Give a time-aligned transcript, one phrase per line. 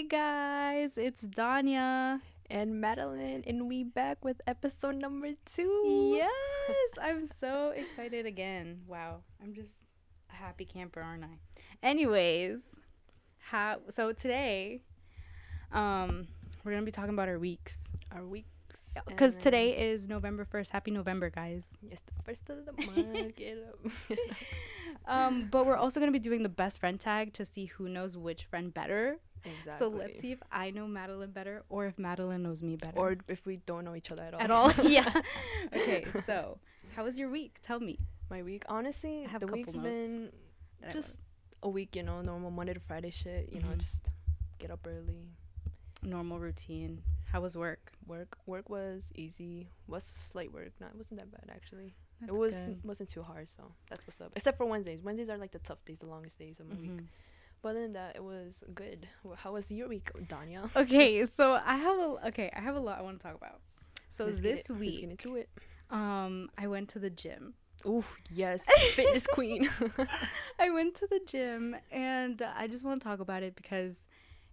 [0.00, 2.22] Hey guys, it's Danya.
[2.48, 6.14] and Madeline, and we back with episode number two.
[6.16, 8.80] Yes, I'm so excited again.
[8.86, 9.84] Wow, I'm just
[10.32, 11.36] a happy camper, aren't I?
[11.82, 12.76] Anyways,
[13.36, 14.80] how so today
[15.70, 16.28] um
[16.64, 18.48] we're going to be talking about our weeks Our weeks.
[19.18, 20.70] and today is November 1st.
[20.70, 21.66] Happy November, guys.
[21.82, 23.36] Yes, the first of the month.
[23.36, 23.92] Get up.
[25.06, 27.88] Um but we're also going to be doing the best friend tag to see who
[27.88, 29.18] knows which friend better.
[29.44, 29.72] Exactly.
[29.78, 32.98] So let's see if I know Madeline better or if Madeline knows me better.
[32.98, 34.40] Or if we don't know each other at all.
[34.40, 34.72] at all.
[34.88, 35.12] yeah.
[35.74, 36.58] Okay, so
[36.96, 37.58] how was your week?
[37.62, 37.98] Tell me.
[38.30, 40.30] My week, honestly, the week's been
[40.92, 41.18] just
[41.62, 41.96] a week.
[41.96, 43.48] You know, normal Monday to Friday shit.
[43.52, 43.78] You know, Mhm.
[43.78, 44.02] just
[44.58, 45.28] get up early.
[46.02, 47.02] normal routine.
[47.30, 47.92] How was work?
[48.06, 48.38] Work.
[48.46, 49.68] Work was easy.
[49.86, 50.72] Was slight work.
[50.80, 50.90] Not.
[50.90, 51.94] It wasn't that bad actually.
[52.20, 52.84] That's it was good.
[52.84, 53.48] wasn't too hard.
[53.48, 54.32] So that's what's up.
[54.36, 55.02] Except for Wednesdays.
[55.02, 57.00] Wednesdays are like the tough days, the longest days of my week.
[57.62, 59.06] But other than that, it was good.
[59.36, 60.70] How was your week, Danya?
[60.76, 63.60] Okay, so I have a okay, I have a lot I want to talk about.
[64.08, 64.70] So Let's this it.
[64.72, 65.48] Let's week, get into it.
[65.90, 67.54] um, I went to the gym.
[67.86, 69.70] Oof, yes, fitness queen.
[70.58, 73.98] I went to the gym, and I just want to talk about it because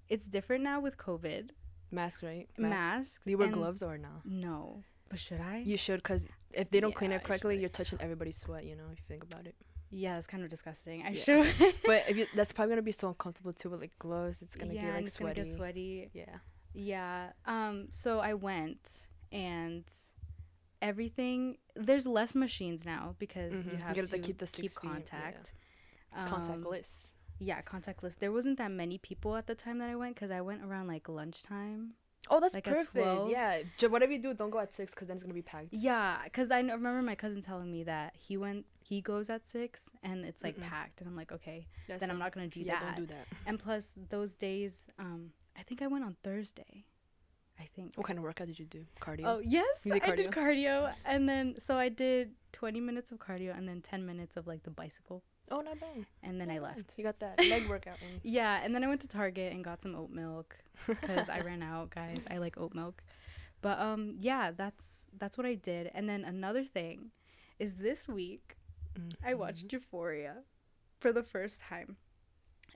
[0.09, 1.50] it's different now with COVID
[1.92, 2.48] Mask, right?
[2.58, 3.20] masks.
[3.24, 4.22] Do you wear gloves or no?
[4.26, 5.58] No, but should I?
[5.66, 8.66] You should, cause if they don't clean it correctly, you're touching everybody's sweat.
[8.66, 9.56] You know, if you think about it.
[9.90, 11.04] Yeah, that's kind of disgusting.
[11.04, 11.20] I Yeah.
[11.24, 11.56] should.
[11.86, 14.42] But if you, that's probably gonna be so uncomfortable too with like gloves.
[14.42, 15.36] It's gonna yeah, get like it's sweaty.
[15.42, 16.10] gonna get sweaty.
[16.14, 16.36] Yeah.
[16.74, 17.30] Yeah.
[17.46, 17.88] Um.
[17.92, 19.86] So I went, and
[20.82, 21.58] everything.
[21.76, 23.66] There's less machines now because Mhm.
[23.66, 24.90] you You have gotta, to like, keep the keep feet, yeah.
[24.92, 25.54] contact.
[26.14, 27.08] Um, Contactless.
[27.40, 28.18] Yeah, contactless.
[28.18, 30.88] There wasn't that many people at the time that I went because I went around
[30.88, 31.94] like lunchtime.
[32.30, 33.30] Oh, that's like perfect.
[33.30, 33.62] Yeah.
[33.78, 35.68] J- whatever you do, don't go at six, cause then it's gonna be packed.
[35.72, 39.90] Yeah, because I remember my cousin telling me that he went, he goes at six
[40.02, 40.70] and it's like Mm-mm.
[40.70, 42.96] packed, and I'm like, okay, That's then I'm not gonna do yeah, that.
[42.96, 43.26] don't do that.
[43.46, 46.86] And plus, those days, um, I think I went on Thursday.
[47.59, 47.94] I think.
[47.96, 48.86] What kind of workout did you do?
[49.02, 49.24] Cardio.
[49.26, 53.58] Oh yes, did I did cardio, and then so I did 20 minutes of cardio,
[53.58, 56.06] and then 10 minutes of like the bicycle, Oh, not bad.
[56.24, 56.64] and then I bad.
[56.78, 56.94] left.
[56.97, 57.97] You got that leg workout.
[58.24, 60.56] Yeah, and then I went to Target and got some oat milk
[60.88, 62.22] because I ran out, guys.
[62.30, 63.02] I like oat milk.
[63.62, 65.90] But um yeah, that's that's what I did.
[65.96, 67.09] And then another thing
[67.58, 68.56] is this week
[69.24, 69.38] I Mhm.
[69.38, 70.44] watched Euphoria
[71.00, 71.97] for the first time.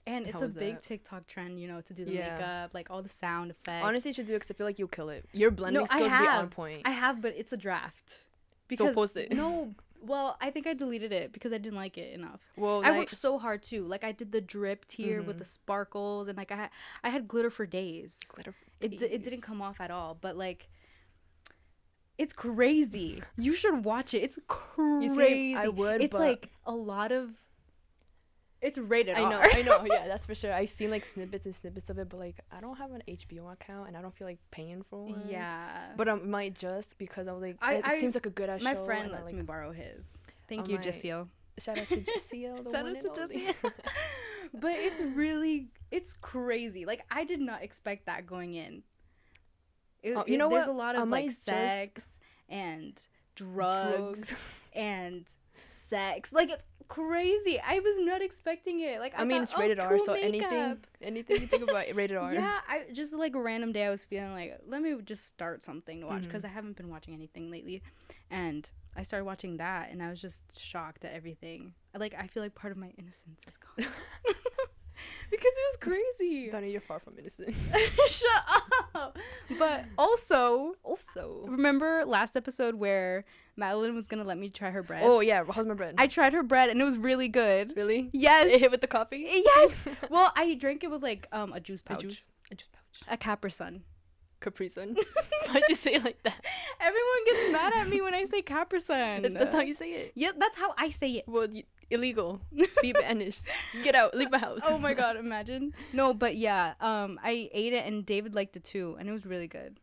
[0.07, 0.81] And it's How a big that?
[0.83, 2.33] TikTok trend, you know, to do the Yeah.
[2.35, 3.85] makeup, like all the sound effects.
[3.85, 5.25] Honestly, you should do it because I feel like you'll kill it.
[5.31, 6.81] Your blending No, I skills be on point.
[6.85, 8.25] I have, but it's a draft.
[8.67, 9.31] Because, So post it.
[9.31, 12.41] No, well, I think I deleted it because I didn't like it enough.
[12.55, 13.83] well, I like, worked so hard too.
[13.83, 15.39] Like I did the drip tier with Mhm.
[15.39, 16.69] the sparkles, and like I had,
[17.03, 18.17] I had glitter for days.
[18.29, 18.55] glitter.
[18.79, 20.67] It d- it didn't come off at all, but like.
[22.21, 23.23] It's crazy.
[23.37, 24.19] You should watch it.
[24.23, 25.15] It's crazy.
[25.15, 27.31] see, I would, It's but- like a lot of.
[28.61, 29.29] It's rated I R.
[29.31, 30.53] know, I know, yeah, that's for sure.
[30.53, 33.51] I've seen like snippets and snippets of it, but like I don't have an HBO
[33.51, 35.23] account and I don't feel like paying for one.
[35.27, 35.93] Yeah.
[35.97, 38.61] But I might just because I'm like, I- it I- seems like a good ass
[38.61, 38.85] my show.
[38.85, 40.19] friend and I, lets like, me borrow his.
[40.47, 41.27] Thank Oh you, my- Jessio.
[41.57, 43.35] Shout out to Jessiel, the Shout one out to only.
[43.47, 43.55] Jessio.
[44.53, 46.85] but it's really it's crazy.
[46.85, 48.83] Like I did not expect that going in.
[50.03, 50.75] It, Oh, you know there's what?
[50.75, 52.17] a lot of might like just- sex
[52.49, 52.93] and
[53.35, 54.37] drugs, Drugs.
[54.73, 55.25] and
[55.69, 56.33] sex.
[56.33, 57.59] Like it's crazy.
[57.59, 58.99] I was not expecting it.
[58.99, 60.87] Like I, I mean, thought, it's oh, rated R, cool so anything, makeup.
[61.01, 62.33] anything you think about, rated R.
[62.33, 65.63] Yeah, I just like a random day I was feeling like let me just start
[65.63, 66.45] something to watch because Mhm.
[66.45, 67.81] I haven't been watching anything lately,
[68.29, 71.73] and I started watching that and I was just shocked at everything.
[71.97, 73.87] Like I feel like part of my innocence is gone
[75.31, 75.77] because it was
[76.17, 76.49] crazy.
[76.51, 77.55] Donnie, you're far from innocent.
[78.07, 78.29] Shut
[78.93, 79.17] up.
[79.57, 83.25] But also, also, remember last episode where
[83.55, 85.03] Madeline was gonna let me try her bread?
[85.05, 85.95] oh yeah, how's my bread?
[85.97, 87.73] I tried her bread and it was really good.
[87.75, 88.09] really?
[88.13, 88.47] Yes.
[88.51, 89.25] It hit with the coffee.
[89.27, 89.73] Yes.
[90.09, 93.01] well, I drank it with like um a juice A pouch, juice, a juice pouch.
[93.07, 93.81] a Capri Sun.
[94.39, 94.95] Capri Sun.
[95.51, 96.43] Why'd you say it like that?
[96.79, 99.21] Everyone gets mad at me when I say Capri Sun.
[99.21, 100.11] That's, that's how you say it.
[100.15, 101.25] Yeah, that's how I say it.
[101.27, 102.41] Well, y- illegal.
[102.81, 103.43] Be banished.
[103.83, 104.15] Get out.
[104.15, 104.61] Leave my house.
[104.65, 105.73] oh my god, imagine.
[105.93, 109.25] No, but yeah, um, I ate it and David liked it too, and it was
[109.25, 109.79] really good.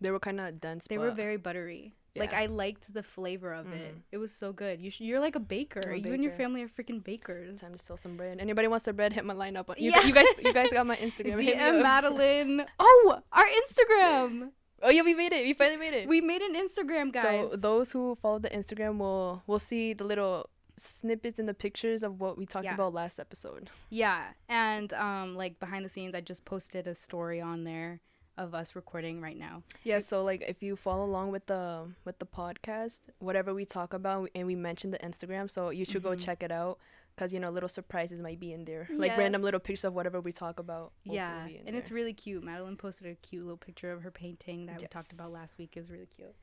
[0.00, 0.86] They were kind of dense.
[0.86, 1.94] They were very buttery.
[2.16, 3.94] Like I liked the flavor of it.
[3.94, 4.00] Mhm.
[4.10, 4.80] It was so good.
[4.80, 5.78] You sh- you're like a baker.
[5.88, 7.60] A You and your family are freaking bakers.
[7.60, 8.40] Time to sell some bread.
[8.40, 9.12] Anybody wants some bread?
[9.12, 9.70] Hit my line up.
[9.70, 10.02] On, Yeah.
[10.02, 11.38] you guys, you guys got my Instagram.
[11.38, 11.80] DM.
[11.80, 12.66] Madeline.
[12.80, 14.50] Oh, our Instagram.
[14.82, 15.44] Oh yeah, we made it.
[15.44, 16.08] We finally made it.
[16.08, 17.50] We made an Instagram, guys.
[17.50, 22.02] So those who follow the Instagram will will see the little snippets in the pictures
[22.02, 22.74] of what we talked Yeah.
[22.74, 23.70] about last episode.
[23.90, 28.00] yeah, and um, like behind the scenes, I just posted a story on there
[28.36, 29.64] of us recording right now.
[29.82, 33.92] Yeah, so like if you follow along with the with the podcast, whatever we talk
[33.92, 36.24] about, and we mentioned the Instagram, so you should go Mhm.
[36.24, 36.78] check it out,
[37.16, 40.20] cause you know little surprises might be in there, like random little pictures of whatever
[40.20, 40.92] we talk about.
[41.02, 42.44] yeah, and it's really cute.
[42.44, 45.76] Madeline posted a cute little picture of her painting that we talked about last week.
[45.76, 46.36] It was really cute.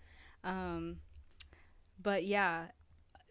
[0.44, 0.98] Um,
[2.02, 2.66] but yeah,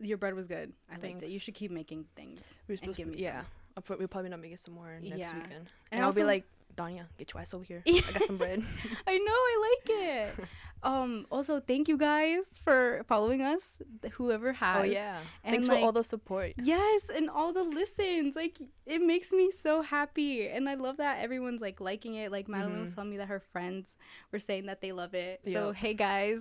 [0.01, 0.73] your bread was good.
[0.91, 1.29] I liked it.
[1.31, 2.55] You should keep making things.
[2.69, 3.41] We're and supposed give to, me yeah.
[3.41, 3.47] some.
[3.77, 5.35] I'll pro- we'll probably not make it some more next Yeah.
[5.37, 6.45] weekend, And and, I'll be like,
[6.77, 7.83] Danya, get your ass over here.
[7.87, 8.63] I got some bread.
[9.07, 9.91] I know, I like
[10.39, 10.45] it.
[10.83, 13.79] um, also, thank you guys for following us.
[14.13, 14.77] Whoever has.
[14.81, 16.53] oh yeah, And, thanks like, for all the support.
[16.57, 18.35] Yes, and all the listens.
[18.37, 20.49] Like it makes me so happy.
[20.49, 22.31] And I love that everyone's like liking it.
[22.33, 22.95] Like Madeline was Mhm.
[22.97, 23.95] telling me that her friends
[24.33, 25.41] were saying that they love it.
[25.53, 26.41] So hey guys,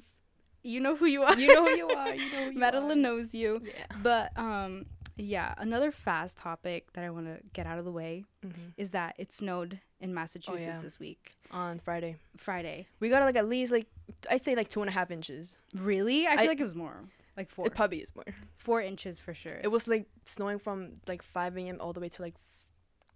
[0.63, 1.37] you know who you are.
[1.37, 2.13] You know who you are.
[2.15, 2.59] You know who you are.
[2.59, 2.95] Madeline are.
[2.95, 3.61] knows you.
[3.63, 3.97] Yeah.
[4.01, 8.23] But um yeah, another fast topic that I want to get out of the way
[8.41, 10.81] hmm is that it snowed in Massachusetts yeah.
[10.81, 11.33] this week.
[11.51, 12.87] On Friday, Friday.
[12.99, 13.87] we got like at least like
[14.29, 15.55] I'd say like two and a half inches.
[15.75, 16.25] Really?
[16.27, 17.03] I feel I- like it was more.
[17.35, 17.65] Like 4.
[17.65, 18.25] It probably is more.
[18.57, 19.59] 4 inches for sure.
[19.63, 21.77] It was like snowing from like 5 a.m.
[21.79, 22.35] all the way to like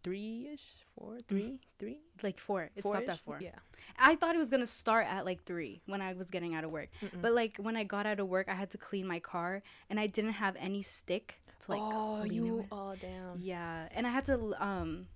[0.03, 0.63] three ish,
[0.97, 2.69] four, three, three, like 4.
[2.75, 3.41] It stopped at four-ish?
[3.41, 3.49] 4.
[3.51, 3.59] Yeah.
[3.97, 6.71] I thought it was gonna start at like three when I was getting out of
[6.71, 6.89] work.
[7.01, 7.21] Mm-mm.
[7.21, 9.99] But like when I got out of work, I had to clean my car, and
[9.99, 11.81] I didn't have any stick to like.
[11.81, 12.65] oh, you.
[12.71, 13.39] Oh, damn.
[13.39, 14.53] Yeah, and I had to.
[14.59, 15.07] Um,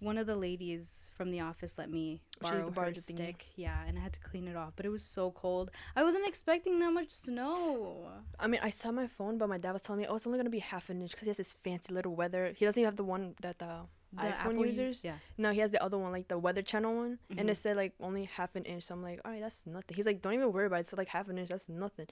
[0.00, 3.14] one of the ladies from the office let me borrow used to borrow her thingy.
[3.14, 3.46] stick.
[3.56, 5.70] Yeah, and I had to clean it off, but it was so cold.
[5.94, 8.08] I wasn't expecting that much snow.
[8.38, 10.38] I mean, I saw my phone, but my dad was telling me, oh, it's only
[10.38, 12.52] gonna be half an inch because he has this fancy little weather.
[12.54, 13.86] He doesn't even have the one that the
[14.16, 15.04] The iPhone Apple use- users.
[15.04, 15.16] yeah.
[15.38, 17.52] No, he has the other one, like the Weather Channel one, and Mhm.
[17.52, 18.84] it said like only half an inch.
[18.84, 19.96] So I'm like, all right, that's nothing.
[19.96, 20.80] He's like, don't even worry about it.
[20.80, 21.48] It's like half an inch.
[21.50, 22.06] That's nothing.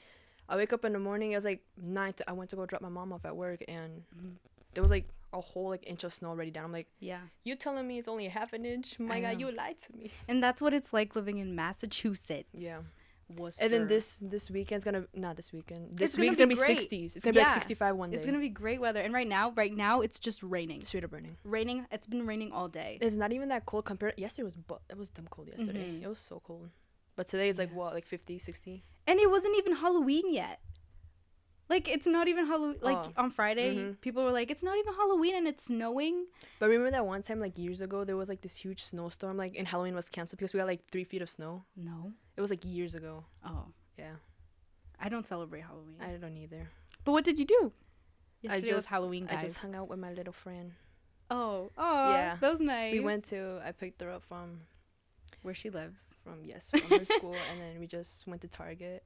[0.48, 1.32] I wake up in the morning.
[1.32, 2.12] It was like nine.
[2.14, 4.34] To, I went to go drop my mom off at work, and Mhm.
[4.74, 6.66] there was like a whole like inch of snow already down.
[6.66, 8.98] I'm like, Yeah, you telling me it's only half an inch?
[9.00, 9.48] My I God, know.
[9.48, 10.10] you lied to me.
[10.28, 12.48] and that's what it's like living in Massachusetts.
[12.52, 12.82] Yeah.
[13.28, 13.64] Worcester.
[13.64, 15.96] And then this this weekend's gonna not this weekend.
[15.96, 17.16] This gonna week's gonna be 60s.
[17.16, 17.44] It's gonna be Yeah.
[17.46, 18.16] like 65 one day.
[18.16, 20.84] It's gonna be great weather, and right now, right now, it's just raining.
[20.84, 21.36] straight up burning.
[21.44, 21.86] Raining.
[21.90, 22.98] It's been raining all day.
[23.00, 24.18] It's not even that cold compared.
[24.18, 25.90] Yesterday was bu- it was dumb cold yesterday.
[25.90, 26.02] Mhm.
[26.02, 26.70] It was so cold.
[27.16, 28.82] But today it's like what like 50, 60.
[29.06, 30.60] And it wasn't even Halloween yet.
[31.70, 32.78] Like it's not even Halloween.
[32.82, 33.12] Like Oh.
[33.16, 34.00] on Friday, Mhm.
[34.02, 36.26] people were like, "It's not even Halloween and it's snowing."
[36.58, 39.56] But remember that one time like years ago there was like this huge snowstorm like
[39.56, 41.64] and Halloween was canceled because we got like three feet of snow.
[41.74, 42.12] No.
[42.36, 43.24] It was like years ago.
[43.44, 43.66] Oh,
[43.98, 44.14] Yeah,
[45.00, 45.96] I don't celebrate Halloween.
[46.00, 46.68] I don't either.
[47.04, 47.72] but what did you do?
[48.42, 49.38] Yesterday was just- Halloween, guys.
[49.38, 50.72] I just hung out with my little friend.
[51.30, 52.36] oh, oh, Yeah.
[52.40, 52.92] that was nice.
[52.92, 54.60] We went to I picked her up from
[55.42, 56.08] where she lives.
[56.22, 59.02] from yes from her school and then we just went to Target.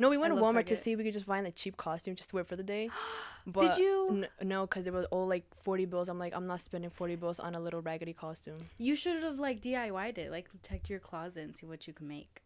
[0.00, 1.76] No, we went to love Walmart to see if we could just find like cheap
[1.76, 2.90] costume just to wear for the day.
[3.46, 4.08] But did you?
[4.10, 6.08] N- no, because it was all like 40 bills.
[6.08, 8.70] I'm like, I'm not spending 40 bills on a little raggedy costume.
[8.78, 10.30] You should have like DIY'd it.
[10.30, 12.40] Like checked your closet and see what you can make.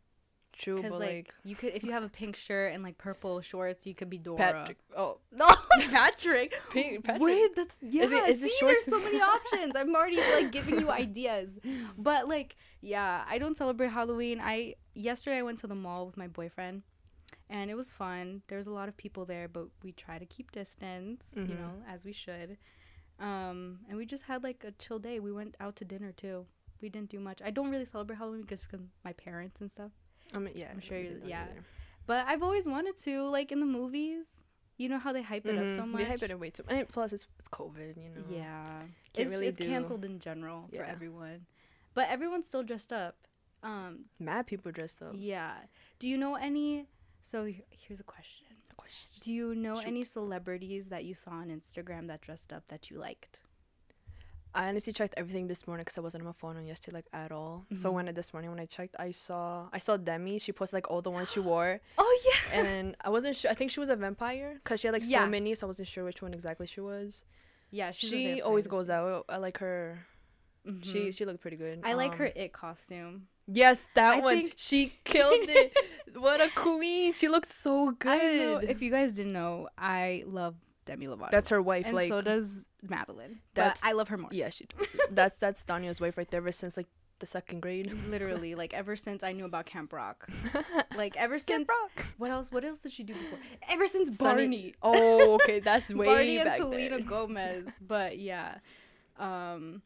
[0.58, 3.40] True, but like, like, you could, if you have a pink shirt and like purple
[3.40, 4.36] shorts, you could be Dora.
[4.38, 4.78] Patrick.
[4.96, 5.46] Oh, No,
[5.90, 6.52] Patrick.
[6.70, 7.22] Pink, Patrick.
[7.22, 8.02] Wait, that's yeah.
[8.04, 9.74] Is it- is see, there's so many options.
[9.76, 11.58] I'm already like giving you ideas,
[11.96, 14.40] but like, yeah, I don't celebrate Halloween.
[14.42, 16.82] I yesterday I went to the mall with my boyfriend,
[17.48, 18.42] and it was fun.
[18.48, 21.58] There was a lot of people there, but we try to keep distance, you Mhm.
[21.60, 22.58] know, as we should.
[23.20, 25.20] Um, and we just had like a chill day.
[25.20, 26.46] We went out to dinner too.
[26.80, 27.40] We didn't do much.
[27.44, 29.90] I don't really celebrate Halloween just because my parents and stuff.
[30.34, 31.44] I mean, yeah, I'm sure you- did not yeah.
[31.44, 31.64] either.
[32.06, 34.24] But I've always wanted to, like in the movies.
[34.76, 36.02] You know how they hype it up so Mhm, much.
[36.02, 36.62] They hype it up way too.
[36.68, 38.24] And plus, it's it's COVID, you know.
[38.30, 41.46] Yeah, Can't it's, really it's do- canceled in general for everyone,
[41.94, 43.16] but everyone's still dressed up.
[43.64, 45.14] Um, Mad people dressed up.
[45.16, 45.54] yeah.
[45.98, 46.86] Do you know any?
[47.22, 49.10] So here's a question: A question.
[49.20, 52.98] Do you know any celebrities that you saw on Instagram that dressed up that you
[52.98, 53.40] liked?
[54.54, 57.06] I honestly checked everything this morning because I wasn't on my phone on yesterday like
[57.12, 57.66] at all.
[57.76, 57.94] So Mhm.
[57.94, 60.38] when I, this morning when I checked, I saw I saw Demi.
[60.38, 62.58] She posted like all the ones she wore, Oh yeah.
[62.58, 63.50] and then I wasn't sure.
[63.50, 65.24] I think she was a vampire because she had like Yeah.
[65.24, 67.22] so many, so I wasn't sure which one exactly she was.
[67.70, 69.26] yeah, she always goes out.
[69.28, 70.06] I like her.
[70.82, 71.14] She Mhm.
[71.16, 71.80] she looked pretty good.
[71.84, 73.28] I like Um, her it costume.
[73.46, 74.34] Yes, that I one.
[74.36, 75.72] think- She killed it.
[76.14, 77.12] what a queen.
[77.14, 78.20] She looks so good.
[78.20, 78.56] I know.
[78.58, 80.54] If you guys didn't know, I love
[80.88, 81.30] Demi Lovato.
[81.30, 81.86] That's her wife.
[81.86, 83.38] and like so does Madeline.
[83.54, 84.30] That's- but I love her more.
[84.32, 84.88] yeah, she does.
[85.12, 86.88] that's that's Danya's wife right there ever since like
[87.20, 87.92] the second grade.
[88.08, 90.28] Literally, like ever since I knew about Camp Rock.
[90.96, 92.06] Like ever since Camp Rock.
[92.16, 92.50] what else?
[92.50, 93.38] What else did she do before?
[93.70, 97.00] Ever since Sonny- Barney, Oh, okay, that's way Barney and back Selena there.
[97.06, 97.66] Gomez.
[97.80, 98.56] But yeah,
[99.18, 99.82] um,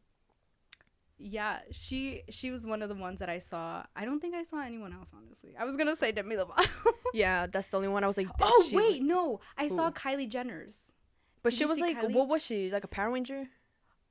[1.17, 3.83] yeah, she she was one of the ones that I saw.
[3.95, 5.11] I don't think I saw anyone else.
[5.15, 6.67] Honestly, I was gonna say Demi Lovato.
[7.13, 8.27] Yeah, that's the only one I was like.
[8.41, 10.91] Oh wait, look-" no, I saw Kylie Jenner's.
[11.43, 12.11] but did she was like, Kylie?
[12.13, 12.71] what was she?
[12.71, 13.47] Like a Power Ranger?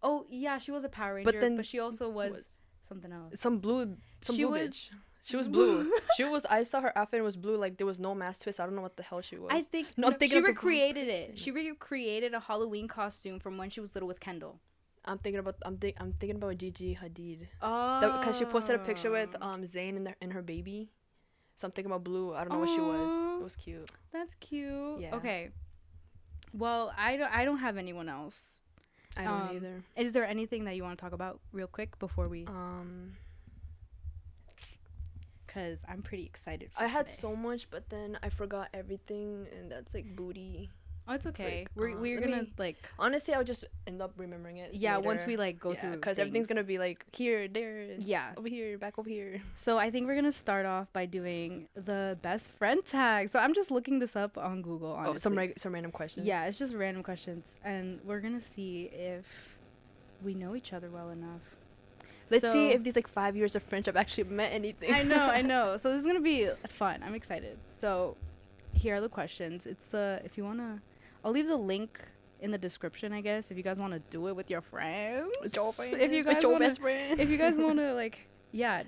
[0.03, 2.49] Oh yeah, she was a Power Ranger, But then but, she also was was-
[2.89, 3.41] something else.
[3.41, 4.91] Some blue Some She blue was- bitch.
[5.25, 5.93] She was blue.
[6.17, 6.45] she was.
[6.47, 7.57] I saw her outfit was blue.
[7.57, 8.59] Like there was no mask twist.
[8.61, 9.51] I don't know what the hell she was.
[9.53, 11.39] I think No, I'm thinking she of the wrong recreated it.
[11.39, 14.61] She recreated a Halloween costume from when she was little with Kendall.
[15.05, 15.57] I'm thinking about.
[15.63, 15.97] I'm think.
[15.99, 17.49] I'm thinking about Gigi Hadid.
[17.61, 20.91] Oh, Because she posted a picture with um Zayn and, their, and her baby.
[21.57, 22.35] So I'm thinking about blue.
[22.35, 23.41] I don't know what she was.
[23.41, 23.91] It was cute.
[24.13, 25.01] That's cute.
[25.01, 25.15] Yeah.
[25.17, 25.51] Okay.
[26.53, 27.33] Well, I don't.
[27.35, 28.61] I don't have anyone else.
[29.17, 29.83] I don't Um, either.
[29.97, 32.47] Is there anything that you want to talk about real quick before we?
[32.47, 33.13] Um,
[35.47, 36.71] Because I'm pretty excited.
[36.73, 40.71] For I had so much, but then I forgot everything, and that's like booty.
[41.09, 41.65] Oh, it's okay.
[41.65, 41.69] Frick.
[41.75, 42.77] We're Uh, we're gonna me- like.
[42.99, 44.73] Honestly, I'll just end up remembering it.
[44.75, 45.91] Yeah, once we like go yeah, through.
[45.93, 48.33] because everything's gonna be like here, there, Yeah.
[48.37, 49.43] over here, back over here.
[49.55, 53.31] So I think we're gonna start off by doing the best friend tag.
[53.31, 54.93] So I'm just looking this up on Google.
[54.93, 55.15] Honestly.
[55.15, 56.25] Oh, some reg- some random questions.
[56.27, 59.25] Yeah, it's just random questions, and we're gonna see if
[60.23, 61.41] we know each other well enough.
[62.31, 64.95] Let's So- see if these like five years of friendship actually meant anything.
[64.95, 65.77] I know, I know.
[65.81, 67.03] So this is gonna be fun.
[67.03, 67.59] I'm excited.
[67.73, 68.17] So
[68.73, 69.67] here are the questions.
[69.67, 70.81] It's the if you wanna,
[71.25, 72.01] I'll leave the link
[72.41, 73.13] in the description.
[73.13, 75.31] I guess if you guys wanna do it with your friends.
[75.41, 77.21] With your friends, If you with your wanna, best friend.
[77.21, 78.83] if you guys wanna like, yeah,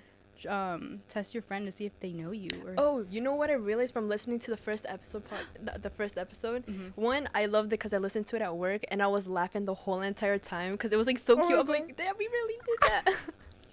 [0.48, 2.50] um, test your friend to see if they know you.
[2.66, 5.78] Or Oh, you know what I realized from listening to the first episode part, the,
[5.78, 6.66] the first episode?
[6.66, 6.92] Mhm.
[6.96, 9.64] One, I loved it because I listened to it at work and I was laughing
[9.64, 11.58] the whole entire time because it was like so Oh cute.
[11.58, 13.14] I'm like, damn, we really did that.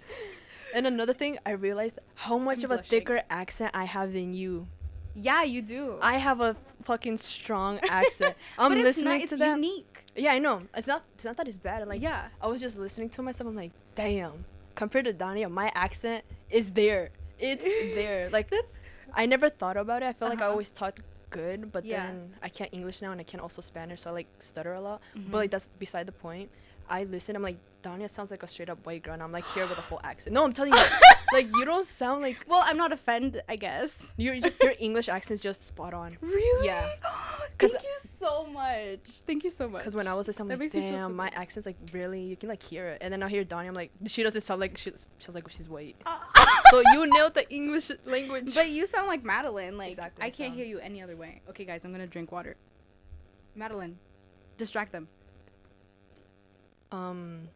[0.74, 4.32] and another thing, I realized how much I'm of a thicker accent I have than
[4.32, 4.68] you.
[5.14, 5.98] Yeah, you do.
[6.02, 8.34] I have a fucking strong accent.
[8.58, 9.54] I'm it's listening not, to it's that.
[9.56, 10.04] unique.
[10.16, 10.62] Yeah, I know.
[10.76, 11.04] It's not.
[11.14, 11.86] It's not that it's bad.
[11.88, 12.28] Like, yeah.
[12.40, 13.48] I was just listening to myself.
[13.48, 14.44] I'm like, damn.
[14.74, 17.10] Compared to Dania, my accent is there.
[17.38, 17.64] It's
[17.94, 18.28] there.
[18.30, 18.78] Like That's
[19.14, 20.06] I never thought about it.
[20.06, 20.52] I felt like I Uh-huh.
[20.52, 20.98] always taught
[21.30, 22.06] good, but Yeah.
[22.06, 24.80] then I can't English now and I can't also Spanish, so I like stutter a
[24.80, 25.00] lot.
[25.16, 25.30] Mhm.
[25.30, 26.50] But like that's beside the point.
[26.88, 27.36] I listen.
[27.36, 29.14] I'm like, Dania sounds like a straight up white girl.
[29.14, 30.34] And I'm like here with a whole accent.
[30.34, 30.78] No, I'm telling you,
[31.32, 33.42] like you don't sound like well, I'm not offended.
[33.48, 33.96] I guess.
[34.16, 36.16] you're just your English accent is just spot on.
[36.22, 36.66] Really?
[36.66, 36.88] Yeah.
[37.58, 39.08] Thank you so much.
[39.26, 39.82] Thank you so much.
[39.82, 41.38] Because when I was listening, That I'm makes like, feel so damn, my good.
[41.38, 42.98] accent's like really, you can like hear it.
[43.02, 45.68] And then I hear Dania, I'm like, she doesn't sound like she sounds like she's
[45.68, 45.96] white.
[46.70, 48.54] so you nailed the English language.
[48.54, 49.76] but you sound like Madeline.
[49.78, 51.42] Like Exactly, I I can't hear you any other way.
[51.50, 52.56] Okay, guys, I'm gonna drink water.
[53.54, 53.98] Madeline,
[54.58, 55.06] distract them.
[56.90, 57.48] um,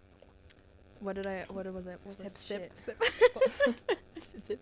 [1.00, 1.44] what did I?
[1.48, 2.00] What was it?
[2.04, 3.02] What Sip, sip, sip.
[4.46, 4.60] Sip.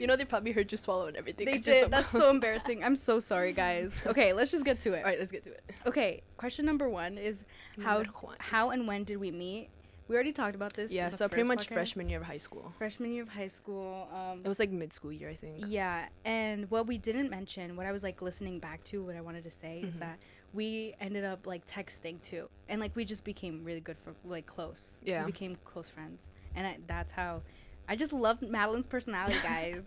[0.00, 1.46] You know they probably heard you swallow and everything.
[1.46, 1.82] they did.
[1.84, 2.82] so That's so embarrassing.
[2.84, 3.94] I'm so sorry, guys.
[4.06, 4.98] Okay, let's just get to it.
[4.98, 5.62] All right, let's get to it.
[5.86, 7.44] Okay, question number one is
[7.82, 8.04] how
[8.38, 9.68] how and when did we meet?
[10.06, 10.92] We already talked about this.
[10.92, 11.72] Yeah, so pretty much podcast.
[11.72, 12.72] freshman year of high school.
[12.76, 14.06] Freshman year of high school.
[14.12, 15.64] Um, It was like mid school year, I think.
[15.66, 19.22] Yeah, and what we didn't mention, what I was like listening back to, what I
[19.22, 20.00] wanted to say is Mhm.
[20.00, 20.18] that
[20.54, 24.46] we ended up like texting too, and like we just became really good for like
[24.46, 24.92] close.
[25.02, 25.24] Yeah.
[25.24, 27.42] we became close friends, and I, that's how.
[27.86, 29.82] I just loved Madeline's personality, guys.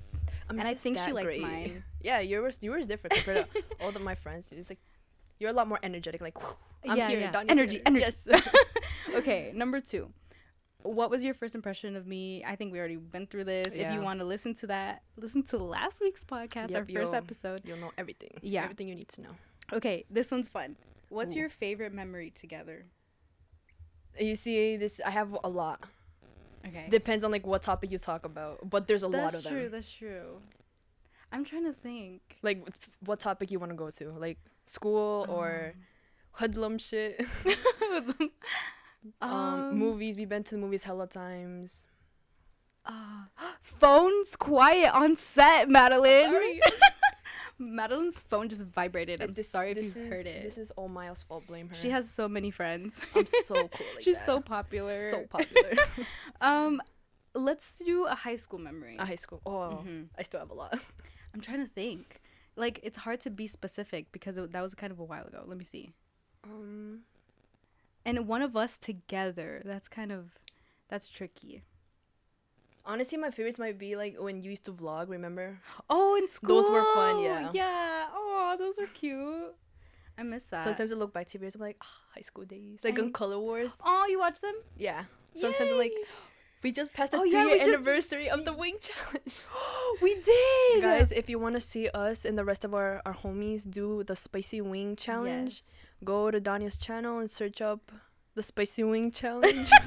[0.49, 1.41] I'm and I think she liked great.
[1.41, 1.83] mine.
[2.01, 4.49] Yeah, yours yours is different compared to all of my friends.
[4.51, 4.79] It's like
[5.39, 6.21] you're a lot more energetic.
[6.21, 6.37] Like
[6.87, 7.43] I'm yeah, here, yeah.
[7.47, 7.81] Energy, here.
[7.85, 8.05] energy.
[8.05, 8.27] Yes.
[9.15, 10.11] okay, number two.
[10.83, 12.45] What was your first impression of me?
[12.45, 13.73] I think we already went through this.
[13.73, 17.61] If you want to listen to that, listen to last week's podcast, our first episode.
[17.65, 18.37] You'll know everything.
[18.41, 18.63] Yeah.
[18.63, 19.31] Everything you need to know.
[19.73, 20.75] Okay, this one's fun.
[21.09, 21.39] What's Ooh.
[21.39, 22.85] your favorite memory together?
[24.19, 25.83] You see, this I have a lot.
[26.65, 26.87] Okay.
[26.89, 29.53] Depends on like what topic you talk about, but there's a that's lot of them.
[29.53, 29.69] That's true.
[29.69, 30.41] That's true.
[31.31, 32.21] I'm trying to think.
[32.41, 35.81] Like wh- what topic you want to go to, like school or Um,
[36.31, 37.25] hoodlum shit.
[39.21, 40.17] um, movies.
[40.17, 41.83] We've been to the movies hella times.
[42.85, 43.25] uh,
[43.61, 46.59] phones quiet on set, Madeline.
[47.59, 49.21] Madeline's phone just vibrated.
[49.21, 50.43] I'm This- sorry if this you is- heard it.
[50.43, 51.47] This is all Miles' fault.
[51.47, 51.75] Blame her.
[51.75, 52.99] she has so many friends.
[53.15, 53.87] I'm so cool.
[53.95, 54.25] Like She's that.
[54.25, 55.09] so popular.
[55.11, 55.73] So popular.
[56.41, 56.81] Um,
[57.33, 58.97] let's do a high school memory.
[58.99, 59.41] A high school.
[59.45, 60.07] Oh, Mhm.
[60.17, 60.79] I still have a lot.
[61.33, 62.21] I'm trying to think.
[62.55, 65.43] Like it's hard to be specific because it, that was kind of a while ago.
[65.45, 65.93] Let me see.
[66.43, 67.01] Um,
[68.05, 69.61] And one of us together.
[69.65, 70.37] That's kind of
[70.89, 71.63] that's tricky.
[72.87, 75.09] Honestly, my favorites might be like when you used to vlog.
[75.09, 75.59] Remember?
[75.89, 76.61] Oh, in school.
[76.61, 77.51] Those were fun, yeah.
[77.53, 78.07] Yeah.
[78.13, 79.53] Oh, those are cute.
[80.17, 80.63] I miss that.
[80.63, 81.53] Sometimes I look back to videos.
[81.55, 82.79] I'm like, ah, high school days.
[82.83, 83.77] Like I- on Color Wars.
[83.85, 84.55] Oh, you watch them?
[84.75, 85.03] Yeah.
[85.35, 85.91] Sometimes I'm like,
[86.63, 89.41] we just passed the Oh, two yeah, year we just- anniversary of the wing challenge.
[90.01, 90.81] we did.
[90.81, 94.03] Guys, if you want to see us and the rest of our, our homies do
[94.03, 95.69] the spicy wing challenge, Yes.
[96.03, 97.91] go to Dania's channel and search up
[98.33, 99.69] the spicy wing challenge.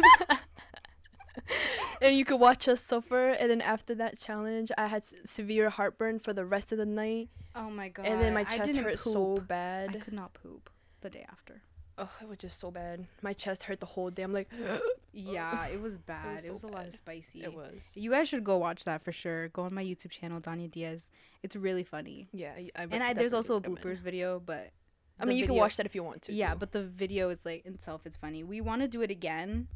[2.01, 3.31] and you could watch us suffer.
[3.31, 6.87] And then after that challenge, I had s- severe heartburn for the rest of the
[6.87, 7.29] night.
[7.55, 8.07] Oh my god.
[8.07, 9.91] and then my chest hurt so bad.
[9.97, 11.63] I could not poop the day after.
[11.99, 13.07] Oh, it was just so bad.
[13.21, 14.23] My chest hurt the whole day.
[14.23, 14.49] I'm like,
[15.13, 16.35] Yeah, it was bad.
[16.37, 17.43] was it so was a lot of spicy.
[17.43, 17.75] It was.
[17.95, 19.49] You guys should go watch that for sure.
[19.49, 21.11] Go on my YouTube channel, Danya Diaz.
[21.43, 22.29] It's really funny.
[22.33, 24.71] Yeah, I, and I, there's also a bloopers video, but
[25.19, 26.33] I mean, you can watch that if you want to.
[26.33, 26.59] yeah, too.
[26.61, 28.45] but the video is like itself is funny.
[28.45, 29.69] We want to do it again,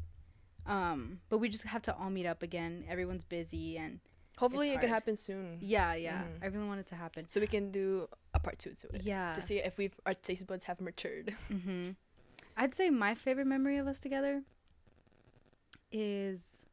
[0.65, 2.85] um, but we just have to all meet up again.
[2.89, 3.99] Everyone's busy, and
[4.37, 6.23] hopefully it can happen soon, yeah, yeah.
[6.23, 6.43] Mhm.
[6.43, 7.27] I really want it to happen.
[7.27, 9.33] so we can do a part two to it Yeah.
[9.33, 11.35] to see if we have our taste buds have matured.
[11.49, 11.91] Mm-hmm.
[12.57, 14.43] I'd say my favorite memory of us together
[15.91, 16.67] is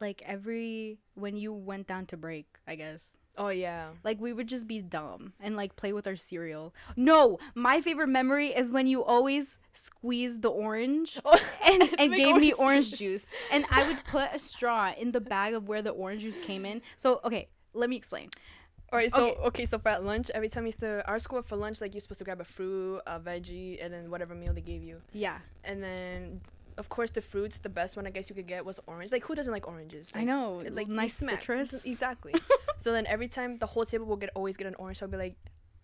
[0.00, 2.46] like every when you went down to break.
[2.66, 3.16] I guess.
[3.38, 3.90] Oh yeah.
[4.04, 6.74] Like we would just be dumb and like play with our cereal.
[6.96, 12.36] No, my favorite memory is when you always squeezed the orange Oh, and, and gave
[12.36, 12.98] me orange orange juice.
[12.98, 13.26] juice.
[13.52, 16.66] And I would put a straw in the bag of where the orange juice came
[16.66, 16.82] in.
[16.98, 18.30] So okay, let me explain.
[18.90, 19.40] All right, so Okay.
[19.48, 19.66] okay.
[19.66, 22.00] so for at lunch, every time you used to our school for lunch, like you're
[22.00, 25.02] supposed to grab a fruit, a veggie, and then whatever meal they gave you.
[25.12, 26.40] Yeah, And then,
[26.78, 29.12] of course, the fruits, the best one I guess you could get was orange.
[29.12, 30.12] Like who doesn't like oranges?
[30.14, 30.60] I know.
[30.60, 31.84] it, Like nice citrus.
[31.92, 32.34] Exactly.
[32.78, 34.98] so then every time the whole table will get always get an orange.
[34.98, 35.36] So I'll be like,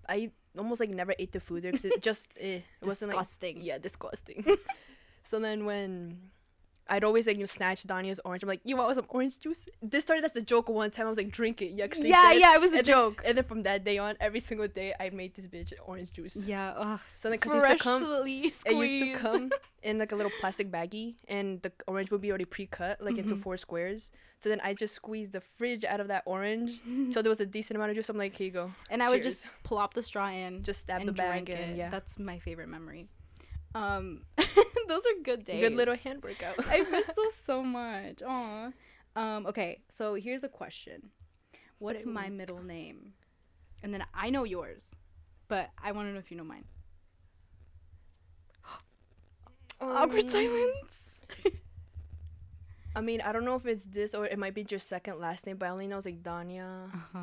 [0.08, 3.18] I almost like never ate the food there because it just eh, it wasn't like
[3.18, 3.56] Disgusting.
[3.60, 4.44] yeah disgusting.
[5.24, 6.30] so then when
[6.88, 9.66] I'd always like you know, snatch Dania's orange, I'm like, you want some orange juice?
[9.82, 11.06] This started as a joke one time.
[11.06, 11.76] I was like, drink it.
[11.76, 13.22] They Yeah, yeah, it was a and then- joke.
[13.24, 16.36] and then from that day on, every single day, I made this bitch orange juice.
[16.36, 17.00] Yeah, ugh.
[17.14, 19.50] So then, cause it used to come, freshly it used to come
[19.82, 23.34] in like a little plastic baggie, and the orange would be already pre-cut, like into
[23.34, 23.42] Mhm.
[23.42, 24.10] four squares.
[24.40, 26.80] So then I just squeezed the fridge out of that orange,
[27.14, 28.10] so there was a decent amount of juice.
[28.10, 31.02] I'm like, here you go, and I would just plop the straw in, just stab
[31.06, 31.76] the bag, and it.
[31.78, 33.08] yeah, That's my favorite memory.
[33.74, 34.22] Um,
[34.88, 35.60] those are good days.
[35.60, 36.54] good little hand workout.
[36.68, 38.22] I miss those so much.
[38.22, 38.70] Aw.
[39.16, 41.10] Um, okay, so here's a question.
[41.78, 43.12] What's my middle name?
[43.82, 44.90] And then I know yours,
[45.48, 46.64] but I want to know if you know mine.
[49.80, 51.00] Awkward Um, silence.
[52.96, 55.46] I mean, I don't know if it's this or it might be your second last
[55.46, 57.18] name, but I only know it's like Dania, Uh-huh.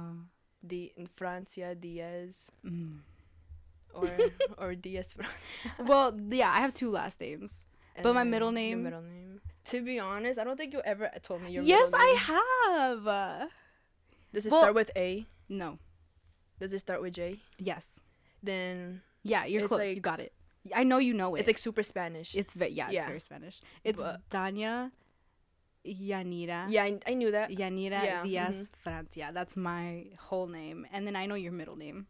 [0.66, 3.00] Di Francia Diaz, Mm.
[3.94, 4.10] Or
[4.58, 5.36] or Diaz Francia.
[5.80, 7.64] Well, yeah, I have two last names.
[8.02, 8.84] But my And middle name?
[8.84, 9.42] middle name.
[9.66, 11.70] To be honest, I don't think you ever told me your name.
[11.70, 13.50] yes, I have.
[14.34, 15.26] Does it Well- start with A?
[15.50, 15.78] No.
[16.60, 17.40] Does it start with J?
[17.58, 18.00] Yes.
[18.42, 19.90] Then Yeah, you're close.
[19.90, 20.32] you got it.
[20.76, 21.40] I know you know it.
[21.40, 22.36] it's like super Spanish.
[22.36, 23.08] it's ve- yeah, it's Yeah.
[23.08, 23.62] very Spanish.
[23.84, 24.92] It's But- Danya
[25.86, 26.68] Yanira.
[26.70, 27.50] yeah, I, I knew that.
[27.50, 28.68] Yanira Yeah, Diaz mhm.
[28.84, 29.32] Francia.
[29.34, 30.86] That's my whole name.
[30.92, 32.08] And then I know your middle name.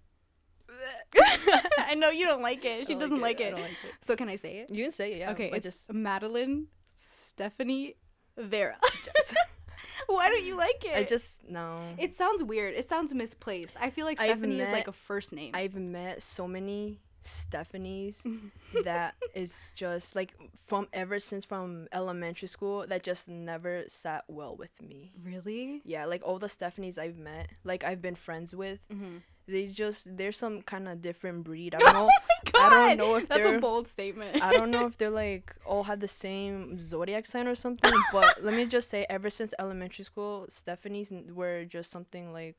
[1.77, 2.87] I know you don't like it.
[2.87, 3.53] She doesn't like it.
[3.53, 3.93] like it.
[4.01, 4.69] So can I say it?
[4.69, 5.31] You can say it, yeah.
[5.31, 7.95] okay, it's just Madeline Stephanie
[8.37, 8.77] Vera.
[10.07, 10.95] Why don't you like it?
[10.97, 11.79] I just no.
[11.97, 12.73] It sounds weird.
[12.73, 13.75] It sounds misplaced.
[13.79, 15.51] I feel like Stephanie is like a first name.
[15.53, 18.17] I've met so many Stephanies
[18.83, 20.33] that is just like
[20.65, 25.13] from ever since from elementary school that just never sat well with me.
[25.23, 25.81] really?
[25.85, 29.17] Yeah, like all the Stephanies I've met, like I've been friends with, Mm-hmm.
[29.51, 31.75] They just they're some kind of different breed.
[31.75, 32.09] I don't know.
[32.55, 34.41] I don't know if that's a bold statement.
[34.43, 38.41] I don't know if they're like all have the same zodiac sign or something, but
[38.43, 42.55] let me just say, ever since elementary school, Stephanie's were just something like,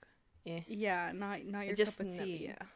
[0.46, 0.61] eh.
[0.68, 2.46] yeah, not not your just cup of tea.
[2.46, 2.66] yeah.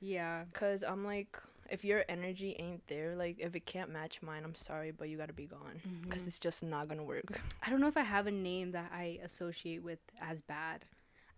[0.00, 0.44] yeah.
[0.52, 1.38] Cause I'm like,
[1.70, 5.16] if your energy ain't there, like if it can't match mine, I'm sorry, but you
[5.18, 5.80] gotta be gone.
[6.08, 6.26] Cause Mhm.
[6.28, 7.40] it's just not gonna work.
[7.62, 10.84] I don't know if I have a name that I associate with as bad.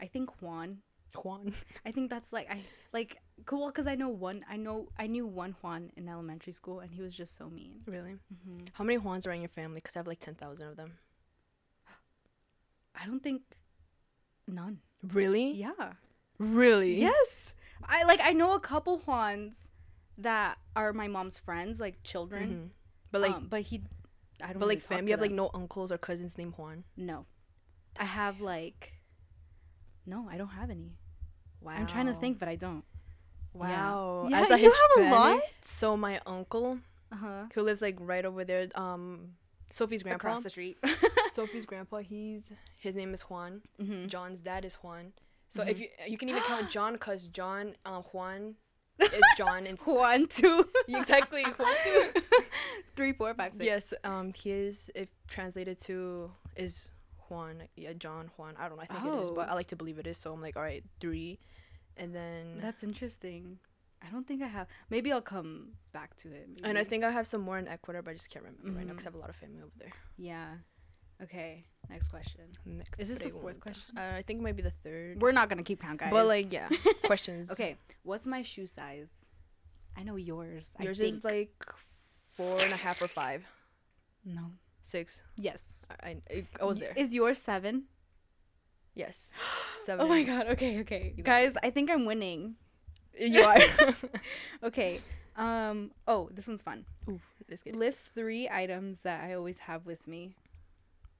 [0.00, 0.78] I think Juan.
[1.14, 1.54] Juan.
[1.86, 4.44] I think that's like I like cool because I know one.
[4.48, 7.80] I know I knew one Juan in elementary school, and he was just so mean.
[7.86, 8.16] Really?
[8.44, 9.80] hmm How many Juans are in your family?
[9.80, 10.98] Cause I have like ten thousand of them.
[13.00, 13.42] I don't think
[14.46, 14.80] none.
[15.02, 15.52] Really?
[15.52, 15.92] Yeah.
[16.38, 17.00] Really?
[17.00, 17.54] Yes.
[17.84, 19.68] I like I know a couple Juans
[20.18, 22.50] that are my mom's friends, like children.
[22.50, 22.68] Mhm.
[23.10, 23.82] But like, um, but he,
[24.42, 24.54] I don't.
[24.54, 24.60] Know.
[24.60, 26.84] But really like, fam, you have like no uncles or cousins named Juan.
[26.96, 27.26] no.
[27.98, 28.92] I have like.
[30.10, 30.90] No, I don't have any.
[31.60, 31.72] Wow.
[31.78, 32.84] I'm trying to think, but I don't.
[33.52, 34.26] Wow.
[34.30, 35.40] Yeah, As a you have a Hispanic, lot?
[35.66, 36.78] So my uncle,
[37.12, 37.42] Uh huh.
[37.54, 39.32] who lives like right over there, um,
[39.70, 40.28] Sophie's grandpa.
[40.28, 40.78] Across the street.
[41.34, 42.42] Sophie's grandpa, he's
[42.78, 43.62] his name is Juan.
[43.80, 44.06] mm-hmm.
[44.08, 45.12] John's dad is Juan.
[45.48, 48.54] So if you you can even count John, cause John, um, Juan,
[49.00, 52.02] is John and Juan two, exactly Juan too.
[52.96, 53.64] three, four, five, six.
[53.64, 56.88] Yes, um, his if translated to is
[57.30, 57.62] Juan.
[57.76, 58.54] Yeah, John Juan.
[58.58, 58.82] I don't know.
[58.82, 59.52] I think it is, but Oh.
[59.52, 60.18] I like to believe it is.
[60.18, 61.38] So I'm like, all right, three,
[61.96, 63.58] and then That's interesting.
[64.02, 64.66] I don't think I have.
[64.88, 66.48] Maybe I'll come back to it.
[66.64, 68.86] and I think I have some more in Ecuador, but I just can't remember right
[68.86, 69.92] now because I have a lot of family over there.
[70.16, 70.48] Yeah.
[71.22, 71.64] Okay.
[71.90, 72.44] Next question.
[72.64, 73.98] Next, Is this the fourth question?
[73.98, 75.20] Uh, I think it might be the third.
[75.20, 76.10] We're not gonna keep count, guys.
[76.10, 76.68] But like, yeah,
[77.04, 77.50] questions.
[77.50, 77.76] okay.
[78.02, 79.10] What's my shoe size?
[79.96, 80.72] I know yours.
[80.80, 81.52] yours is like
[82.36, 83.44] four and a half or five.
[84.24, 84.52] no.
[84.82, 85.22] Six.
[85.36, 85.84] Yes.
[86.02, 86.92] I, I, I was there.
[86.96, 87.84] Is yours seven?
[88.94, 89.30] Yes.
[89.84, 90.04] Seven.
[90.04, 90.46] Oh my god.
[90.48, 90.80] Okay.
[90.80, 91.14] Okay.
[91.16, 92.56] You Guys, I think I'm winning.
[93.18, 93.58] You are.
[94.62, 95.00] Okay.
[95.36, 95.90] Um.
[96.06, 96.84] Oh, this one's fun.
[97.08, 97.74] Ooh, let's get.
[97.74, 100.34] List three items that I always have with me,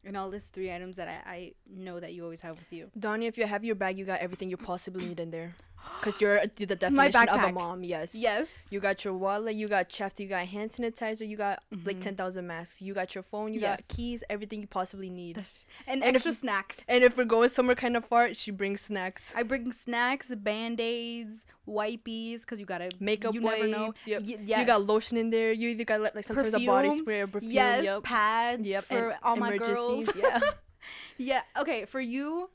[0.05, 2.90] and I'll list three items that I, I know that you always have with you.
[2.99, 5.55] Donnie, if you have your bag, you got everything you possibly need in there.
[6.03, 7.85] Cause you're the definition My of a mom.
[7.85, 8.14] Yes.
[8.14, 8.51] Yes.
[8.71, 12.01] You got your wallet, you got chapter, you got hand sanitizer, you got like Mhm.
[12.01, 13.81] ten thousand masks, you got your phone, you Yes.
[13.83, 15.37] got keys, everything you possibly need.
[15.37, 16.81] That's- And, And if- extra snacks.
[16.88, 19.35] And if we're going somewhere kind of far, she brings snacks.
[19.37, 23.61] I bring snacks, band aids, wipies, cause you gotta Makeup You wipes.
[23.61, 23.93] never know.
[24.07, 24.23] Yep.
[24.25, 25.53] Y- You got lotion in there.
[25.53, 27.53] You either got like, like sometimes a body spray or perfume.
[27.53, 28.03] Yes, Yep.
[28.05, 28.85] pads Yep.
[28.87, 30.09] for and all my girls.
[30.16, 30.40] Yeah.
[31.19, 31.43] yeah.
[31.59, 32.49] Okay, for you,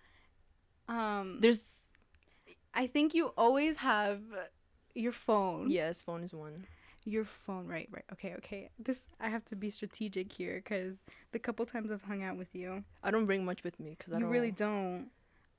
[0.88, 1.82] um, There's
[2.76, 4.20] I think you always have
[4.94, 5.70] your phone.
[5.70, 6.66] yes, phone is one.
[7.08, 8.04] Your phone, right, right.
[8.14, 8.70] Okay, okay.
[8.80, 11.00] This I have to be strategic here because
[11.32, 14.14] the couple times I've hung out with you, I don't bring much with me because
[14.14, 15.10] I you don't really don't.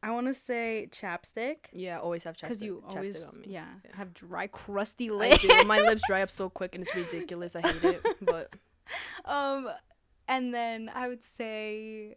[0.03, 2.41] I want to say chapstick Yeah, always have chapstick.
[2.43, 3.47] because you always, chapstick on me.
[3.49, 3.97] yeah, Yeah.
[3.97, 5.45] have dry, crusty lips.
[5.67, 7.57] My lips dry up so quick and it's ridiculous.
[7.57, 8.03] I hate it.
[8.21, 8.51] But
[9.25, 9.69] um,
[10.29, 12.17] and then I would say,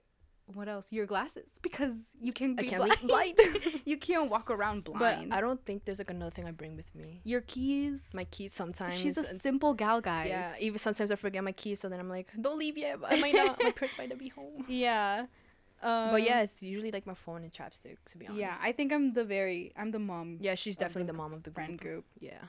[0.53, 0.91] what else?
[0.91, 3.01] Your glasses because you can I be can't blind.
[3.01, 3.81] be blind.
[3.85, 5.29] you can't walk around blind.
[5.29, 5.35] but.
[5.37, 7.21] I don't think there's like another thing I bring with me.
[7.23, 8.11] Your keys.
[8.15, 8.95] My keys sometimes.
[8.95, 10.29] She's a simple gal, guys.
[10.29, 12.99] Yeah, even sometimes I forget my keys, so then I'm like, don't leave yet.
[13.07, 13.61] I might not.
[13.61, 14.65] my purse might not be home.
[14.69, 15.25] Yeah.
[15.81, 17.97] Um, but yeah, it's usually like my phone and chapstick.
[18.11, 18.41] To be honest.
[18.41, 21.13] Yeah, I think I'm the very I'm the mom Yeah, she's of the definitely the
[21.13, 22.05] mom of the friend group.
[22.19, 22.31] group.
[22.31, 22.41] Yeah.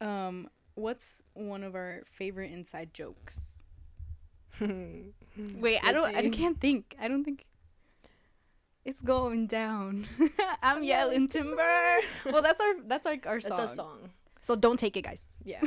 [0.00, 3.40] Um, what's one of our favorite inside jokes?
[4.60, 6.14] Wait, I Let's don't.
[6.16, 6.96] I can't think.
[7.00, 7.44] I don't think.
[8.84, 10.06] It's going down.
[10.62, 11.98] I'm yelling timber.
[12.26, 13.60] well, that's our that's like our That's song.
[13.60, 14.10] a song.
[14.40, 15.22] So don't take it, guys.
[15.44, 15.60] Yeah.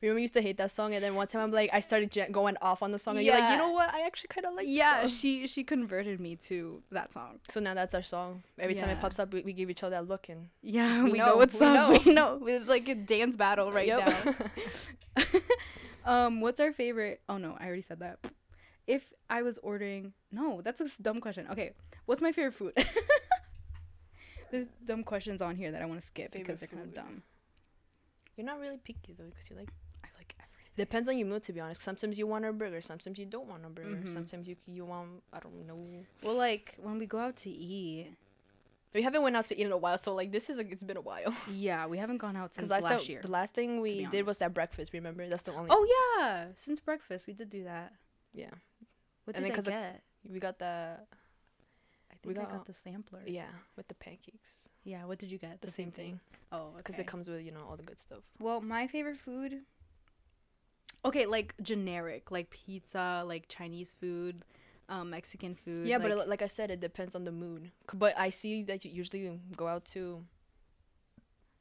[0.00, 2.10] Remember, we used to hate that song, and then one time I'm like, I started
[2.32, 3.92] going off on the song, and you're like, you know what?
[3.94, 4.66] I actually kind of like.
[4.68, 7.38] yeah, song." she she converted me to that song.
[7.50, 8.42] So now that's our song.
[8.58, 11.12] Every time it pops up, we, we give each other that look, and Yeah, We
[11.12, 11.90] we, know, know, what's we up.
[11.90, 12.00] know.
[12.04, 12.40] We know.
[12.46, 14.06] It's like a dance battle right Yep.
[14.06, 15.24] now.
[16.04, 17.20] Um, what's our favorite?
[17.28, 18.18] Oh no, I already said that.
[18.86, 21.46] If I was ordering, no, that's a dumb question.
[21.50, 21.72] Okay,
[22.06, 22.72] what's my favorite food?
[24.50, 26.94] There's dumb questions on here that I want to skip because they're kind of food.
[26.96, 27.22] dumb.
[28.36, 29.70] you're not really picky though, because you like.
[30.04, 30.72] I like everything.
[30.76, 31.80] Depends on your mood, to be honest.
[31.80, 32.80] Sometimes you want a burger.
[32.82, 33.96] Sometimes you don't want a burger.
[33.96, 34.12] Mhm.
[34.12, 36.04] Sometimes you you want I don't know.
[36.22, 38.14] Well, like when we go out to eat,
[38.94, 40.82] We haven't went out to eat in a while, so like this is like it's
[40.82, 41.34] been a while.
[41.50, 43.20] yeah, we haven't gone out since last last year.
[43.22, 44.92] the last thing we did was that breakfast.
[44.92, 45.28] Remember?
[45.28, 45.68] That's the only.
[45.70, 45.86] Oh
[46.18, 47.92] yeah, since breakfast we did do that.
[48.34, 48.50] yeah.
[49.24, 50.02] What did I the- get?
[50.28, 50.96] We got the
[52.10, 53.22] I we think I got- got the sampler.
[53.26, 54.68] yeah with the pancakes.
[54.84, 55.60] Yeah, what did you get?
[55.62, 56.18] The, same thing.
[56.50, 57.02] Oh, Because okay.
[57.02, 58.18] it comes with you know all the good stuff.
[58.40, 59.60] Well, my favorite food.
[61.04, 64.44] Okay, like generic, like pizza, like Chinese food,
[64.88, 65.86] um, Mexican food.
[65.86, 67.70] Yeah, like, but like I said, it depends on the mood.
[67.94, 70.24] But I see that you usually go out to.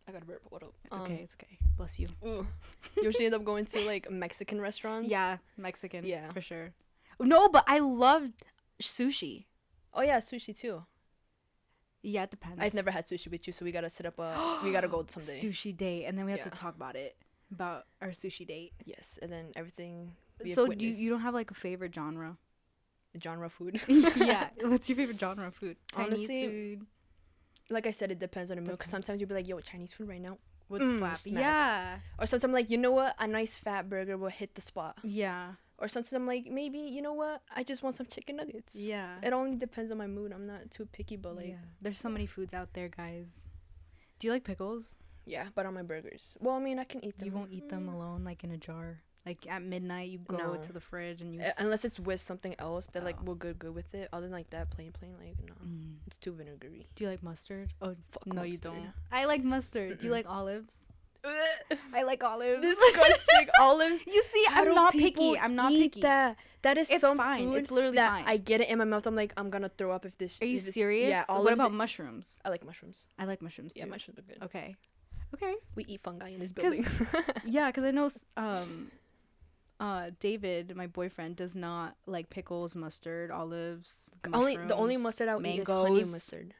[0.07, 0.41] I gotta burp.
[0.49, 0.73] What up?
[0.83, 1.21] it's Um, okay.
[1.23, 1.57] It's okay.
[1.77, 2.07] Bless you.
[2.23, 5.09] You usually end up going to like Mexican restaurants.
[5.09, 6.05] Yeah, Mexican.
[6.05, 6.31] Yeah.
[6.31, 6.71] for sure.
[7.19, 8.33] No, but I loved
[8.81, 9.45] sushi.
[9.93, 10.83] Oh yeah, sushi too.
[12.03, 12.57] Yeah, it depends.
[12.59, 14.59] I've never had sushi with you, so we gotta set up a.
[14.63, 15.39] we gotta go someday.
[15.41, 16.49] sushi date, and then we have Yeah.
[16.49, 17.15] to talk about it
[17.51, 18.73] about our sushi date.
[18.85, 20.13] Yes, and then everything.
[20.51, 22.37] so do you, you don't have like a favorite genre?
[23.21, 23.81] Genre food.
[24.15, 24.49] yeah.
[24.61, 25.77] What's your favorite genre of food?
[25.93, 26.47] Chinese Honestly,
[26.77, 26.85] food.
[27.69, 28.77] like I said, it depends on the mood.
[28.79, 28.91] 'cause Depends.
[29.07, 30.37] sometimes you'll be like, "Yo, Chinese food right now,"
[30.69, 31.17] Would Mm, slap.
[31.17, 31.41] smack.
[31.41, 31.99] Yeah.
[32.17, 34.97] or sometimes I'm like, you know what, a nice fat burger will hit the spot.
[35.03, 35.55] Yeah.
[35.77, 38.75] Or sometimes I'm like, maybe you know what, I just want some chicken nuggets.
[38.75, 39.17] Yeah.
[39.21, 40.31] It only depends on my mood.
[40.31, 41.55] I'm not too picky, but like, yeah.
[41.81, 43.25] There's so many foods out there, guys.
[44.19, 44.95] Do you like pickles?
[45.25, 46.37] yeah, but on my burgers.
[46.39, 47.27] Well, I mean, I can eat them.
[47.27, 47.93] You won't eat them Mm.
[47.93, 49.01] alone, like in a jar.
[49.25, 50.55] Like at midnight, you go No.
[50.55, 51.41] to the fridge and you.
[51.41, 53.25] Uh, Unless it's with something else that like Oh.
[53.25, 54.09] will go good with it.
[54.11, 55.97] Other than like that, plain plain, like no, Mm.
[56.07, 56.87] it's too vinegary.
[56.95, 57.71] Do you like mustard?
[57.81, 58.91] Oh Fuck no, you don't.
[59.11, 59.99] I like mustard.
[59.99, 60.87] Do you like olives?
[61.93, 62.61] I like olives.
[62.63, 64.01] Disgusting olives.
[64.07, 65.37] you see, How I'm not picky.
[65.37, 66.01] I'm not picky.
[66.01, 67.51] That that is It's some fine.
[67.53, 68.23] It's literally that fine.
[68.27, 69.05] I get it in my mouth.
[69.05, 70.39] I'm like, I'm gonna throw up if this.
[70.41, 71.09] Are you it's- serious?
[71.09, 71.25] Yeah.
[71.25, 71.43] So Olives.
[71.45, 72.39] what about mushrooms?
[72.43, 73.05] I like mushrooms.
[73.19, 73.81] I like mushrooms too.
[73.81, 74.41] Yeah, mushrooms are good.
[74.43, 74.75] Okay.
[75.35, 75.53] Okay.
[75.75, 76.85] We eat fungi in this building.
[77.45, 78.91] Yeah, because I know um,
[79.81, 84.09] uh, David, my boyfriend, does not like pickles, mustard, olives.
[84.31, 86.11] only the only mustard I would eat is honey mangoes.
[86.11, 86.53] mustard.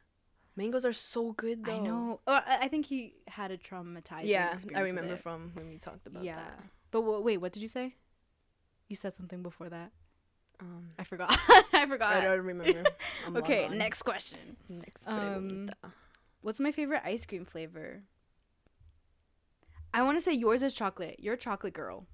[0.56, 1.72] Mangoes are so good though.
[1.76, 2.20] I know.
[2.28, 6.24] Oh, I think he had a traumatizing Yeah, I remember from when we talked about
[6.24, 6.36] Yeah.
[6.38, 6.60] that.
[6.90, 7.96] But w- wait, what did you say?
[8.90, 9.92] You said something before that.
[10.60, 11.30] Um, I forgot.
[11.74, 12.14] I forgot.
[12.14, 12.84] I don't remember.
[13.26, 14.58] I'm okay, next question.
[14.68, 15.08] Next.
[15.08, 15.70] Um.
[16.42, 18.02] What's my favorite ice cream flavor?
[19.94, 21.18] I want to say yours is chocolate.
[21.20, 22.08] You're a chocolate girl.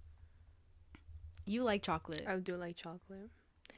[1.48, 2.26] You like chocolate.
[2.28, 3.32] I do like chocolate.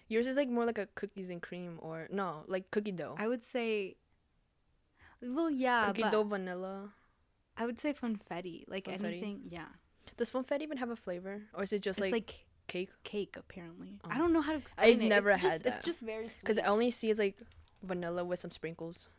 [0.08, 3.15] Yours is like more like a cookies and cream or no, like cookie dough.
[3.17, 3.95] I would say.
[5.21, 6.89] Well, yeah, cookie dough vanilla.
[7.58, 8.63] I would say funfetti.
[8.67, 9.05] Like Funfetti?
[9.05, 9.67] anything, yeah.
[10.17, 12.89] Does funfetti even have a flavor, or is it just it's like, like, cake?
[13.03, 13.99] cake apparently.
[14.03, 14.10] Oh.
[14.10, 15.03] I don't know how to explain it.
[15.03, 15.73] I've never it's just, had that.
[15.75, 16.58] It's just very Because.
[16.58, 17.38] I only see is like
[17.84, 19.10] vanilla with some sprinkles,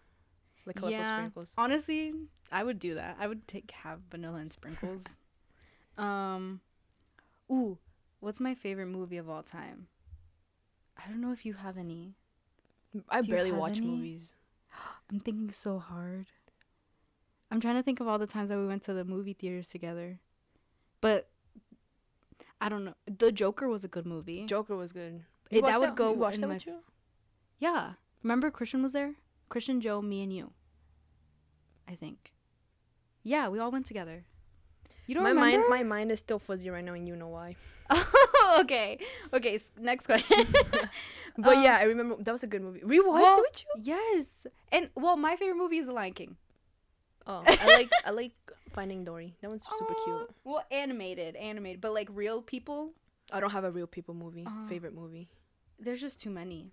[0.66, 1.16] like colorful Yeah.
[1.18, 1.52] sprinkles.
[1.56, 2.14] Honestly,
[2.50, 3.16] I would do that.
[3.20, 5.02] I would take have vanilla and sprinkles.
[5.98, 6.60] um,
[7.52, 7.78] ooh,
[8.20, 9.88] what's my favorite movie of all time?
[10.96, 12.14] I don't know if you have any.
[13.08, 13.86] I Do barely watch any?
[13.86, 14.22] movies.
[15.10, 16.26] I'm thinking so hard.
[17.50, 19.68] I'm trying to think of all the times that we went to the movie theaters
[19.68, 20.20] together,
[21.00, 21.28] but
[22.60, 22.94] I don't know.
[23.06, 24.46] The Joker was a good movie.
[24.46, 25.24] Joker was good.
[25.50, 26.78] It- that would go You watched that my with you?
[27.58, 29.14] yeah, remember Christian was there?
[29.48, 30.52] Christian, Joe, me, and you.
[31.88, 32.32] I think.
[33.24, 34.24] Yeah, we all went together.
[35.08, 35.58] You don't my remember?
[35.68, 37.56] mind, my mind is still fuzzy right now, and you know why.
[38.60, 38.98] okay.
[39.32, 39.60] Okay.
[39.78, 40.46] Next question.
[41.38, 42.80] But Um, yeah, I remember that was a good movie.
[42.80, 43.82] Rewatched well- it with you?
[43.94, 44.46] yes.
[44.72, 46.36] And well, my favorite movie is The Lion King.
[47.26, 48.32] Oh, I like I like
[48.74, 49.36] Finding Dory.
[49.40, 50.04] That one's super Aw.
[50.04, 50.30] cute.
[50.44, 52.92] Well, animated, animated, but like real people,
[53.32, 54.66] I don't have a real people movie Oh.
[54.68, 55.30] favorite movie.
[55.78, 56.72] there's just too many.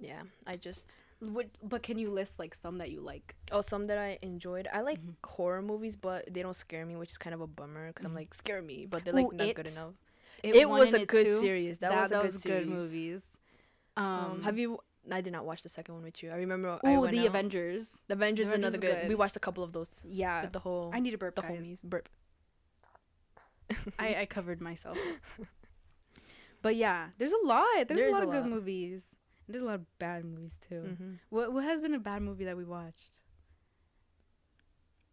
[0.00, 3.36] Yeah, I just Would but can you list like some that you like?
[3.52, 4.66] oh some that I enjoyed.
[4.72, 5.14] I like Mhm.
[5.22, 8.12] horror movies, but they don't scare me, which is kind of a bummer because I'm
[8.12, 8.22] Mhm.
[8.24, 9.94] like scare me, but they're like Ooh, not good enough.
[10.42, 11.40] It, It, was a It good Two.
[11.40, 11.78] series.
[11.80, 12.64] That, was a good series.
[12.66, 13.22] good movies.
[13.96, 14.78] Um, Um, have you?
[15.10, 16.30] I did not watch the second one with you.
[16.30, 16.78] I remember.
[16.84, 18.02] Oh, The out- Avengers.
[18.08, 19.00] The Avengers is Avengers another good.
[19.02, 19.08] good.
[19.08, 20.46] We watched a couple of those Yeah.
[20.46, 21.50] the whole I need a burp, the guys.
[21.66, 21.82] homies.
[21.82, 22.08] Burp.
[23.98, 24.98] I, I covered myself.
[26.62, 27.66] but yeah, there's a lot.
[27.88, 28.50] There's There a lot a of good lot.
[28.50, 29.16] movies.
[29.48, 30.80] There's a lot of bad movies too.
[30.96, 33.20] hmm What what has been a bad movie that we watched?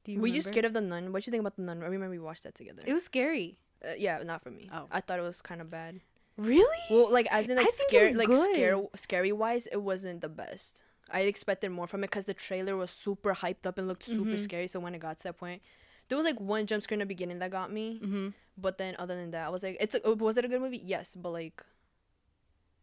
[0.04, 1.12] Do you Were you scared of the Nun?
[1.12, 1.82] What did you think about the Nun?
[1.82, 2.84] I remember we watched that together.
[2.86, 3.58] It was scary.
[3.84, 4.70] Uh, yeah, not for me.
[4.72, 4.86] Oh.
[4.92, 6.02] I thought it was kind of bad.
[6.38, 6.78] Really?
[6.90, 8.54] Well, like as in like scary, like good.
[8.54, 10.82] scare, scary wise, it wasn't the best.
[11.10, 14.32] I expected more from it because the trailer was super hyped up and looked super
[14.32, 14.40] Mhm.
[14.44, 14.68] scary.
[14.68, 15.62] So when it got to that point,
[16.08, 18.00] there was like one jump scare in the beginning that got me.
[18.04, 18.30] Mm-hmm.
[18.58, 20.82] But then other than that, I was like, it's a, was it a good movie?
[20.84, 21.64] Yes, but like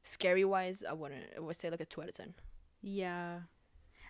[0.03, 1.25] scary wise, I wouldn't.
[1.37, 2.35] I would say like a two out of ten.
[2.81, 3.41] Yeah.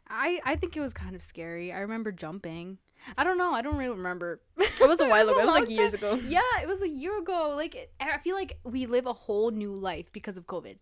[0.08, 1.72] I I think it was kind of scary.
[1.72, 2.78] I remember jumping.
[3.18, 3.52] I don't know.
[3.52, 4.40] I don't really remember.
[4.80, 5.40] It was a while ago.
[5.40, 6.14] It was like years time.
[6.14, 6.22] ago.
[6.28, 7.54] Yeah, it was a year ago.
[7.56, 10.76] Like it- I feel like we live a whole new life because of COVID.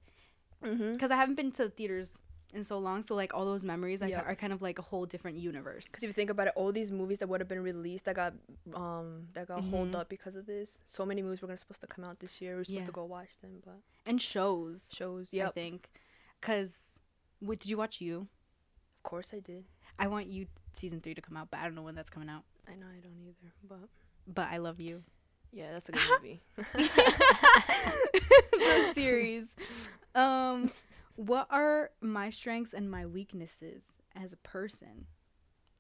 [0.65, 0.93] Mm-hmm.
[0.93, 2.19] Because I haven't been to the theaters
[2.53, 4.21] in so long, so like all those memories Yeah.
[4.23, 5.87] are kind of like a whole different universe.
[5.87, 8.17] Because if you think about it, all these movies that would have been released that
[8.17, 8.35] got
[8.75, 10.01] um that got hold Mhm.
[10.01, 10.77] up because of this.
[10.87, 12.57] So many movies were gonna supposed to come out this year.
[12.57, 12.87] We are supposed Yeah.
[12.87, 14.91] to go watch them, but And shows.
[14.93, 15.29] shows.
[15.33, 15.49] yeah.
[15.49, 15.89] I think.
[16.43, 17.01] Cause,
[17.39, 18.01] what did you watch?
[18.01, 18.29] You.
[19.05, 19.65] Of course I did.
[19.99, 22.29] I want you season three to come out, but I don't know when that's coming
[22.29, 22.43] out.
[22.69, 23.89] I know I don't either, but
[24.33, 25.03] But I love you.
[25.53, 26.41] yeah, that's a good movie.
[28.53, 29.47] the series.
[30.15, 30.71] Um,
[31.17, 33.83] what are my strengths and my weaknesses
[34.15, 35.07] as a person?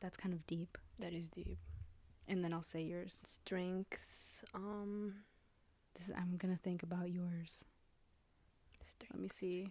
[0.00, 0.78] That's kind of deep.
[0.98, 1.58] that is deep.
[2.28, 3.22] And then I'll say yours.
[3.26, 4.38] Strengths.
[4.54, 5.14] Um.
[5.98, 7.64] This is, I'm gonna think about yours.
[9.12, 9.68] Let me see.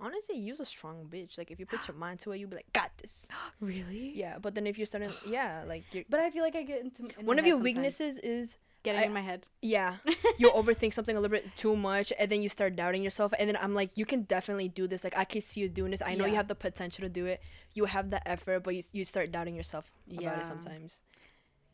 [0.00, 1.36] Honestly, use a strong bitch.
[1.38, 3.26] Like if you put your mind to it, you'll be like, got this.
[3.60, 4.12] Really?
[4.14, 6.80] Yeah, but then if you're starting, yeah, like you're, But I feel like I get
[6.82, 7.74] into in one of your sometimes.
[7.76, 9.46] weaknesses is getting I- in my head.
[9.60, 9.96] yeah,
[10.38, 13.34] you overthink something a little bit too much, and then you start doubting yourself.
[13.38, 15.04] And then I'm like, you can definitely do this.
[15.04, 16.00] Like I can see you doing this.
[16.00, 17.42] I know you have the potential to do it.
[17.74, 20.40] You have the effort, but you, you start doubting yourself about Yeah.
[20.40, 21.02] it sometimes.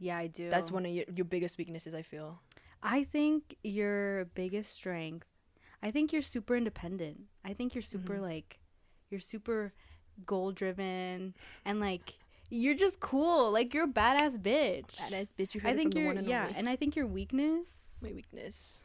[0.00, 0.50] Yeah, I do.
[0.50, 1.94] That's one of your, your biggest weaknesses.
[1.94, 2.40] I feel.
[2.82, 5.26] I think your biggest strength.
[5.86, 7.16] I think you're super independent.
[7.44, 8.22] I think you're super Mhm.
[8.30, 8.58] like,
[9.10, 9.72] you're super
[10.24, 12.14] goal driven and like
[12.50, 13.50] you're just cool.
[13.58, 14.96] Like you're a badass bitch.
[14.96, 15.54] Badass bitch.
[15.54, 16.56] You heard I think from you're one and yeah, only.
[16.58, 17.94] and I think your weakness.
[18.02, 18.82] My weakness.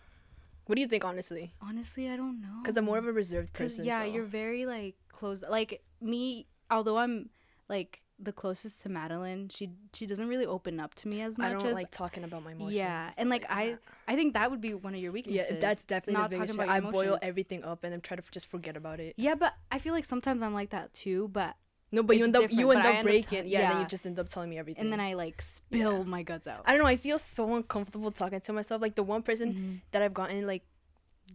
[0.67, 1.51] What do you think, honestly?
[1.61, 2.55] Honestly, I don't know.
[2.61, 3.83] Because I'm more of a reserved person.
[3.85, 5.43] yeah, so- you're very like close.
[5.57, 7.29] Like me, although I'm
[7.67, 11.47] like the closest to Madeline, she she doesn't really open up to me as much
[11.47, 12.75] I don't as like talking about my emotions.
[12.75, 13.79] Yeah, stuff and, like, I- that.
[14.07, 15.51] I think that would be one of your weaknesses.
[15.51, 18.15] Yeah, that's definitely not the biggest talking about I boil everything up and then try
[18.17, 19.13] to just forget about it.
[19.17, 21.29] Yeah, but I feel like sometimes I'm like that too.
[21.31, 21.55] But
[21.91, 23.39] No, but you end up you end up end up breaking.
[23.39, 24.83] tell- yeah, then you just end up telling me everything.
[24.83, 26.61] and then I like spill my guts out.
[26.65, 26.87] I don't know.
[26.87, 28.81] I feel so uncomfortable talking to myself.
[28.81, 29.81] Like the one person Mhm.
[29.91, 30.63] that I've gotten like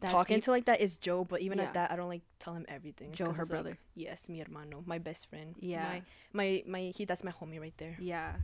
[0.01, 1.25] talking deep- to like that is Joe.
[1.25, 1.65] But even Yeah.
[1.65, 3.13] at that, I don't like tell him everything.
[3.13, 3.79] Joe, her it's like, brother.
[3.95, 5.55] yes, mi hermano, my best friend.
[5.61, 5.83] Yeah.
[5.85, 7.05] My my my he.
[7.05, 7.97] That's my homie right there.
[8.01, 8.37] Yeah,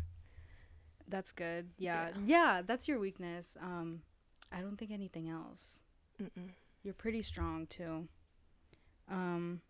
[1.09, 1.71] that's good.
[1.79, 2.09] Yeah.
[2.09, 2.17] Yeah.
[2.27, 3.57] yeah, that's your weakness.
[3.61, 4.03] Um,
[4.51, 5.81] I don't think anything else.
[6.23, 6.51] Mm-mm.
[6.83, 8.09] You're pretty strong too.
[9.11, 9.61] Um,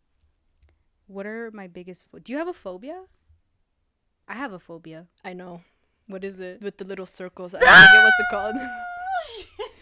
[1.06, 2.06] what are my biggest?
[2.10, 3.04] Pho- Do you have a phobia?
[4.28, 5.06] I have a phobia.
[5.24, 5.62] I know
[6.06, 6.62] What is it?
[6.62, 7.54] with the little circles.
[7.54, 8.54] I forget what's it called.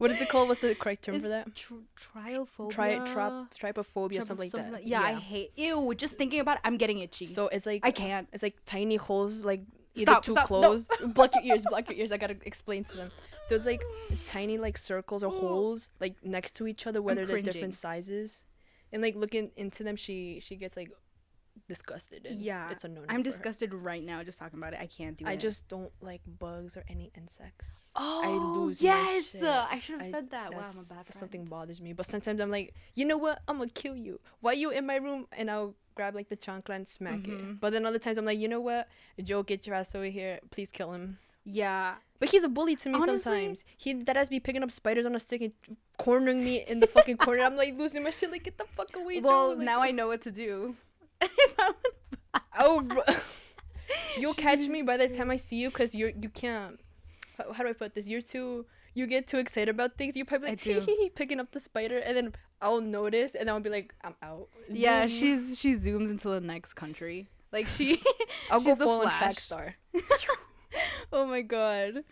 [0.00, 0.48] What is it called?
[0.48, 1.54] What's the correct term it's for that?
[1.54, 2.70] tr- triophobia.
[2.70, 4.86] Tri trap trypophobia, something like that.
[4.86, 5.52] Yeah, I hate.
[5.56, 7.26] Ew, just thinking about it, I'm getting itchy.
[7.26, 8.26] So it's like I can't.
[8.32, 9.60] It's like tiny holes, like
[9.94, 10.60] either Stop, too stop, no.
[10.60, 10.88] close.
[11.06, 12.12] block your ears, block your ears.
[12.12, 13.10] I gotta explain to them.
[13.46, 13.82] So it's like
[14.26, 18.44] tiny like circles or holes like next to each other, whether they're different sizes.
[18.94, 20.90] And like looking into them, she she gets like
[21.68, 22.26] disgusted.
[22.26, 23.02] And Yeah, it's a no.
[23.08, 24.80] I'm disgusted right now just talking about it.
[24.80, 25.32] I can't do I it.
[25.32, 27.68] I just don't like bugs or any insects.
[27.96, 29.34] oh, lose my yes.
[29.42, 30.52] I should have said that.
[30.52, 31.14] Wow, I'm a bad friend.
[31.14, 31.92] something bothers me.
[31.92, 33.42] But sometimes I'm like, you know what?
[33.48, 34.20] I'm gonna kill you.
[34.40, 35.26] Why you in my room?
[35.32, 37.28] And I'll grab like the chancla and smack Mhm.
[37.52, 37.60] it.
[37.60, 38.88] But then other times I'm like, you know what?
[39.22, 40.38] Joe, get your ass over here.
[40.50, 41.18] Please kill him.
[41.44, 43.64] Yeah, But he's a bully to me Honestly- sometimes.
[43.76, 45.52] He that has me picking up spiders on a stick and
[45.96, 47.42] cornering me in the fucking corner.
[47.42, 48.30] I'm like losing my shit.
[48.30, 49.20] Like get the fuck away.
[49.20, 49.56] well, Joe.
[49.56, 50.76] Like, now I know what to do.
[52.54, 53.22] If I would- oh,
[54.18, 56.80] you'll catch me by the time I see you because you're you can't.
[57.38, 58.06] How, how do I put this?
[58.06, 58.66] You're too.
[58.94, 60.16] You get too excited about things.
[60.16, 63.94] You probably like picking up the spider, and then I'll notice, and I'll be like,
[64.02, 64.48] I'm out.
[64.68, 67.28] yeah, she's she zooms into the next country.
[67.52, 68.02] Like she.
[68.50, 69.74] I'll she's go full on track star.
[71.12, 72.04] oh my god.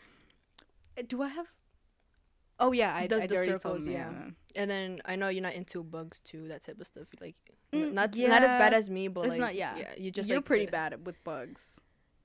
[1.08, 1.46] Do I have?
[2.60, 4.10] Oh yeah, I, Does I the already told circles, him, yeah.
[4.58, 7.06] And then I know you're not into bugs too, that type of stuff.
[7.20, 7.36] Like,
[7.72, 9.76] Mm, not not as bad as me, but It's like, not- yeah.
[9.76, 11.78] yeah, you just You're like pretty the- bad with bugs.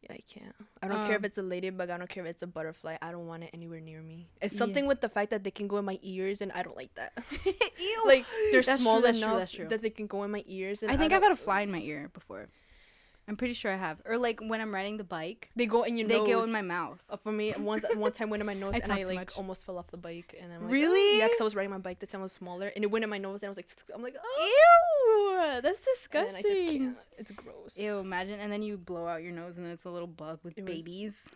[0.03, 0.55] Yeah, I can't.
[0.81, 1.89] I don't care if Um, it's a ladybug.
[1.89, 2.97] I don't care if it's a butterfly.
[3.01, 4.29] I don't want it anywhere near me.
[4.41, 4.57] It's Yeah.
[4.59, 6.93] something with the fact that they can go in my ears, and I don't like
[6.95, 7.13] that.
[7.45, 8.03] Ew.
[8.05, 9.67] like they're That's true, small true, enough that's true.
[9.69, 10.81] that they can go in my ears.
[10.83, 12.49] And I think I've had a fly in my ear before.
[13.27, 13.99] I'm pretty sure I have.
[14.05, 16.25] Or like when I'm riding the bike, They go in your nose.
[16.25, 16.41] they nose.
[16.41, 16.99] go in my mouth.
[17.09, 19.37] Uh, for me, once one time went in my nose I and I like much.
[19.37, 21.19] almost fell off the bike, and I'm like, Really?
[21.19, 21.99] Yeah, because I was riding my bike.
[21.99, 23.69] The time I was smaller, and it went in my nose, and I was like,
[23.95, 26.33] I'm like, oh, Ew, that's disgusting.
[26.33, 26.97] then I just can't.
[27.17, 27.77] It's gross.
[27.77, 30.57] Ew, imagine, and then you blow out your nose, and it's a little bug with
[30.57, 31.29] It was- babies.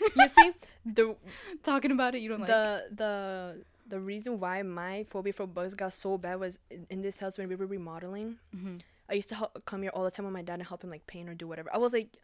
[0.16, 0.52] You see,
[0.86, 1.14] the
[1.62, 2.48] Talking about it, you don't like.
[2.48, 7.02] the the the reason why my phobia for bugs got so bad was in, in
[7.02, 8.36] this house when we were remodeling.
[8.54, 8.76] hmm
[9.10, 10.90] I used to help, come here all the time with my dad and help him
[10.90, 11.68] like paint or do whatever.
[11.74, 12.16] I was like,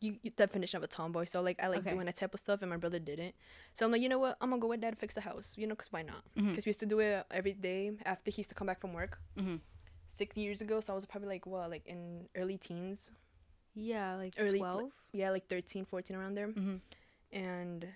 [0.00, 1.90] you, you definition of a tomboy, so like I like Okay.
[1.90, 3.34] doing that type of stuff, and my brother didn't.
[3.74, 4.36] So I'm like, you know what?
[4.40, 6.22] I'm gonna go with dad fix the house, you know, cause why not?
[6.36, 8.92] Because we used to do it every day after he used to come back from
[8.92, 9.18] work.
[9.36, 9.60] Mhm.
[10.06, 13.10] Six years ago, so I was probably like what, like in early teens,
[13.74, 14.92] Yeah, like Early- 12.
[15.12, 16.76] yeah, like 13, 14 around there, mm-hmm.
[17.32, 17.86] and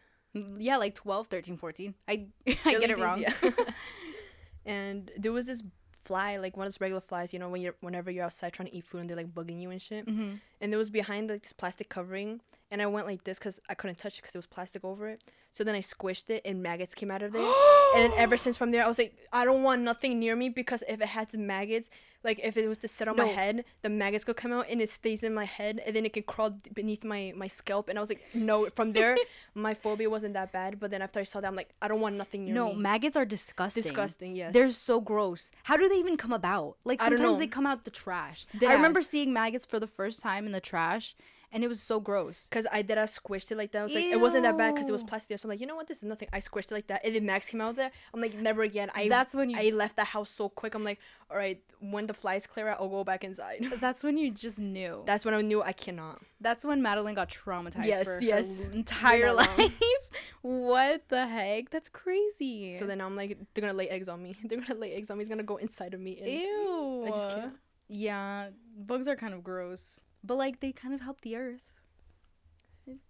[0.59, 1.95] Yeah, like 12, 13, 14.
[2.09, 3.21] I I get it teens, wrong.
[3.21, 3.35] yeah.
[4.67, 5.63] and there was this
[6.05, 8.69] fly, like one of those regular flies, you know, when you're whenever you're outside trying
[8.69, 10.07] to eat food and they're like bugging you and shit.
[10.07, 10.35] mm-hmm.
[10.63, 13.75] And it was behind like this plastic covering, and I went like this because I
[13.75, 15.23] couldn't touch it because it was plastic over it.
[15.51, 17.43] So then I squished it, and maggots came out of there.
[17.97, 20.83] and ever since from there, I was like, I don't want nothing near me because
[20.89, 21.91] if it had maggots,
[22.25, 24.81] like if it was to sit on my head, the maggots could come out and
[24.81, 27.91] it stays in my head, and then it can crawl beneath my my scalp.
[27.91, 28.71] And I was like, no.
[28.71, 29.19] From there,
[29.55, 30.81] my phobia wasn't that bad.
[30.81, 32.61] But then after I saw that, I'm like, I don't want nothing near me.
[32.61, 33.83] No, maggots are disgusting.
[33.83, 34.35] Disgusting.
[34.35, 34.55] Yes.
[34.55, 35.51] They're so gross.
[35.65, 36.77] How do they even come about?
[36.85, 38.47] Like sometimes they come out the trash.
[38.59, 41.17] Dead I remember seeing maggots for the first time in the trash,
[41.55, 42.49] and it was so gross.
[42.51, 43.81] Cause I did, I squished it like that.
[43.81, 45.39] I was like, it wasn't that bad because it was plastic.
[45.39, 45.87] So I'm like, you know what?
[45.89, 46.29] This is nothing.
[46.33, 47.91] I squished it like that, and then Max came out there.
[48.15, 48.91] I'm like, never again.
[48.95, 49.59] I that's when you.
[49.59, 50.75] I left the house so quick.
[50.75, 50.99] I'm like,
[51.31, 53.67] all right, when the flies clear out, I'll go back inside.
[53.81, 55.03] that's when you just knew.
[55.05, 56.23] That's when I knew I cannot.
[56.41, 58.65] That's when Madeline got traumatized Yes, for yes.
[58.67, 59.73] her entire life.
[60.43, 61.71] what the heck?
[61.71, 62.77] That's crazy.
[62.79, 64.35] So then I'm like, they're gonna lay eggs on me.
[64.45, 65.23] They're gonna lay eggs on me.
[65.23, 66.19] It's gonna go inside of me.
[66.19, 67.05] And Ew.
[67.07, 67.53] I just can't.
[67.89, 68.49] Yeah,
[68.87, 71.73] bugs are kind of gross, but like they kind of help the earth.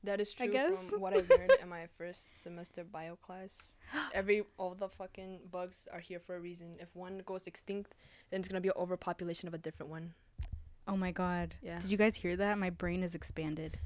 [0.05, 0.47] That is true.
[0.47, 0.91] I guess.
[0.91, 3.73] from what I learned in my first semester bio class.
[4.13, 6.77] Every all the fucking bugs are here for a reason.
[6.79, 7.95] If one goes extinct,
[8.31, 10.13] then it's gonna be an overpopulation of a different one.
[10.87, 11.55] Oh my god.
[11.63, 11.79] Yeah.
[11.79, 12.59] Did you guys hear that?
[12.59, 13.79] My brain is expanded.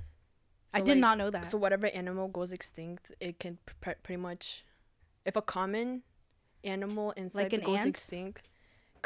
[0.75, 1.47] I did like, not know that.
[1.47, 4.65] So whatever animal goes extinct, it can pr- pretty much,
[5.25, 6.03] if a common
[6.65, 7.89] animal insect Like an goes ant?
[7.89, 8.49] extinct,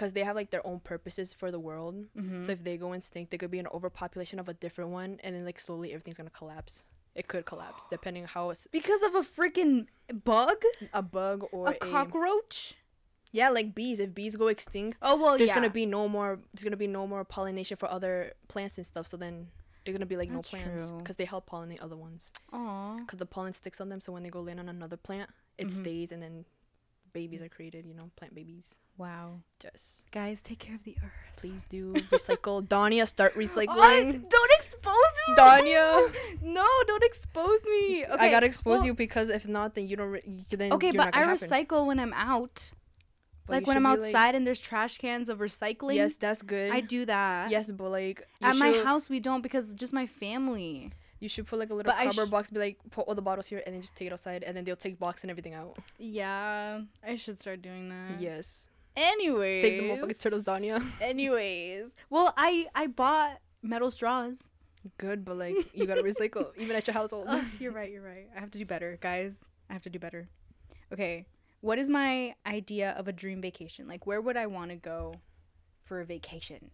[0.01, 2.07] because they have like their own purposes for the world.
[2.17, 2.43] Mhm.
[2.45, 5.37] So if they go extinct, there could be an overpopulation of a different one, and
[5.37, 6.85] then like slowly everything's gonna collapse.
[7.15, 9.87] It could collapse depending how it's because of a freaking
[10.25, 10.57] bug?
[10.95, 12.75] a bug or A cockroach?
[13.33, 13.99] yeah, like bees.
[14.01, 15.55] If bees go extinct, Oh well, there's yeah.
[15.57, 16.41] gonna be no more.
[16.55, 19.07] There's gonna be no more pollination for other plants and stuff.
[19.07, 19.49] So then
[19.85, 22.33] they're gonna be like That's no plants because they help pollinate other ones.
[22.53, 22.97] Aw.
[23.01, 24.01] because the pollen sticks on them.
[24.01, 25.71] So when they go land on another plant, it Mhm.
[25.83, 26.47] stays, and then
[27.13, 27.87] babies are created.
[27.87, 28.77] You know, plant babies.
[28.99, 29.41] Wow.
[29.59, 31.37] Just Guys, take care of the earth.
[31.37, 32.67] please do recycle.
[32.75, 34.29] Danya, start Oh, recycling.
[34.29, 35.35] don't expose me.
[35.37, 36.13] Danya.
[36.43, 38.05] no, don't expose me.
[38.05, 38.27] Okay.
[38.27, 40.11] I gotta expose well- you because if not, then you don't.
[40.11, 41.35] Re- you, then Okay, but I happen.
[41.37, 42.73] recycle when I'm out.
[43.47, 45.95] But like when I'm be, like- outside and there's trash cans of recycling.
[45.95, 46.71] yes, that's good.
[46.71, 47.51] I do that.
[47.51, 50.93] Yes, but like At my house we don't because just my family.
[51.21, 53.23] You should put like a little But cardboard sh- box, be like, put all the
[53.23, 55.53] bottles here, and then just take it outside, and then they'll take box and everything
[55.55, 55.77] out.
[55.99, 58.21] Yeah, I should start doing that.
[58.21, 58.67] Yes.
[58.97, 60.85] Anyways, Save the motherfucking turtles, Danya.
[61.01, 64.43] Anyways, well, I I bought metal straws.
[64.99, 67.27] Good, but like you gotta recycle even at your household.
[67.29, 67.91] Ugh, you're right.
[67.93, 68.29] You're right.
[68.35, 69.45] I have to do better, guys.
[69.69, 70.27] I have to do better.
[70.93, 71.27] Okay,
[71.61, 73.87] what is my idea of a dream vacation?
[73.87, 75.15] Like, where would I want to go
[75.85, 76.71] for a vacation?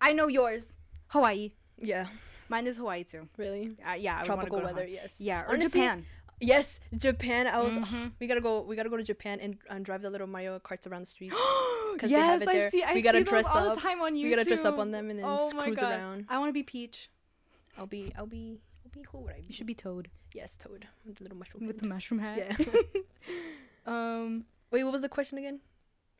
[0.00, 0.76] I know yours.
[1.08, 1.52] Hawaii.
[1.78, 2.06] yeah,
[2.50, 3.28] Mine is Hawaii too.
[3.36, 3.76] really.
[3.88, 5.14] Uh, yeah, I Tropical to weather, yes.
[5.18, 6.04] Yeah, or Honestly, Japan.
[6.40, 7.46] Yes, Japan.
[7.46, 7.74] I was.
[7.76, 8.12] Mhm.
[8.18, 8.62] We gotta go.
[8.62, 11.32] We gotta go to Japan and, and drive the little Mario carts around the street.
[12.02, 12.82] yes, they have it I see.
[12.82, 13.74] I We gotta see dress those all up.
[13.76, 14.24] the time on YouTube.
[14.24, 15.92] We gotta dress up on them and then oh cruise God.
[15.92, 16.26] around.
[16.28, 17.08] I want to be Peach.
[17.78, 18.12] I'll be.
[18.18, 18.58] I'll be.
[18.84, 19.06] I'll be.
[19.12, 19.46] Who would I be?
[19.48, 21.66] You should be Toad Yes, Toad with the little mushroom.
[21.66, 21.80] with head.
[21.82, 22.38] the mushroom hat.
[22.58, 22.66] Yeah.
[23.86, 24.44] um.
[24.72, 25.60] Wait, what was the question again?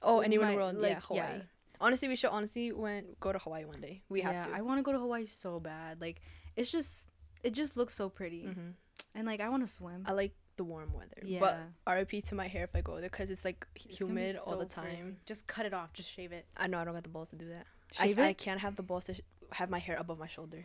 [0.02, 0.76] Oh, anywhere in the world.
[0.76, 1.22] like, yeah, Hawaii.
[1.38, 1.42] yeah.
[1.80, 4.02] Honestly, we should honestly went go to Hawaii one day.
[4.08, 4.54] We have yeah, to.
[4.54, 6.00] I want to go to Hawaii so bad.
[6.00, 6.20] Like,
[6.56, 7.08] it's just,
[7.42, 8.70] it just looks so pretty, hmm
[9.14, 10.04] and like I want to swim.
[10.06, 11.22] I like the warm weather.
[11.24, 11.40] yeah.
[11.40, 11.58] But
[11.90, 14.68] RIP to my hair if I go there because it's like It's humid all the
[14.68, 14.96] so crazy.
[14.96, 15.16] time.
[15.24, 15.92] Just cut it off.
[15.94, 16.44] Just shave it.
[16.56, 17.66] I know I don't got the balls to do that.
[17.92, 18.28] Shave I, it.
[18.28, 19.20] I can't have the balls to sh-
[19.52, 20.64] have my hair above my shoulder.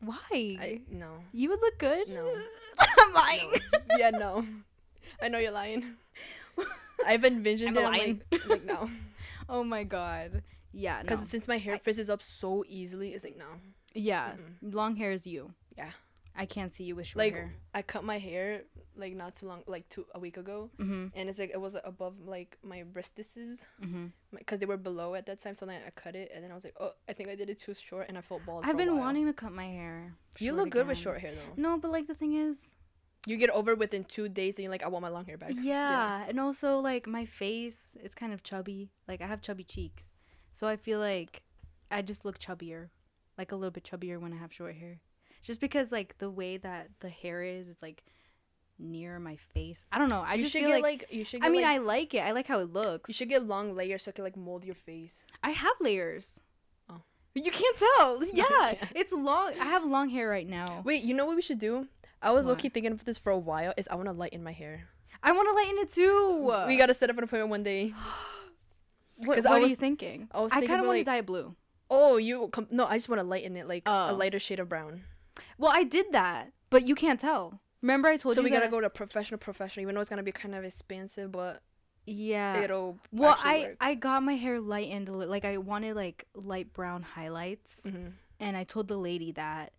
[0.00, 0.18] Why?
[0.32, 1.12] I no.
[1.32, 2.08] you would look good.
[2.08, 2.34] No.
[2.78, 3.52] I'm lying.
[3.72, 3.96] no.
[3.98, 4.44] yeah, no.
[5.22, 5.84] I know you're lying.
[7.06, 7.86] I've envisioned I'm it.
[7.86, 8.22] I'm lion.
[8.32, 8.90] like, like no.
[9.50, 10.42] Oh my god.
[10.72, 10.96] Yeah.
[10.98, 11.02] No.
[11.02, 13.46] Because since my hair I- frizzes up so easily, it's like no.
[13.94, 14.32] yeah.
[14.32, 14.74] Mm-mm.
[14.74, 15.52] Long hair is you.
[15.76, 15.90] Yeah.
[16.36, 17.52] I can't see you with short Like hair.
[17.74, 18.62] I cut my hair
[18.96, 21.06] like not too long, like two a week ago, Mm-hmm.
[21.16, 24.06] and it's like it was above like my wristises Mm-hmm.
[24.38, 25.54] because they were below at that time.
[25.56, 27.50] So then I cut it, and then I was like, oh, I think I did
[27.50, 28.64] it too short, and I felt bald.
[28.64, 30.14] I've been wanting to cut my hair.
[30.38, 31.60] You look good with short hair though.
[31.60, 32.70] No, but like the thing is,
[33.26, 35.52] You get over within two days, and you're like, I want my long hair back.
[35.60, 38.90] yeah, and also like my face, it's kind of chubby.
[39.06, 40.04] Like I have chubby cheeks,
[40.52, 41.42] so I feel like
[41.90, 42.88] I just look chubbier,
[43.36, 45.00] like a little bit chubbier when I have short hair.
[45.42, 48.02] Just because like the way that the hair is, it's like
[48.78, 49.84] near my face.
[49.92, 50.22] I don't know.
[50.26, 51.42] I you just should feel get like, like, you should.
[51.42, 52.20] Get, I mean, like, I like it.
[52.20, 53.08] I like how it looks.
[53.08, 55.24] you should get long layers so it can like mold your face.
[55.42, 56.40] I have layers.
[56.88, 57.02] Oh.
[57.34, 58.22] You can't tell.
[58.32, 59.52] Yeah, it's long.
[59.60, 60.80] I have long hair right now.
[60.84, 61.86] Wait, you know what we should do?
[62.22, 63.72] I was low thinking of this for a while.
[63.76, 64.88] Is I want to lighten my hair.
[65.22, 66.64] I want to lighten it too.
[66.66, 67.94] We gotta set up an appointment one day.
[69.22, 70.28] What, what I are was- you thinking?
[70.32, 71.54] I I kind of about, want like- to dye it blue.
[71.90, 72.86] Oh, you com- no?
[72.86, 74.14] I just want to lighten it like a Oh.
[74.16, 75.02] lighter shade of brown.
[75.58, 77.60] Well, I did that, but you can't tell.
[77.82, 79.82] Remember, I told so you we that gotta I- go to a professional, professional.
[79.82, 81.62] Even though it's gonna be kind of expensive, but
[82.06, 82.60] Yeah.
[82.62, 83.76] it'll well, I work.
[83.80, 88.12] I got my hair lightened a li- like I wanted like light brown highlights, Mhm.
[88.38, 89.74] and I told the lady that,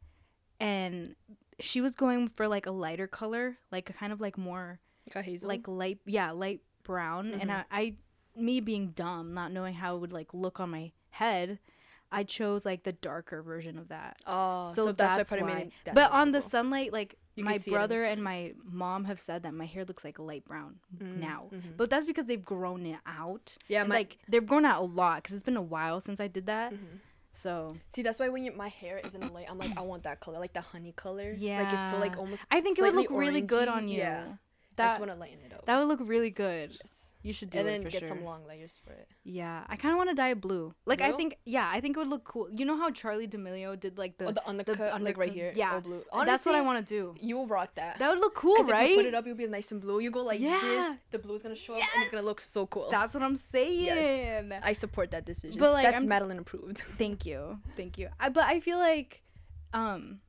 [0.59, 1.15] and
[1.61, 4.79] she was going for like a lighter color, like kind of like more
[5.15, 7.65] Like like light yeah light brown, and I.
[7.71, 7.93] I
[8.35, 11.59] me being dumb, not knowing how it would like look on my head.
[12.13, 14.17] I chose like the darker version of that.
[14.25, 15.59] oh, so so, that's, that's why probably why.
[15.59, 18.03] made it that but on the sunlight, like You my see it in the brother
[18.05, 21.49] and my mom have said that my hair looks like light brown Mm, now.
[21.53, 21.77] mhm.
[21.77, 23.57] But that's because they've grown it out.
[23.69, 26.27] yeah, my like they've grown out a lot because it's been a while since I
[26.27, 26.73] did that.
[26.73, 26.99] mhm.
[27.33, 30.03] So see that's why when you, my hair isn't a light, I'm like I want
[30.03, 31.33] that color, like the honey color.
[31.37, 32.43] Yeah, like it's so like almost.
[32.51, 33.99] I think it would look really good on you.
[33.99, 34.23] yeah.
[34.77, 35.65] I just That want to lighten it up.
[35.65, 36.71] that would look really good.
[36.71, 37.00] Yes.
[37.23, 38.09] You should do and it And then get sure.
[38.09, 39.07] some long layers for it.
[39.23, 40.73] Yeah, I kind of want to dye it blue.
[40.85, 42.49] Like I think, yeah, I think it would look cool.
[42.51, 45.53] You know how Charli D'Amelio did like the, oh, the undercut, like right here.
[45.55, 45.73] yeah.
[45.73, 46.03] all blue.
[46.25, 47.15] that's what I want to do.
[47.19, 47.99] You will rock that.
[47.99, 48.85] That would look cool, right?
[48.85, 49.99] If you put it up, you'll be nice and blue.
[49.99, 50.59] You go like Yeah.
[50.61, 52.89] this, the blue's gonna show up, and it's gonna look so cool.
[52.89, 53.83] That's what I'm saying.
[53.85, 54.61] Yes.
[54.63, 55.59] I support that decision.
[55.59, 56.79] But, like, That's I'm- Madeline approved.
[56.97, 58.09] Thank you, thank you.
[58.19, 59.21] I, but I feel like,
[59.73, 60.21] um,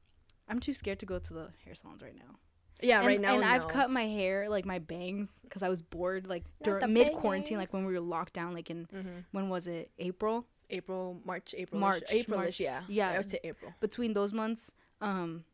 [0.49, 2.37] I'm too scared to go to the hair salons right now.
[2.83, 3.35] Yeah, and, right now.
[3.35, 7.13] and I've cut my hair, like my bangs, because I was bored, like during mid
[7.15, 9.25] quarantine, like when we were locked down, like in Mhm.
[9.33, 10.47] when was it April?
[10.71, 12.59] April, March, April, March, April, March.
[12.59, 13.11] yeah, Yeah.
[13.11, 13.75] I would say April.
[13.81, 14.73] Between those months,
[15.03, 15.45] um,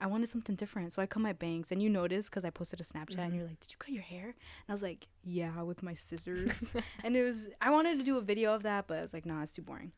[0.00, 1.70] I wanted something different, so I cut my bangs.
[1.72, 3.36] And you noticed because I posted a Snapchat, and Mhm.
[3.36, 6.70] you're like, "Did you cut your hair?" And I was like, "Yeah, with my scissors."
[7.04, 9.26] and it was I wanted to do a video of that, but I was like,
[9.26, 9.92] "Nah, it's too boring."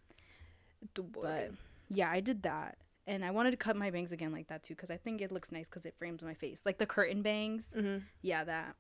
[0.95, 1.53] Too But
[1.89, 2.79] yeah, I did that.
[3.07, 5.33] And I wanted to cut my bangs again like that too, because I think it
[5.33, 7.75] looks nice because it frames my face, like the curtain bangs.
[7.77, 8.03] Mhm.
[8.23, 8.77] Yeah, that.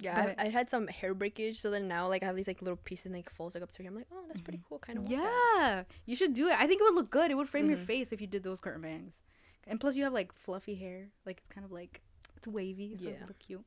[0.00, 2.62] Yeah, I, I had some hair breakage, so then now like I have these like
[2.62, 3.90] little pieces and like falls like up to here.
[3.90, 5.08] I'm like, oh, that's pretty cool, kind of.
[5.10, 6.54] Yeah, you should do it.
[6.58, 7.30] I think it would look good.
[7.30, 7.84] It would frame your Mhm.
[7.86, 9.22] face if you did those curtain bangs.
[9.66, 11.10] And plus, you have like fluffy hair.
[11.26, 12.00] Like it's kind of like
[12.36, 13.18] it's wavy, so it Yeah.
[13.20, 13.64] would look cute.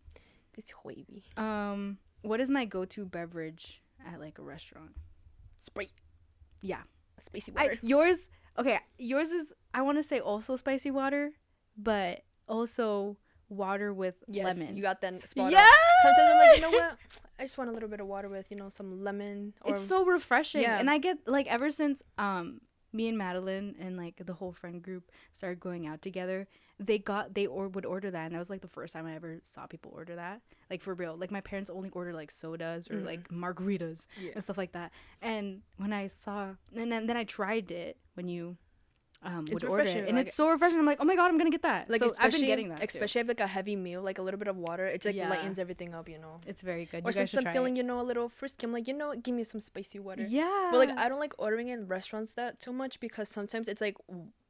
[0.57, 1.23] It's wavy.
[1.37, 4.91] Um, what is my go-to beverage at like a restaurant?
[5.57, 5.91] Sprite.
[6.61, 6.81] Yeah.
[7.17, 7.73] A spicy water.
[7.81, 8.27] I, yours,
[8.57, 8.79] okay.
[8.97, 11.31] Yours is I want to say also spicy water,
[11.77, 13.17] but also
[13.49, 14.75] water with yes, lemon.
[14.75, 15.45] you got that spot.
[15.47, 15.51] on.
[15.51, 15.67] yeah.
[16.03, 16.97] Sometimes I'm like, you know what?
[17.39, 19.85] I just want a little bit of water with, you know, some lemon or it's
[19.85, 20.79] so refreshing Yeah.
[20.79, 22.61] and i get like ever since um
[22.95, 26.47] me and Madeline and like the whole friend group started going out together,
[26.79, 29.15] they got they or would order that, and that was like the first time I
[29.15, 30.41] ever saw people order that.
[30.69, 33.05] Like for real, like my parents only order like sodas or Mhm.
[33.05, 34.33] like margaritas Yeah.
[34.35, 34.91] and stuff like that.
[35.23, 38.57] And when I saw, and then, then I tried it when you
[39.25, 40.79] um, It's would order it, and like- it's so refreshing.
[40.79, 41.89] I'm like, oh my god, I'm gonna get that.
[41.89, 42.79] Like so I've been getting that.
[42.79, 42.85] too.
[42.85, 45.29] especially if like a heavy meal, like a little bit of water, it like Yeah.
[45.29, 46.41] lightens everything up, you know.
[46.45, 47.05] It's very good.
[47.05, 49.23] Or you since I'm feeling, you know, a little frisky, I'm like, you know what,
[49.23, 50.25] give me some spicy water.
[50.27, 50.69] Yeah.
[50.71, 53.95] But like I don't like ordering in restaurants that too much because sometimes it's like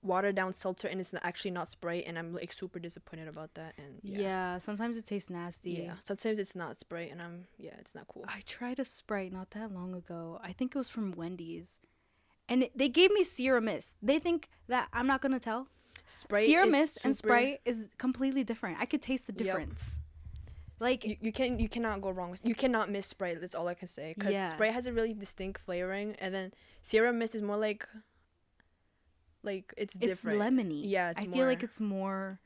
[0.01, 3.73] watered down seltzer and it's actually not Sprite and I'm like super disappointed about that
[3.77, 4.19] and yeah.
[4.19, 4.57] yeah.
[4.57, 5.83] Sometimes it tastes nasty.
[5.85, 5.93] Yeah.
[6.03, 8.25] Sometimes it's not Sprite and I'm yeah, it's not cool.
[8.27, 10.39] I tried a Sprite not that long ago.
[10.43, 11.79] I think it was from Wendy's.
[12.49, 13.95] And they gave me Sierra Mist.
[14.01, 15.67] They think that I'm not gonna tell.
[16.05, 18.77] Sprite Sierra is Mist and super- Sprite is completely different.
[18.79, 19.81] I could taste the difference.
[19.81, 19.95] S-
[20.79, 23.39] Like you, you can you cannot go wrong with you cannot miss Sprite.
[23.39, 24.49] That's all I can say because Yeah.
[24.51, 27.87] Sprite has a really distinct flavoring and then Sierra Mist is more like
[29.43, 30.41] like it's, it's different.
[30.41, 30.81] It's lemony.
[30.85, 32.39] Yeah, it's I feel like it's more.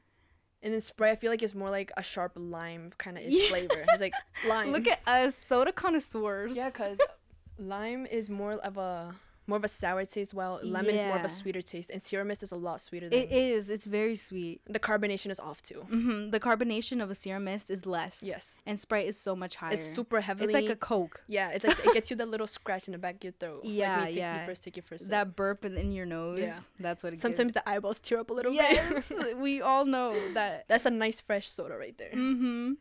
[0.63, 3.49] And then Sprite, I feel like it's more like a sharp lime kind of Yeah.
[3.49, 3.85] flavor.
[3.89, 4.13] It's like
[4.47, 4.71] lime.
[4.71, 6.55] Look at us, soda connoisseurs.
[6.57, 6.97] Yeah, cause
[7.59, 9.15] lime is more of a
[9.47, 12.25] more of a sour taste, while lemon is more of a sweeter taste, and Sierra
[12.25, 13.07] Mist is a lot sweeter.
[13.09, 13.69] Than it is.
[13.69, 14.59] It's very sweet.
[14.67, 15.81] The carbonation is off too.
[15.89, 18.21] hmm The carbonation of a Sierra Mist is less.
[18.21, 19.73] Yes, And Sprite is so much higher.
[19.73, 20.45] it's super heavily.
[20.45, 21.23] It's like a Coke.
[21.27, 23.63] yeah, it's like it gets you that little scratch in the back of your throat.
[23.63, 24.45] Yeah, take, yeah.
[24.45, 25.05] First take your first.
[25.05, 25.11] sip.
[25.11, 26.39] That burp in, in your nose.
[26.39, 26.59] Yeah.
[26.79, 29.37] That's what it Sometimes the eyeballs tear up a little Yes, bit.
[29.47, 30.65] we all know that.
[30.67, 32.11] That's a nice fresh soda right there.
[32.13, 32.73] Mm-hmm.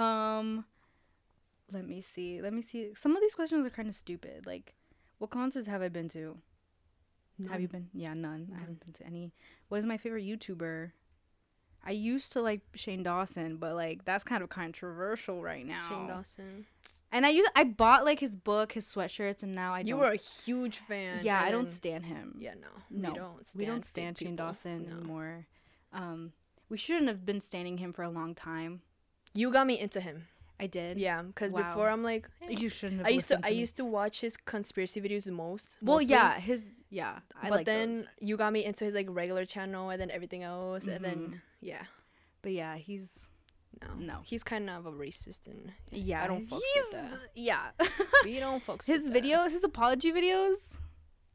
[0.00, 0.64] Um,
[1.72, 2.40] let me see.
[2.40, 2.90] Let me see.
[2.96, 4.46] Some of these questions are kind of stupid.
[4.46, 4.74] Like,
[5.18, 6.36] what concerts have I been to?
[7.50, 7.88] Have you been?
[7.94, 8.50] Yeah, none.
[8.56, 9.32] I haven't been to any.
[9.68, 10.90] What is my favorite YouTuber?
[11.86, 15.88] I used to like Shane Dawson, but like that's kind of controversial right now.
[15.88, 16.66] Shane Dawson.
[17.12, 19.98] And I used I bought like his book, his sweatshirts, and now I you don't.
[20.00, 21.20] You were a huge fan.
[21.22, 22.34] yeah, I don't stand him.
[22.40, 23.46] Yeah, no, No, we don't.
[23.46, 24.46] Stand we don't stand Shane people.
[24.46, 24.96] Dawson No.
[24.96, 25.46] anymore.
[25.92, 26.32] Um,
[26.68, 28.82] we shouldn't have been standing him for a long time.
[29.32, 30.26] You got me into him.
[30.60, 30.98] I did.
[30.98, 31.62] Yeah, because Wow.
[31.62, 32.50] before I'm like, eh.
[32.50, 33.06] You shouldn't have.
[33.06, 33.56] I used to listened I me.
[33.60, 35.78] used to watch his conspiracy videos the most.
[35.80, 37.18] Well, mostly, yeah, his yeah.
[37.40, 38.06] I but like then those.
[38.20, 41.02] you got me into his like regular channel and then everything else and Mhm.
[41.02, 41.84] then yeah,
[42.42, 43.28] But yeah, he's
[43.80, 44.20] no, No.
[44.24, 46.24] he's kind of a racist and yeah.
[46.24, 47.18] I don't fucks he's, with that.
[47.34, 47.70] Yeah.
[48.24, 49.22] we don't fucks his with that.
[49.22, 50.78] videos, his apology videos,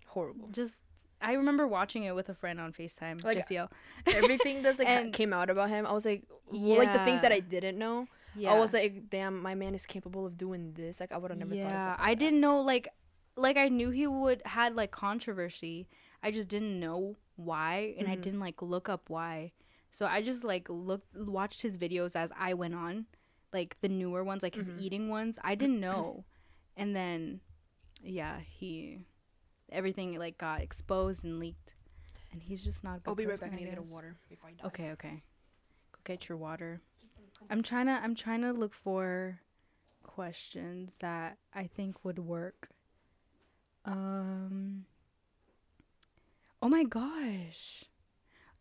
[0.08, 0.50] horrible.
[0.52, 0.76] just
[1.22, 3.24] I remember watching it with a friend on Facetime.
[3.24, 3.70] Like, JCL.
[4.08, 7.00] Everything that's like ha- And- came out about him, I was like, well, like the
[7.06, 8.54] things that I didn't know, Yeah.
[8.54, 11.00] I was like, damn, my man is capable of doing this.
[11.00, 11.98] Like I would have never yeah, thought.
[11.98, 12.88] That I didn't know like
[13.36, 15.88] like I knew he would had like controversy.
[16.22, 18.22] I just didn't know why and I Mhm.
[18.22, 19.52] didn't like look up why.
[19.92, 23.06] So I just like looked watched his videos as I went on,
[23.52, 24.82] like the newer ones, like his Mhm.
[24.82, 25.38] eating ones.
[25.44, 26.26] I didn't know.
[26.76, 27.40] and then
[28.02, 29.00] yeah, he
[29.72, 31.74] everything like got exposed and leaked.
[32.32, 33.52] And he's just not I'll be right back.
[33.54, 34.68] I need to get a water before I die.
[34.68, 35.24] Okay, okay.
[35.92, 36.82] Go get your water.
[37.50, 39.40] I'm trying to I'm trying to look for
[40.04, 42.70] questions that I think would work.
[43.86, 44.86] Um
[46.62, 47.84] Oh my gosh.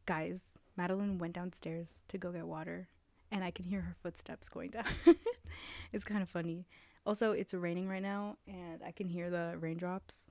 [0.07, 2.89] Guys, Madeline went downstairs to go get water
[3.31, 4.85] and I can hear her footsteps going down.
[5.93, 6.67] it's kind of funny.
[7.07, 10.31] Also, it's raining right now and I can hear the raindrops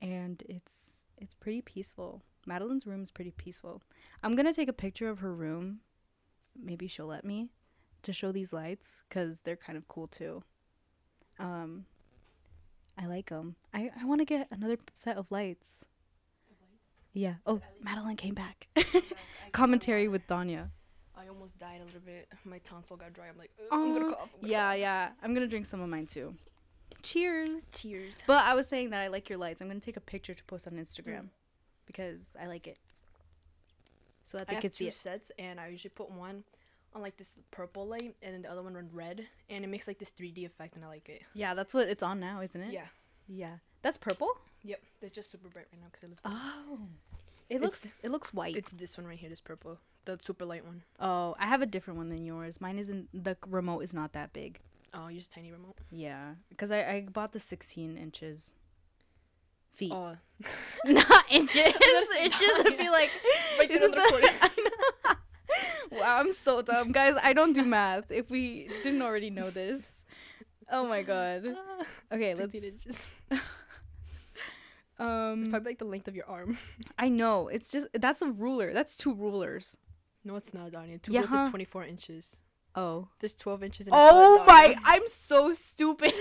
[0.00, 2.22] and it's it's pretty peaceful.
[2.46, 3.82] Madeline's room is pretty peaceful.
[4.22, 5.80] I'm gonna take a picture of her room.
[6.60, 7.50] Maybe she'll let me
[8.02, 10.42] to show these lights because they're kind of cool too.
[11.38, 11.86] Um,
[12.98, 13.56] I like them.
[13.72, 15.84] I I want to get another set of lights.
[17.14, 17.34] Yeah.
[17.46, 18.68] Oh, Madeline came back.
[19.52, 20.70] Commentary with Danya.
[21.14, 22.26] I almost died a little bit.
[22.44, 23.28] My tonsil got dry.
[23.28, 24.30] I'm like, I'm gonna cough.
[24.34, 25.08] I'm gonna Yeah, cough." yeah.
[25.22, 26.34] I'm gonna drink some of mine too.
[27.02, 27.66] Cheers.
[27.72, 28.18] Cheers.
[28.26, 29.60] But I was saying that I like your lights.
[29.60, 31.28] I'm gonna take a picture to post on Instagram
[31.86, 32.78] because I like it,
[34.24, 34.94] so that I they have could see two it.
[34.94, 36.44] sets, and I usually put one
[36.94, 39.86] on like this purple light, and then the other one on red, and it makes
[39.88, 41.22] like this 3D effect, and I like it.
[41.34, 42.72] Yeah, that's what it's on now, isn't it?
[42.72, 42.86] Yeah.
[43.28, 43.56] Yeah.
[43.82, 44.28] That's purple.
[44.64, 44.80] Yep.
[45.00, 46.22] It's just super bright right now because I lifted.
[46.72, 46.78] Oh.
[47.48, 48.56] It It's- looks it looks white.
[48.56, 50.82] It's this one right here, this purple, the super light one.
[51.00, 52.60] oh, I have a different one than yours.
[52.60, 54.60] Mine isn't the remote is not that big.
[54.94, 55.76] Oh, use tiny remote.
[55.90, 58.54] Yeah, because I, I bought the 16 inches.
[59.74, 60.16] Feet, Oh,
[60.84, 61.72] not inches.
[61.82, 63.10] just inches would be like.
[63.58, 63.98] On isn't the.
[64.42, 65.01] I know.
[65.92, 67.14] Wow, I'm so dumb, guys.
[67.22, 68.10] I don't do math.
[68.10, 69.80] If we didn't already know this,
[70.70, 71.44] oh my god.
[71.56, 71.84] Ah,
[72.14, 72.74] Okay, 16 let's.
[72.74, 73.10] inches.
[74.98, 76.58] Um, It's probably like the length of your arm.
[76.98, 78.72] I know it's just that's a ruler.
[78.72, 79.76] That's two rulers.
[80.24, 80.98] No, it's not, Donnie.
[80.98, 81.42] Two Yeah, rolls huh?
[81.44, 82.36] is 24 inches.
[82.76, 83.08] Oh.
[83.18, 83.86] There's 12 inches.
[83.88, 84.76] In Oh my!
[84.84, 86.12] I'm so stupid.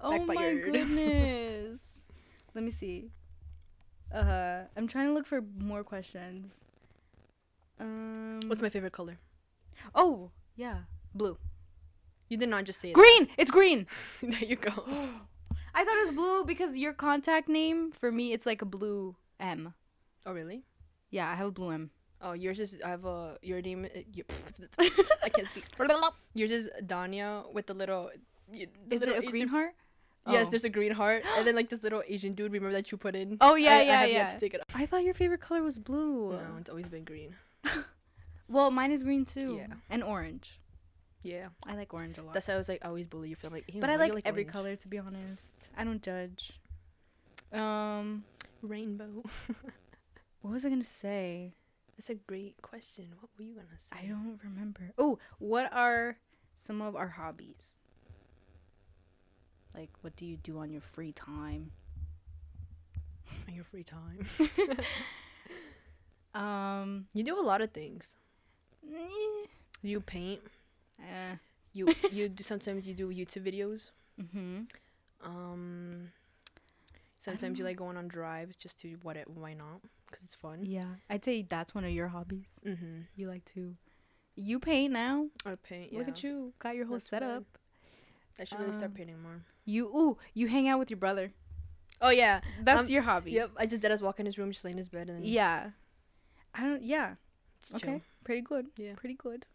[0.00, 1.82] oh my goodness.
[2.54, 3.10] Let me see.
[4.14, 4.60] Uh, huh.
[4.76, 6.54] I'm trying to look for more questions.
[7.82, 8.40] Um.
[8.46, 9.18] What's my favorite color?
[9.94, 10.78] Oh, yeah,
[11.14, 11.36] blue.
[12.28, 12.94] You did not just say it.
[12.94, 13.28] Green.
[13.36, 13.86] It's green.
[14.22, 14.70] there you go.
[15.74, 19.16] I thought it was blue because your contact name for me it's like a blue
[19.40, 19.74] M.
[20.26, 20.64] Oh really?
[21.10, 21.90] Yeah, I have a blue M.
[22.20, 23.84] Oh, yours is I have a your name.
[23.86, 24.24] uh, You,
[25.24, 25.64] I can't speak.
[26.34, 28.10] Yours is Danya with the little.
[28.52, 29.74] The Is little it a Asian- green heart?
[30.28, 30.50] Yes, Oh.
[30.50, 32.52] there's a green heart, and then like this little Asian dude.
[32.52, 33.38] Remember that you put in?
[33.40, 34.16] Oh, yeah, I, yeah, I have yeah.
[34.28, 34.66] Yet to take it out.
[34.74, 36.30] I thought your favorite color was blue.
[36.32, 37.34] No, it's always been green.
[38.52, 39.56] Well, mine is green too.
[39.58, 39.74] Yeah.
[39.88, 40.60] And orange.
[41.22, 42.34] Yeah, I like orange a lot.
[42.34, 42.84] that's how I was like.
[42.84, 43.64] Always bully you for like.
[43.72, 45.54] "Ew, but I why like, every orange?" color to be honest.
[45.76, 46.60] I don't judge.
[47.52, 48.24] Um,
[48.60, 49.22] Rainbow.
[50.42, 51.54] what was I gonna say?
[51.96, 53.06] That's a great question.
[53.20, 54.04] What were you gonna say?
[54.04, 54.92] I don't remember.
[54.98, 56.18] Oh, what are
[56.56, 57.78] some of our hobbies?
[59.74, 61.70] Like, what do you do on your free time?
[63.48, 64.26] On your free time.
[66.34, 68.16] Um, you do a lot of things.
[68.90, 69.46] eh,
[69.82, 70.40] You paint.
[71.00, 71.36] eh,
[71.72, 73.90] You you do sometimes you do YouTube videos.
[74.20, 74.66] mhm.
[75.22, 76.10] Um.
[77.18, 80.64] Sometimes you like going on drives just to what it why not because it's fun.
[80.66, 82.58] Yeah, I'd say that's one of your hobbies.
[82.66, 83.02] Mm-hmm.
[83.14, 83.76] You like to,
[84.34, 85.28] you paint now.
[85.46, 85.92] I paint.
[85.92, 86.00] Yeah.
[86.00, 87.30] Look at you, got your whole That's setup.
[87.30, 88.40] right.
[88.40, 89.40] I should really start Um, painting more.
[89.64, 91.32] You ooh, you hang out with your brother.
[92.00, 92.40] Oh yeah.
[92.64, 93.30] That's Um, your hobby.
[93.32, 93.50] Yep.
[93.56, 95.24] I just did us walk in his room, just lay in his bed, and then
[95.24, 95.70] Yeah.
[96.54, 96.82] I don't.
[96.82, 97.14] Yeah.
[97.60, 97.86] just Okay.
[97.86, 98.00] chill.
[98.24, 98.66] Pretty good.
[98.76, 98.94] Yeah.
[98.96, 99.46] Pretty good.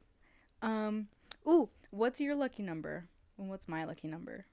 [0.61, 1.07] Um.
[1.47, 3.05] Ooh, what's your lucky number?
[3.37, 4.45] And what's my lucky number?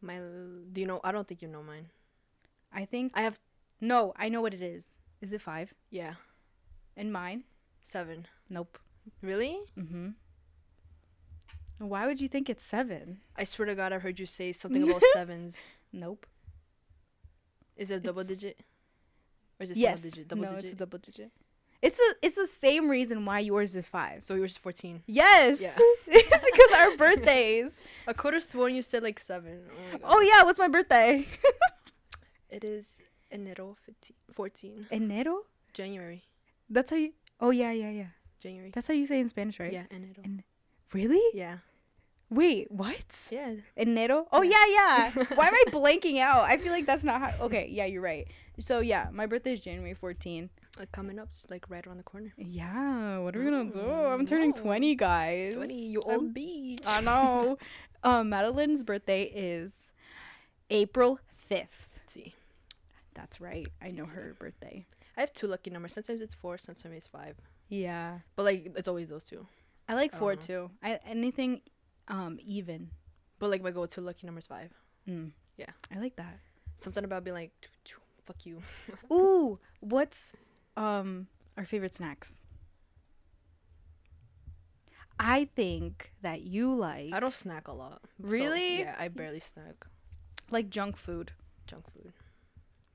[0.00, 0.16] My.
[0.18, 1.00] Do you know?
[1.04, 1.86] I don't think you know mine.
[2.72, 3.12] I think.
[3.14, 3.38] I have.
[3.80, 4.92] No, I know what it is.
[5.20, 5.74] Is it five?
[5.90, 6.14] Yeah.
[6.96, 7.44] And mine?
[7.82, 8.26] Seven.
[8.48, 8.78] Nope.
[9.20, 9.58] Really?
[9.78, 10.10] Mm-hmm.
[11.78, 13.20] Why would you think it's seven?
[13.36, 15.56] I swear to God, I heard you say something about sevens.
[15.92, 16.26] Nope.
[17.76, 18.60] Is it a double It's- digit?
[19.60, 20.00] Or is it yes.
[20.00, 20.28] single digit?
[20.28, 20.64] Double no, digit.
[20.64, 21.30] it's a double digit.
[21.86, 22.08] It's a.
[22.26, 24.24] It's the same reason why yours is five.
[24.24, 25.02] so yours is fourteen.
[25.06, 25.60] Yes.
[25.60, 25.76] Yeah.
[26.06, 27.76] it's because our birthdays.
[28.08, 29.60] I could have sworn you said like seven.
[29.94, 29.98] Oh.
[30.16, 31.26] Oh yeah, what's my birthday?
[32.50, 32.98] It is
[33.32, 34.86] enero 15, 14.
[34.92, 35.38] Enero.
[35.72, 36.22] January.
[36.70, 37.12] That's how you.
[37.40, 38.06] Oh yeah, yeah, yeah.
[38.40, 38.70] January.
[38.72, 39.72] That's how you say in Spanish, right?
[39.72, 40.24] Yeah, enero.
[40.24, 40.44] En-
[40.92, 41.20] Really?
[41.34, 41.58] yeah.
[42.30, 43.04] Wait, what?
[43.30, 43.54] Yeah.
[43.76, 44.26] Enero?
[44.32, 45.24] Oh yeah, yeah.
[45.34, 46.44] Why am I blanking out?
[46.44, 47.44] I feel like that's not how.
[47.46, 48.26] Okay, yeah, you're right.
[48.60, 50.48] So yeah, my birthday is January 14.
[50.78, 52.32] Like coming up, like right around the corner.
[52.36, 53.80] Yeah, what are we gonna do?
[53.80, 54.56] Oh, I'm turning no.
[54.56, 55.54] 20, guys.
[55.54, 56.82] 20, you I'm- old beach.
[56.86, 57.58] I know.
[58.02, 59.92] um, Madeline's birthday is
[60.70, 61.20] April
[61.50, 61.68] 5th.
[61.96, 62.34] Let's see.
[63.14, 63.68] That's right.
[63.80, 64.84] I know her birthday.
[65.16, 65.92] I have two lucky numbers.
[65.92, 67.36] Sometimes it's four, sometimes it's five.
[67.68, 68.18] Yeah.
[68.34, 69.46] But like it's always those two.
[69.88, 70.70] I like I four don't too.
[70.82, 71.60] I anything
[72.08, 72.90] um even.
[73.38, 74.72] But like my go-to lucky number is five.
[75.08, 75.30] Mm.
[75.56, 75.70] Yeah.
[75.94, 76.38] I like that.
[76.78, 78.60] Something about being like, "Choo, choo, fuck you.
[79.12, 80.32] Ooh, what's
[80.76, 82.42] um our favorite snacks?
[85.18, 88.00] I think that you like I don't snack a lot.
[88.02, 88.80] so, Really?
[88.80, 89.86] yeah, I barely snack
[90.50, 91.32] like junk food.
[91.66, 92.12] junk food.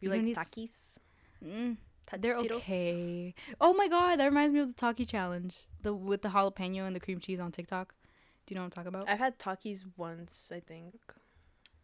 [0.02, 0.98] You You, like takis?
[1.44, 1.78] Mm,
[2.20, 3.34] they're okay.
[3.62, 5.56] Oh my god, that reminds me of the Taki challenge.
[5.82, 7.94] The with the jalapeno and the cream cheese on TikTok.
[8.46, 9.10] Do you know what I'm talking about?
[9.10, 10.96] I've had takis once, I think.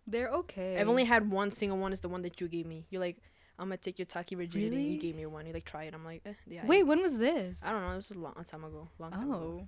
[0.08, 0.78] They're okay.
[0.78, 1.94] I've only had one single one.
[1.94, 2.86] Is the one that you gave me.
[2.90, 3.18] You're like,
[3.58, 4.76] I'm gonna take your taki rigidity.
[4.76, 4.90] Really?
[4.90, 5.46] You gave me one.
[5.46, 5.94] You like try it.
[5.94, 6.66] I'm like, eh, yeah.
[6.66, 7.62] Wait, when was this?
[7.64, 7.96] I don't know.
[7.96, 8.88] This was a long time ago.
[9.00, 9.68] Long time ago.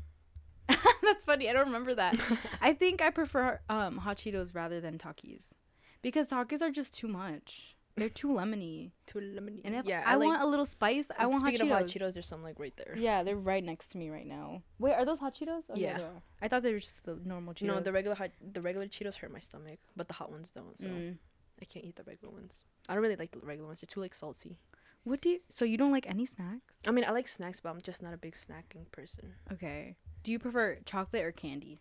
[0.69, 0.75] Oh.
[1.01, 1.49] That's funny.
[1.49, 2.19] I don't remember that.
[2.61, 5.53] I think I prefer um hot Cheetos rather than Takis.
[6.01, 7.75] Because Takis are just too much.
[7.95, 8.91] They're too lemony.
[9.07, 9.61] Too lemony.
[9.65, 11.55] And if yeah, I, like, want a little spice, I want hot Cheetos.
[11.55, 12.95] speaking of hot Cheetos, there's some like right there.
[12.95, 14.61] Yeah, they're right next to me right now.
[14.77, 15.63] Wait, are those hot Cheetos?
[15.71, 15.99] Oh, Yeah.
[16.01, 16.21] are.
[16.39, 17.63] I thought they were just the normal Cheetos.
[17.65, 20.79] No, the regular hot, the regular Cheetos hurt my stomach, but the hot ones don't.
[20.79, 21.17] So Mm.
[21.61, 22.63] I can't eat the regular ones.
[22.87, 23.81] I don't really like the regular ones.
[23.81, 24.57] They're too like salty.
[25.03, 25.39] What do you?
[25.49, 26.81] So you don't like any snacks?
[26.85, 29.33] I mean, I like snacks, but I'm just not a big snacking person.
[29.51, 29.95] Okay.
[30.23, 31.79] Do you prefer chocolate or candy?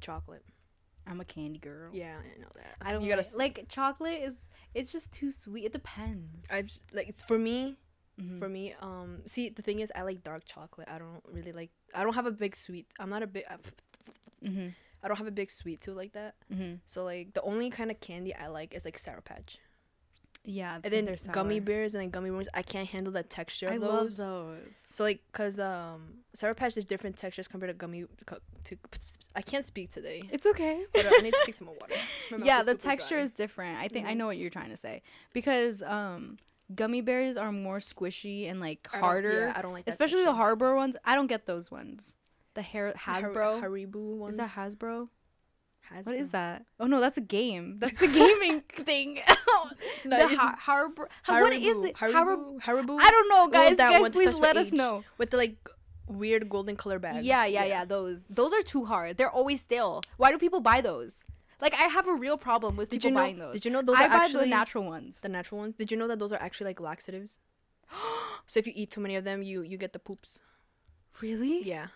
[0.00, 0.44] Chocolate.
[1.06, 1.90] I'm a candy girl.
[1.92, 2.74] Yeah, I know that.
[2.80, 4.34] I don't You like, gotta like chocolate is
[4.74, 5.66] it's just too sweet.
[5.66, 6.50] It depends.
[6.50, 7.76] I just like it's for me.
[8.20, 8.38] Mhm.
[8.38, 10.88] For me, um, see the thing is, I like dark chocolate.
[10.90, 11.70] I don't really like.
[11.94, 12.86] I don't have a big sweet.
[12.98, 13.44] I'm not a big.
[13.50, 13.56] I,
[14.46, 14.74] Mhm.
[15.04, 16.34] I don't have a big sweet tooth like that.
[16.52, 16.80] Mhm.
[16.86, 19.58] So like the only kind of candy I like is like Sour Patch,
[20.44, 20.76] Yeah.
[20.82, 22.48] and then they're gummy bears and then gummy worms.
[22.54, 24.18] I can't handle the texture of I those.
[24.18, 24.74] love those.
[24.92, 28.04] So like, cause um, Sour Patch there's different textures compared to gummy.
[28.64, 28.78] To
[29.36, 30.28] I can't speak today.
[30.32, 30.84] It's okay.
[30.94, 31.96] But, uh, I need to take some more water.
[32.44, 33.22] Yeah, the texture dry.
[33.24, 33.78] is different.
[33.78, 34.16] I think I Mhm.
[34.18, 35.02] know what you're trying to say
[35.32, 36.38] because um
[36.74, 40.26] gummy bears are more squishy and like I harder, Yeah, I don't like especially the
[40.26, 40.36] texture.
[40.38, 40.96] Harbor ones.
[41.04, 42.16] I don't get those ones.
[42.54, 44.34] The hair Har- Hasbro Haribo ones.
[44.34, 45.08] is that Hasbro?
[45.90, 46.06] Hasbro.
[46.06, 46.64] What is that?
[46.80, 47.76] Oh no, that's a game.
[47.80, 49.20] That's the gaming thing.
[50.06, 51.08] No, the it's- har- harbor.
[51.26, 51.96] What is it?
[51.96, 52.60] Haribo.
[52.60, 52.60] Haribo.
[52.60, 52.98] Haribo.
[53.00, 53.76] I don't know, oh, guys.
[53.78, 54.72] that guys, one please let us H.
[54.74, 55.02] know.
[55.18, 55.56] with the like
[56.06, 57.24] weird golden color bag.
[57.24, 59.16] Yeah, yeah, yeah, Those, those are too hard.
[59.16, 60.02] They're always stale.
[60.18, 61.24] Why do people buy those?
[61.60, 63.20] Like, I have a real problem with Did people you know?
[63.22, 63.54] buying those.
[63.54, 65.20] Did you know those I are buy actually the natural ones.
[65.20, 65.74] the natural ones?
[65.76, 67.38] Did you know that those are actually like laxatives?
[68.46, 70.38] so if you eat too many of them, you you get the poops.
[71.22, 71.62] Really?
[71.62, 71.86] Yeah.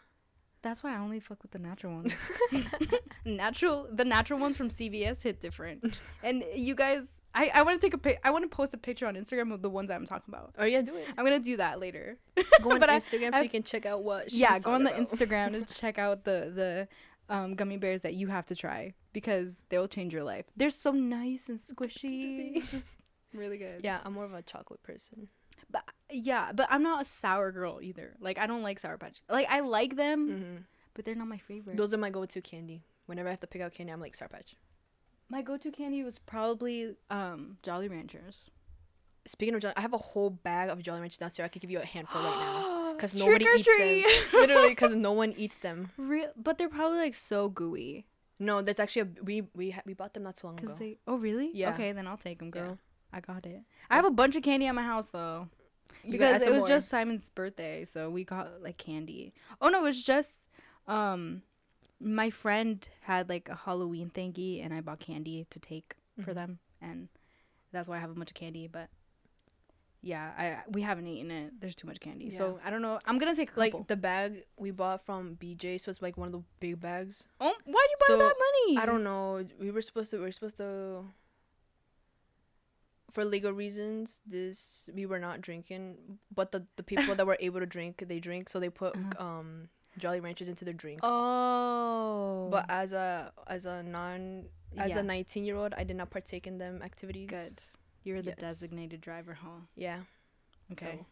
[0.69, 2.15] That's why I only fuck with the natural ones.
[3.25, 5.99] natural, the natural ones from CVS hit different.
[6.23, 7.05] And you guys,
[7.35, 8.21] I, I want to take a pic.
[8.23, 10.53] I want to post a picture on Instagram of the ones that I'm talking about.
[10.59, 11.07] Oh yeah, do it.
[11.17, 12.19] I'm gonna do that later.
[12.63, 14.31] Go on Instagram I so you can check out what.
[14.31, 15.09] yeah, go on the about.
[15.09, 19.63] Instagram to check out the the um, gummy bears that you have to try because
[19.71, 20.45] they'll change your life.
[20.55, 22.97] They're so nice and squishy, just
[23.33, 23.81] really good.
[23.83, 25.29] Yeah, I'm more of a chocolate person.
[25.71, 28.17] But yeah, but I'm not a sour girl either.
[28.21, 29.23] Like I don't like sour patch.
[29.29, 30.57] Like I like them, hmm
[30.95, 31.77] but they're not my favorite.
[31.77, 32.83] Those are my go-to candy.
[33.07, 34.57] Whenever I have to pick out candy, I'm like Sour Patch.
[35.29, 38.51] my go-to candy was probably um Jolly Ranchers.
[39.27, 41.45] Speaking of Jolly, I have a whole bag of Jolly Ranchers downstairs.
[41.45, 44.03] I could give you a handful right now because nobody eats them.
[44.41, 45.91] Literally, because no one eats them.
[45.99, 48.07] Real, but they're probably like so gooey.
[48.41, 50.75] No, that's actually a we we ha- we bought them not too long ago.
[50.79, 50.99] they.
[51.07, 51.51] Oh really?
[51.55, 51.71] Yeah.
[51.75, 52.63] Okay, then I'll take them, Yeah.
[52.65, 52.79] girl.
[53.13, 53.61] I got it.
[53.91, 55.49] I have a bunch of candy at my house though.
[56.09, 56.69] Because it was more.
[56.69, 59.33] just Simon's birthday, so we got like candy.
[59.61, 60.47] Oh no, it was just
[60.87, 61.43] um
[62.01, 66.35] my friend had like a Halloween thingy and I bought candy to take for Mhm.
[66.35, 67.09] them and
[67.73, 68.89] that's why I have a bunch of candy, but
[70.01, 71.61] yeah, I we haven't eaten it.
[71.61, 72.31] There's too much candy.
[72.31, 73.01] So I don't know.
[73.07, 73.81] I'm gonna take a couple.
[73.81, 77.25] like the bag we bought from BJ, so it's like one of the big bags.
[77.41, 78.79] oh, why'd you buy so, that money?
[78.79, 79.45] I don't know.
[79.59, 80.19] We were supposed to.
[80.19, 81.05] We were supposed to.
[83.11, 87.61] For legal reasons, this we were not drinking, but the the people that were able
[87.61, 88.49] to drink, they drink.
[88.49, 89.25] So they put Uh-huh.
[89.27, 91.03] um Jolly Ranchers into their drinks.
[91.05, 92.49] Oh.
[92.51, 94.47] But as a as a non
[94.77, 94.99] as Yeah.
[94.99, 97.29] a 19 year old, I did not partake in them activities.
[97.31, 97.63] good.
[98.05, 98.39] You're the Yes.
[98.41, 99.61] designated driver, huh?
[99.75, 100.03] Yeah.
[100.73, 101.05] Okay.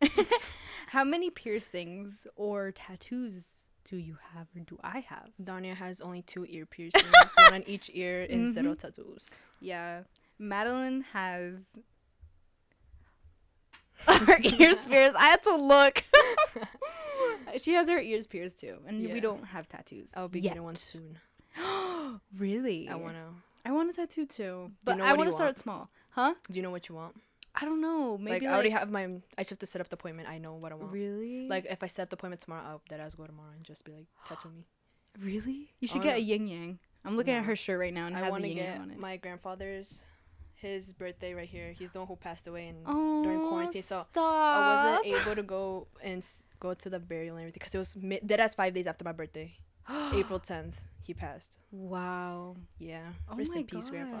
[0.00, 0.48] So,
[0.88, 3.44] How many piercings or tattoos
[3.88, 5.30] do you have or do I have?
[5.40, 8.78] Danya has only two ear piercings, one on each ear, and zero Mhm.
[8.80, 9.42] tattoos.
[9.60, 10.02] Yeah.
[10.42, 11.60] Madeline has
[14.06, 15.16] her ears pierced.
[15.16, 16.02] I had to look.
[17.58, 18.78] she has her ears pierced too.
[18.86, 19.12] And Yeah.
[19.12, 20.10] we don't have tattoos.
[20.16, 20.50] I'll be yet.
[20.50, 21.18] getting one soon.
[22.38, 22.88] really?
[22.88, 23.26] I wanna.
[23.64, 24.72] I want a tattoo too.
[24.84, 25.88] But know I what want to start small.
[26.10, 26.34] Huh?
[26.50, 27.14] Do you know what you want?
[27.54, 28.16] I don't know.
[28.18, 29.04] Maybe like, I already have my.
[29.04, 29.10] I
[29.42, 30.28] just have to set up the appointment.
[30.28, 30.92] I know what I want.
[30.92, 31.46] Really?
[31.48, 33.92] Like if I set the appointment tomorrow, I'll dead ass go tomorrow and just be
[33.92, 34.64] like tattoo me.
[35.20, 35.68] really?
[35.78, 36.16] You should Oh, get no.
[36.16, 36.78] a yin yang.
[37.04, 38.56] I'm looking at her shirt right now and it I has want a to yin
[38.64, 38.98] yang get on it.
[38.98, 40.00] my grandfather's,
[40.62, 41.72] his birthday right here.
[41.72, 44.24] He's the one who passed away and oh, during quarantine, so stop.
[44.24, 44.60] I
[45.02, 47.94] wasn't able to go and s- go to the burial and everything because it was
[47.96, 49.52] mid- dead as five days after my birthday,
[50.14, 50.74] April 10th.
[51.02, 51.58] He passed.
[51.72, 52.56] Wow.
[52.78, 53.08] Yeah.
[53.28, 54.18] Oh Rest in peace, Grandpa.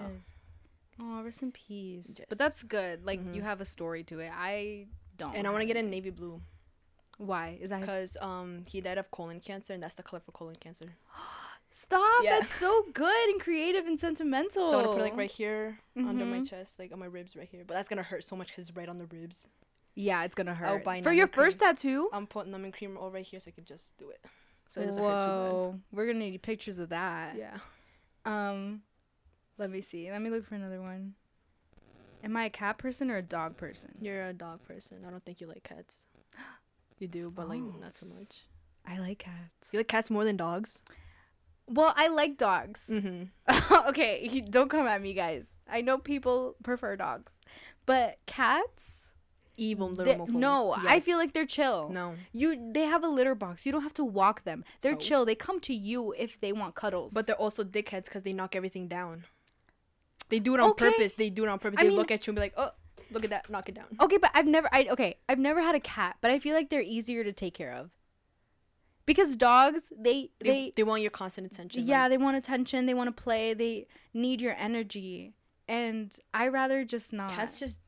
[1.00, 2.12] Oh, rest in peace.
[2.18, 2.26] Yes.
[2.28, 3.06] But that's good.
[3.06, 3.44] Like you Mhm.
[3.44, 4.30] have a story to it.
[4.34, 4.86] I
[5.16, 5.34] don't.
[5.34, 6.42] And I want to get a navy blue
[7.18, 7.56] Why?
[7.60, 10.32] Is that his- because um he died of colon cancer and that's the color for
[10.32, 10.86] colon cancer.
[11.74, 12.22] Stop!
[12.22, 12.38] Yeah.
[12.40, 14.68] That's so good and creative and sentimental.
[14.70, 17.34] So I'm gonna put it, like right here under my chest, like on my ribs
[17.34, 17.64] right here.
[17.66, 19.48] But that's gonna hurt so much because it's right on the ribs.
[19.94, 20.84] Yeah, it's gonna hurt.
[20.84, 21.44] buy For your cream.
[21.44, 22.10] first tattoo.
[22.12, 24.20] I'm putting numbing cream all right here so I can just do it.
[24.68, 27.36] So it doesn't hurt too Whoa, we're gonna need pictures of that.
[27.36, 27.58] Yeah.
[28.24, 28.82] Um,
[29.58, 30.10] let me see.
[30.10, 31.14] Let me look for another one.
[32.22, 33.90] Am I a cat person or a dog person?
[34.00, 34.98] You're a dog person.
[35.06, 36.02] I don't think you like cats.
[36.98, 38.42] You do, but like Oh, not so much.
[38.86, 39.70] I like cats.
[39.72, 40.80] You like cats more than dogs?
[41.72, 42.82] Well, I like dogs.
[42.90, 43.84] Mm-hmm.
[43.88, 45.46] okay, don't come at me, guys.
[45.70, 47.32] I know people prefer dogs,
[47.86, 48.98] but cats.
[49.58, 51.90] Evil little they- no, I feel like they're chill.
[51.90, 52.14] no.
[52.32, 53.66] You, they have a litter box.
[53.66, 54.64] You don't have to walk them.
[54.80, 54.98] They're So?
[54.98, 55.24] chill.
[55.26, 57.12] They come to you if they want cuddles.
[57.12, 59.24] But they're also dickheads because they knock everything down.
[60.30, 60.90] They do it on Okay.
[60.90, 61.12] purpose.
[61.12, 61.78] They do it on purpose.
[61.78, 62.70] I they mean- look at you and be like, "Oh,
[63.10, 64.68] look at that, knock it down." okay, but I've never.
[64.72, 65.18] I okay.
[65.28, 67.90] I've never had a cat, but I feel like they're easier to take care of.
[69.04, 71.86] Because dogs, they They, they, they, want your constant attention.
[71.86, 72.86] yeah, like, they want attention.
[72.86, 73.52] They want to play.
[73.52, 75.34] They need your energy,
[75.68, 77.30] and I rather just not.
[77.30, 77.78] cats just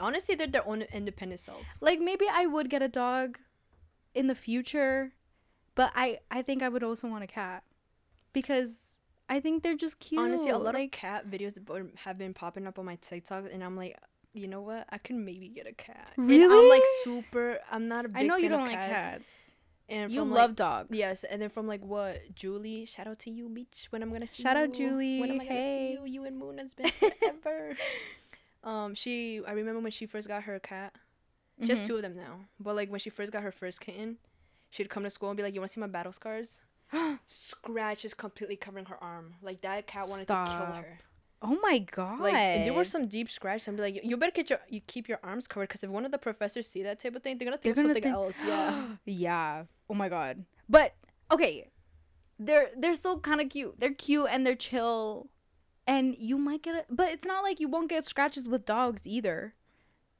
[0.00, 1.62] honestly they're their own independent self.
[1.80, 3.38] like maybe I would get a dog
[4.14, 5.12] in the future,
[5.74, 7.64] but I I think I would also want a cat
[8.32, 8.98] because
[9.28, 10.20] I think they're just cute.
[10.20, 11.54] Honestly, a lot like, of cat videos
[11.96, 13.96] have been popping up on my TikTok, and I'm like,
[14.32, 14.86] you know what?
[14.90, 16.12] I could maybe get a cat.
[16.16, 17.58] And I'm like super.
[17.70, 18.92] I'm not a big I know you don't like cats.
[18.92, 19.24] cats.
[19.90, 20.88] And You from, love like, dogs.
[20.98, 23.86] Yes, and then from like what Julie, shout out to you, bitch.
[23.90, 24.62] When I'm gonna see Shout you.
[24.64, 25.18] out, Julie.
[25.20, 25.74] When am I gonna Hey.
[25.74, 26.04] see you?
[26.04, 27.76] You and Moon has been forever.
[28.64, 29.40] um, she.
[29.46, 30.94] I remember when she first got her cat.
[31.62, 31.86] She has Mhm.
[31.86, 32.40] two of them now.
[32.60, 34.18] But like when she first got her first kitten,
[34.70, 36.58] she'd come to school and be like, "You want to see my battle scars?"
[37.26, 39.34] scratches completely covering her arm.
[39.42, 40.98] Like that cat wanted to kill her.
[41.40, 42.20] Oh my god.
[42.20, 43.68] Like and there were some deep scratches.
[43.68, 46.10] I'm like, you better get your you keep your arms covered because if one of
[46.10, 48.36] the professors see that type of thing, they're gonna They're think gonna something think- else.
[48.44, 48.86] Yeah.
[49.04, 49.62] yeah.
[49.88, 50.44] Oh my god.
[50.68, 50.94] But
[51.32, 51.68] okay,
[52.38, 53.76] they're they're still kind of cute.
[53.78, 55.28] They're cute and they're chill,
[55.86, 56.86] and you might get it.
[56.90, 59.54] But it's not like you won't get scratches with dogs either.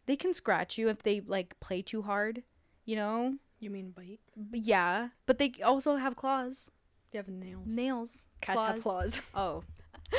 [0.06, 2.42] They can scratch you if they like play too hard,
[2.86, 3.34] you know.
[3.60, 4.20] You mean bite?
[4.52, 6.70] Yeah, but they also have claws,
[7.10, 7.66] They have nails.
[7.66, 8.26] nails.
[8.40, 9.20] Cats have claws.
[9.34, 9.64] Oh.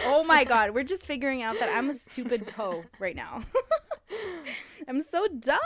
[0.06, 3.42] Oh my god, we're just figuring out that I'm a stupid hoe right now.
[4.88, 5.60] I'm so dumb.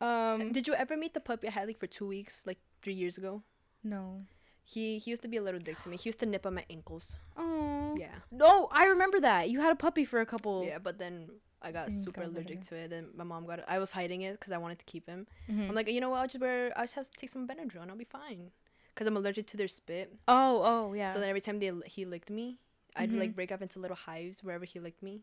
[0.00, 2.94] Um Did you ever meet the puppy I had like for two weeks, like three
[2.94, 3.42] years ago?
[3.82, 4.22] no.
[4.64, 5.96] He he used to be a little dick to me.
[5.96, 7.16] He used to nip on my ankles.
[7.38, 7.96] Oh.
[7.98, 8.16] Yeah.
[8.30, 9.48] No, I remember that.
[9.48, 10.62] You had a puppy for a couple.
[10.62, 11.30] Yeah, but then
[11.62, 12.90] I got you super allergic to it.
[12.90, 13.64] Then my mom got it.
[13.66, 15.26] I was hiding it because I wanted to keep him.
[15.50, 15.70] Mhm.
[15.70, 16.18] I'm like, you know what?
[16.20, 16.70] I'll just wear.
[16.76, 18.50] I just have to take some Benadryl and I'll be fine.
[18.98, 20.12] Cause I'm allergic to their spit.
[20.26, 21.12] oh, oh, yeah.
[21.14, 22.58] So then every time they he licked me,
[22.96, 23.18] I'd Mhm.
[23.20, 25.22] like break up into little hives wherever he licked me.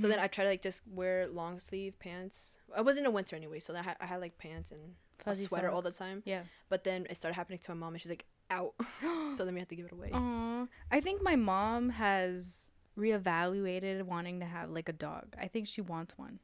[0.00, 2.54] So then I try to like just wear long sleeve pants.
[2.74, 4.94] I was in the winter anyway, so then I had, I had like pants and
[5.18, 6.22] Fuzzy a sweater all the time.
[6.24, 6.42] Yeah.
[6.68, 8.74] But then it started happening to my mom, and she's like, "Out!"
[9.36, 10.10] so then we had to give it away.
[10.12, 10.66] Aw.
[10.92, 15.34] I think my mom has reevaluated wanting to have like a dog.
[15.40, 16.38] I think she wants one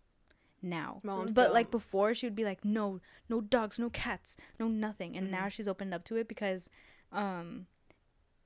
[0.63, 1.01] now.
[1.03, 4.69] Mom's but still- like before, she would be like, no, no dogs, no cats, no
[4.69, 5.17] nothing.
[5.17, 5.35] And Mm-hmm.
[5.43, 6.69] now she's opened up to it because,
[7.13, 7.67] um,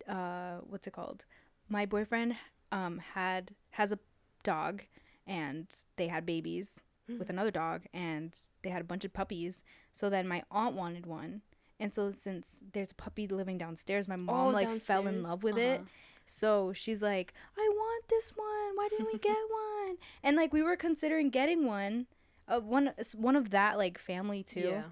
[0.09, 1.25] uh, what's it called?
[1.69, 2.37] My boyfriend
[2.73, 3.99] um had has a
[4.43, 4.83] dog,
[5.27, 7.21] and they had babies Mm.
[7.21, 9.62] with another dog, and they had a bunch of puppies.
[9.93, 11.43] So then my aunt wanted one.
[11.79, 15.45] And so since there's a puppy living downstairs, my mom Oh, like fell in love
[15.45, 15.81] with it.
[15.81, 15.89] Uh-huh.
[16.25, 17.73] So she's like, I
[18.11, 18.46] want this one.
[18.76, 19.96] Why didn't we get one?
[20.22, 22.07] And like we were considering getting one,
[22.48, 24.61] uh, one one of that like family too.
[24.61, 24.82] Yeah.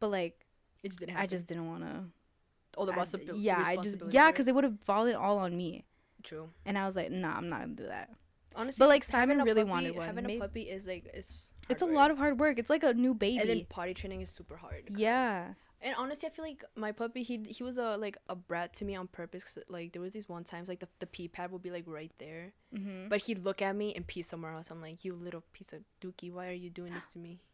[0.00, 0.46] But like
[0.82, 2.04] It just didn't I just didn't want to.
[2.76, 3.40] all the responsibility.
[3.44, 5.84] Yeah, I just yeah, because it would have fallen all on me.
[6.22, 6.48] true.
[6.66, 8.10] And I was like, nah, I'm not gonna do that.
[8.54, 10.06] Honestly, But, like, Simon really puppy- wanted one.
[10.06, 11.44] Having May- a puppy is like it's.
[11.68, 12.58] It's a lot of hard work.
[12.58, 13.38] It's like a new baby.
[13.38, 14.90] And then potty training is super hard.
[14.96, 15.54] yeah.
[15.84, 18.84] And honestly, I feel like my puppy he he was a like a brat to
[18.84, 19.42] me on purpose.
[19.44, 21.84] 'cause, like there was these one times like the the pee pad would be like
[21.86, 24.70] right there, hmm but he'd look at me and pee somewhere else.
[24.70, 27.40] I'm like, you little piece of dookie, why are you doing this to me?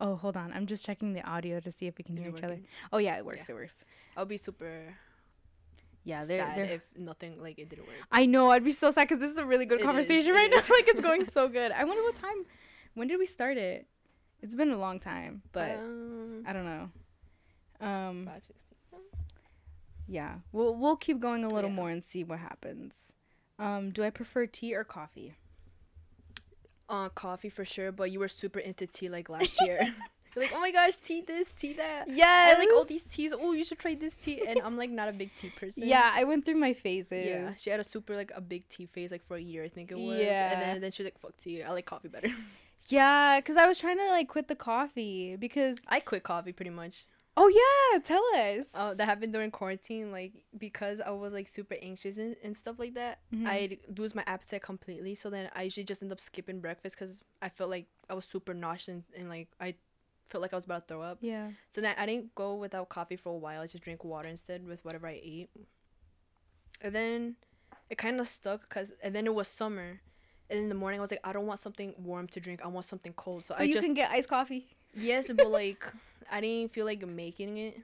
[0.00, 0.52] Oh, hold on.
[0.52, 2.60] I'm just checking the audio to see if we can Is hear each other.
[2.92, 3.50] Oh yeah, it works.
[3.50, 3.74] It works.
[4.16, 4.94] I'll be super
[6.04, 7.96] Yeah, they're, sad they're if nothing like it didn't work.
[8.12, 8.50] I know.
[8.52, 10.50] I'd be so sad because this is a really good It is, conversation it right
[10.54, 10.68] is.
[10.68, 10.74] now.
[10.76, 11.72] like it's going so good.
[11.72, 12.46] I wonder what time.
[12.94, 13.86] When did we start it?
[14.40, 16.90] It's been a long time, but um, I don't know.
[17.80, 19.00] Um, five sixteen.
[20.06, 21.76] yeah, we'll we'll keep going a little Yeah.
[21.76, 23.12] more and see what happens.
[23.58, 25.34] Um, do I prefer tea or coffee?
[26.88, 29.94] Uh, coffee for sure, but you were super into tea like last year.
[30.34, 32.04] You're like, oh my gosh, tea this, tea that.
[32.08, 33.32] Yeah, I like all these teas.
[33.36, 34.42] Oh, you should try this tea.
[34.46, 35.84] And I'm like not a big tea person.
[35.86, 37.26] Yeah, I went through my phases.
[37.26, 39.68] Yeah, she had a super like a big tea phase like for a year I
[39.68, 40.18] think it was.
[40.20, 40.52] Yeah.
[40.52, 42.28] And then then she was like, "Fuck tea, I like coffee better."
[42.88, 45.78] Yeah, because I was trying to like quit the coffee because.
[45.88, 47.04] I quit coffee pretty much.
[47.40, 48.66] Oh yeah, tell us.
[48.74, 52.76] Oh, that happened during quarantine, like because I was like super anxious and, and stuff
[52.80, 53.20] like that.
[53.32, 53.46] Mhm.
[53.46, 55.14] I'd lose my appetite completely.
[55.14, 58.24] So then I usually just end up skipping breakfast because I felt like I was
[58.24, 59.74] super nauseous and, and like I
[60.28, 61.18] felt like I was about to throw up.
[61.20, 61.50] yeah.
[61.70, 63.60] So then I didn't go without coffee for a while.
[63.62, 65.48] I just drink water instead with whatever I ate.
[66.80, 67.36] And then
[67.88, 70.00] it kind of stuck because, and then it was summer.
[70.50, 72.60] And in the morning, I was like, I don't want something warm to drink.
[72.64, 73.44] I want something cold.
[73.44, 74.68] So But I you just, can get iced coffee.
[74.98, 75.84] Yes, but like,
[76.30, 77.78] I didn't feel like making it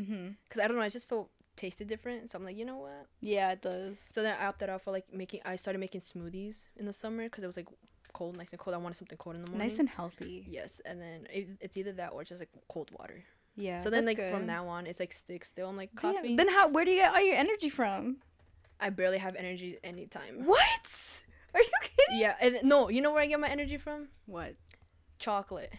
[0.00, 0.30] Mm-hmm.
[0.48, 0.82] because I don't know.
[0.82, 2.28] I just felt tasted different.
[2.30, 3.06] So I'm like, you know what?
[3.20, 3.96] Yeah, it does.
[4.10, 7.24] So then I opted out for like making, I started making smoothies in the summer
[7.24, 7.68] because it was like
[8.12, 8.74] cold, nice and cold.
[8.74, 9.68] I wanted something cold in the morning.
[9.68, 10.44] Nice and healthy.
[10.48, 10.80] Yes.
[10.84, 13.22] And then it, it's either that or just like cold water.
[13.54, 13.78] Yeah.
[13.78, 15.68] so then like from now on, it's like stick still.
[15.68, 16.34] I'm like, coffee.
[16.34, 16.70] Then how?
[16.70, 18.16] Where do you get all your energy from?
[18.80, 20.44] I barely have energy anytime.
[20.44, 20.58] What?
[21.54, 22.18] Are you kidding?
[22.20, 24.08] Yeah, and no, you know where I get my energy from?
[24.26, 24.56] What?
[25.20, 25.72] Chocolate.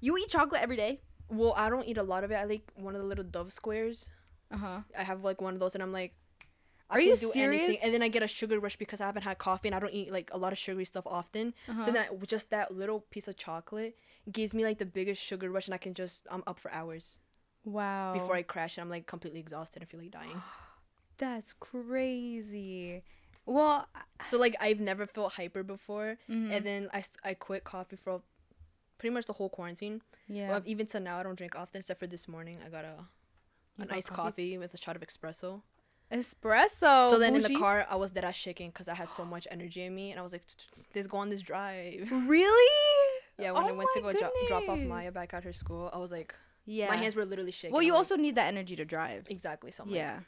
[0.00, 1.00] You eat chocolate every day?
[1.28, 2.34] Well, I don't eat a lot of it.
[2.34, 4.08] I like one of the little Dove squares.
[4.50, 4.78] Uh huh.
[4.98, 6.14] I have like one of those, and I'm like,
[6.90, 7.78] I Are you do serious?
[7.82, 9.92] And then I get a sugar rush because I haven't had coffee and I don't
[9.92, 11.54] eat like a lot of sugary stuff often.
[11.68, 11.84] Uh-huh.
[11.84, 13.96] So then I, just that little piece of chocolate
[14.30, 17.18] gives me like the biggest sugar rush, and I can just I'm up for hours
[17.64, 18.12] wow.
[18.12, 20.42] before I crash, and I'm like completely exhausted and feel like dying.
[21.18, 23.02] That's crazy.
[23.46, 23.86] Well,
[24.30, 26.50] So like I've never felt hyper before, mhm.
[26.52, 28.20] and then I I quit coffee for
[28.98, 30.02] pretty much the whole quarantine.
[30.28, 30.48] yeah.
[30.50, 32.58] Well, even to now, I don't drink often, except for this morning.
[32.64, 32.96] I got a
[33.78, 34.22] You an got iced coffee?
[34.52, 35.62] coffee with a shot of espresso.
[36.12, 37.10] Espresso.
[37.10, 39.48] so then in the car, I was dead ass shaking because I had so much
[39.50, 40.42] energy in me, and I was like,
[40.94, 42.70] "Let's go on this drive." Really?
[43.38, 45.90] yeah, when I Oh went to go dro- drop off Maya back at her school,
[45.92, 46.34] I was like,
[46.66, 46.88] Yeah.
[46.88, 47.72] My hands were literally shaking.
[47.72, 49.26] well, you I'm like, also need that energy to drive.
[49.28, 49.70] exactly.
[49.70, 50.20] So I'm like, Yeah.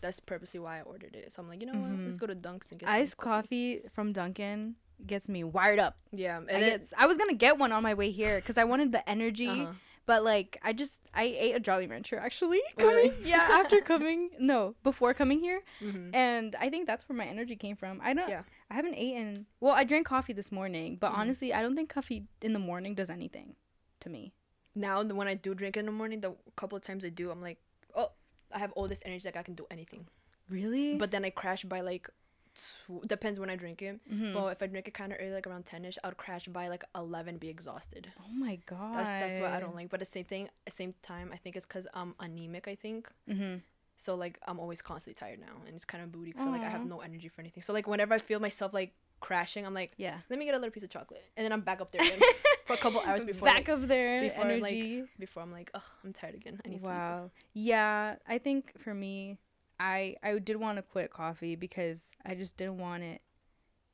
[0.00, 1.32] that's purposely why I ordered it.
[1.32, 1.90] So I'm like, you know what?
[1.92, 2.04] Mhm.
[2.06, 4.74] Let's go to Dunks and get some Iced coffee from Dunkin'
[5.06, 5.96] gets me wired up.
[6.12, 8.56] Yeah, and I, then get- I was gonna get one on my way here because
[8.58, 9.72] I wanted the energy, uh-huh.
[10.06, 12.60] but like I just I ate a Jolly Rancher actually.
[12.78, 13.10] Really?
[13.10, 16.14] Coming, yeah, after coming, no, before coming here, Mhm.
[16.14, 18.00] and I think that's where my energy came from.
[18.02, 18.28] I don't.
[18.28, 18.42] Yeah.
[18.70, 19.46] I haven't eaten.
[19.60, 21.18] Well, I drank coffee this morning, but Mhm.
[21.18, 23.56] honestly, I don't think coffee in the morning does anything
[24.00, 24.32] to me.
[24.78, 27.30] now the- when I do drink in the morning, the couple of times I do,
[27.30, 27.58] I'm like,
[27.94, 28.10] oh,
[28.52, 30.06] I have all this energy like I can do anything.
[30.50, 30.96] Really?
[30.96, 32.10] But then I crash by like,
[32.56, 34.00] tw- depends when I drink it.
[34.12, 34.32] Mhm.
[34.34, 36.46] But if I drink it kind of early, like around ten ish, I would crash
[36.48, 38.10] by like eleven, be exhausted.
[38.20, 38.96] oh my god.
[38.98, 39.88] That's that's what I don't like.
[39.90, 42.66] But the same thing, the same time, I think it's because I'm anemic.
[42.68, 43.56] I think Mm-hmm.
[43.96, 44.14] so.
[44.14, 46.34] Like I'm always constantly tired now, and it's kind of booty.
[46.38, 47.62] So like I have no energy for anything.
[47.62, 50.18] So like whenever I feel myself like crashing, I'm like, Yeah.
[50.28, 52.20] let me get a little piece of chocolate, and then I'm back up there again
[52.66, 55.04] for a couple hours before Back like, of their before, like, energy.
[55.18, 56.60] before I'm like, oh, I'm tired again.
[56.64, 56.90] I need sleep.
[56.90, 57.30] wow.
[57.54, 59.38] Yeah, I think for me,
[59.78, 63.20] I I did want to quit coffee because I just didn't want it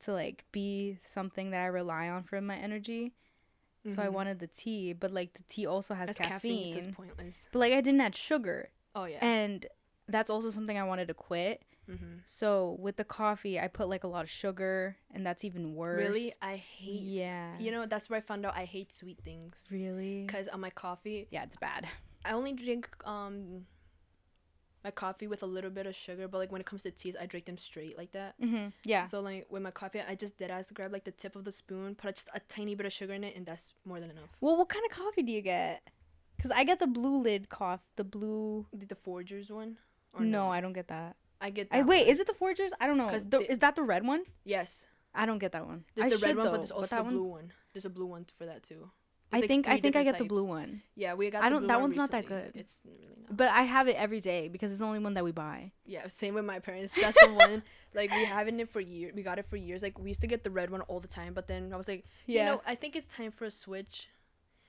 [0.01, 3.13] to like be something that I rely on for my energy.
[3.89, 4.13] So I Mhm.
[4.13, 6.77] wanted the tea, but like the tea also has That's caffeine.
[6.77, 7.49] it's pointless.
[7.51, 9.19] but like I didn't add sugar, Oh yeah.
[9.25, 9.65] and
[10.07, 11.63] that's also something I wanted to quit.
[11.89, 12.19] mm-hmm.
[12.25, 15.97] So with the coffee, I put like a lot of sugar, and that's even worse.
[15.99, 17.01] Really, I hate.
[17.03, 17.57] Yeah.
[17.59, 19.67] You know, that's where I found out I hate sweet things.
[19.69, 20.27] Really?
[20.27, 21.85] Cause on my coffee, Yeah, it's bad.
[22.23, 23.65] I only drink um
[24.83, 27.15] my coffee with a little bit of sugar, but like when it comes to teas,
[27.19, 28.35] I drink them straight like that.
[28.41, 28.67] Mm-hmm.
[28.83, 29.05] Yeah.
[29.05, 31.51] So like with my coffee, I just did ass grab like the tip of the
[31.51, 34.29] spoon, put just a tiny bit of sugar in it, and that's more than enough.
[34.41, 35.81] Well, what kind of coffee do you get?
[36.41, 37.83] Cause I get the blue lid coffee.
[37.95, 38.65] The blue.
[38.73, 39.77] The, the Folgers one?
[40.19, 41.15] No, I don't get that.
[41.39, 41.67] I get.
[41.71, 42.05] I wait.
[42.05, 42.11] one.
[42.11, 42.69] Is it the Folgers?
[42.81, 43.07] I don't know.
[43.09, 44.23] 'Cause The- is that the red one?
[44.43, 44.85] yes.
[45.15, 45.85] I don't get that one.
[45.93, 47.53] There's I the red one, though, but there's also that the one- blue one.
[47.71, 48.89] There's a blue one for that too.
[49.33, 51.43] I like, think I think I get the blue one, Yeah, we got.
[51.43, 52.51] I don't- that one one's not that good.
[52.55, 53.35] It's really not.
[53.35, 55.71] but I have it every day because it's the only one that we buy.
[55.85, 56.93] Yeah, same with my parents.
[56.99, 57.63] That's the one.
[57.95, 59.13] Like we having it for years.
[59.13, 59.83] We got it for years.
[59.83, 61.87] Like we used to get the red one all the time, but then I was
[61.87, 64.07] like, you know, I think it's time for a switch.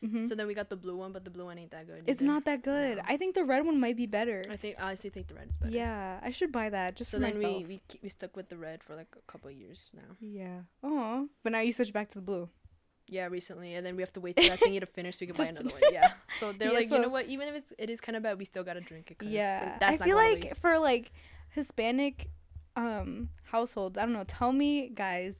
[0.04, 0.28] Mhm.
[0.28, 2.04] So then we got the blue one, but the blue one ain't that good.
[2.06, 3.00] it's not that good.
[3.06, 4.42] I think the red one might be better.
[4.50, 5.72] I think I honestly think the red is better.
[5.72, 7.56] Yeah, I should buy that just So for then myself.
[7.62, 10.10] we we we stuck with the red for like a couple of years now.
[10.20, 10.58] yeah.
[10.82, 12.50] Oh, but now you switch back to the blue.
[13.08, 15.26] Yeah, recently, and then we have to wait till that thingy to finish so we
[15.26, 15.80] can buy another one.
[15.92, 16.12] Yeah.
[16.40, 17.26] So they're Yeah, like, so- you know what?
[17.28, 20.00] Even if it's it is kind of bad, we still gotta drink it Yeah, That's
[20.00, 21.12] I feel like for like
[21.50, 22.28] Hispanic
[22.76, 24.24] um households, I don't know.
[24.26, 25.36] Tell me, guys,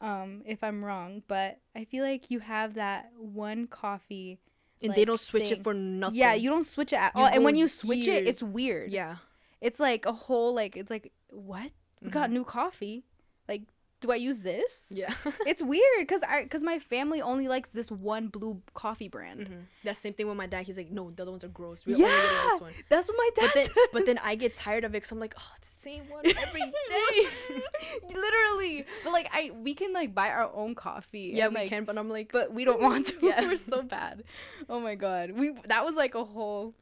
[0.00, 4.38] um, if I'm wrong, but I feel like you have that one coffee.
[4.82, 5.58] and they don't switch thing.
[5.58, 6.16] it for nothing.
[6.18, 8.90] Yeah, you don't switch it at You all, and when you switch it, it's weird.
[8.92, 9.16] Yeah.
[9.60, 12.34] it's like a whole like it's like what we got Mhm.
[12.34, 13.02] new coffee.
[13.48, 13.62] Like,
[14.00, 14.86] do I use this?
[14.90, 15.12] Yeah.
[15.46, 19.48] It's weird because I because my family only likes this one blue coffee brand.
[19.48, 20.66] hmm That same thing with my dad.
[20.66, 21.84] He's like, no, the other ones are gross.
[21.86, 22.72] We're only Yeah, this one.
[22.88, 23.42] that's what my dad.
[23.46, 23.74] But then, says.
[23.92, 26.60] but then I get tired of it because I'm like, oh, the same one every
[26.60, 27.28] day.
[28.14, 28.84] literally.
[29.04, 31.32] But like I, we can like buy our own coffee.
[31.34, 33.18] yeah, we like, can, but I'm like, but we don't want to.
[33.22, 33.46] Yeah.
[33.46, 34.24] We're so bad.
[34.68, 36.74] Oh my god, we that was like a whole.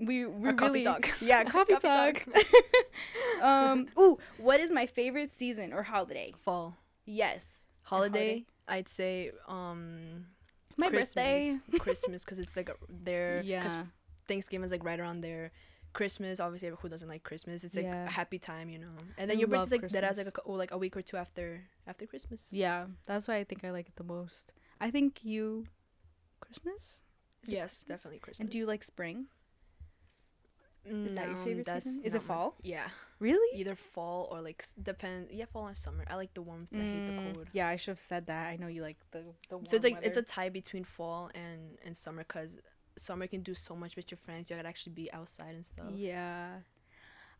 [0.00, 1.08] We we really talk.
[1.20, 2.24] yeah coffee, Coffee talk.
[3.42, 3.86] um.
[3.98, 6.32] Ooh, what is my favorite season or holiday?
[6.38, 7.46] fall Yes,
[7.82, 8.44] holiday.
[8.66, 10.26] I'd say um
[10.76, 11.14] my Christmas.
[11.16, 11.78] birthday.
[11.78, 13.42] Christmas because it's like a- there.
[13.42, 13.84] Because Yeah.
[14.28, 15.50] Thanksgiving is like right around there.
[15.92, 17.64] Christmas, obviously, who doesn't like Christmas?
[17.64, 18.06] It's like Yeah.
[18.06, 18.94] a happy time, you know.
[19.18, 21.02] And then I your birthday's like that as like a, oh, like a week or
[21.02, 22.46] two after after Christmas.
[22.52, 24.52] Yeah, that's why I think I like it the most.
[24.80, 25.66] I think you,
[26.38, 27.00] Christmas.
[27.42, 27.84] Is Yes, Christmas?
[27.88, 28.40] definitely Christmas.
[28.40, 29.26] And do you like spring?
[30.84, 32.02] Is that your No, favorite that's season?
[32.04, 32.56] Is it not my- fall?
[32.62, 33.58] Yeah, Really?
[33.60, 35.30] either fall or like depends.
[35.32, 36.04] Yeah, fall or summer.
[36.08, 36.70] I like the warmth.
[36.74, 37.48] I hate the Mm, cold.
[37.52, 38.46] Yeah, I should have said that.
[38.48, 41.30] I know you like the the warm So it's like it's a tie between fall
[41.34, 42.50] and and summer because
[42.96, 44.50] summer can do so much with your friends.
[44.50, 45.92] You could actually be outside and stuff.
[45.92, 46.60] yeah.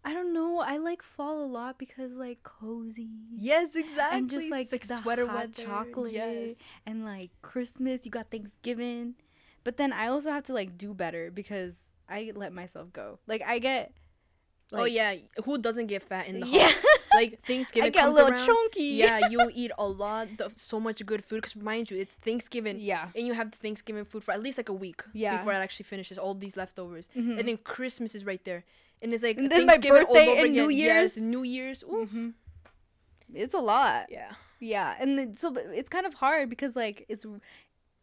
[0.03, 0.61] I don't know.
[0.61, 3.11] I like fall a lot because like cozy.
[3.37, 4.19] Yes, exactly.
[4.19, 5.63] And just like, It's the sweater hot weather.
[5.63, 6.57] chocolate Yes.
[6.87, 8.07] and like Christmas.
[8.07, 9.17] You got Thanksgiving,
[9.63, 11.75] but then I also have to like do better because
[12.11, 13.19] I let myself go.
[13.27, 13.93] Like I get.
[14.73, 16.61] oh yeah, who doesn't get fat in the Yeah.
[16.69, 16.79] holiday?
[17.13, 18.47] Like Thanksgiving I get a little around.
[18.47, 18.85] chunky.
[19.03, 22.79] yeah, you eat a lot of so much good food because mind you, it's Thanksgiving.
[22.79, 23.09] Yeah.
[23.17, 25.39] And you have Thanksgiving food for at least like a week Yeah.
[25.39, 27.39] before it actually finishes all these leftovers, Mhm.
[27.41, 28.63] and then Christmas is right there,
[29.03, 30.69] and it's like And then my Thanksgiving all birthday over and New.
[30.69, 31.17] Year's.
[31.17, 31.83] Yes, New Year's.
[31.83, 32.07] Ooh.
[32.07, 32.35] Mhm.
[33.35, 34.07] It's a lot.
[34.09, 34.33] Yeah.
[34.61, 37.27] Yeah, and then, so it's kind of hard because like it's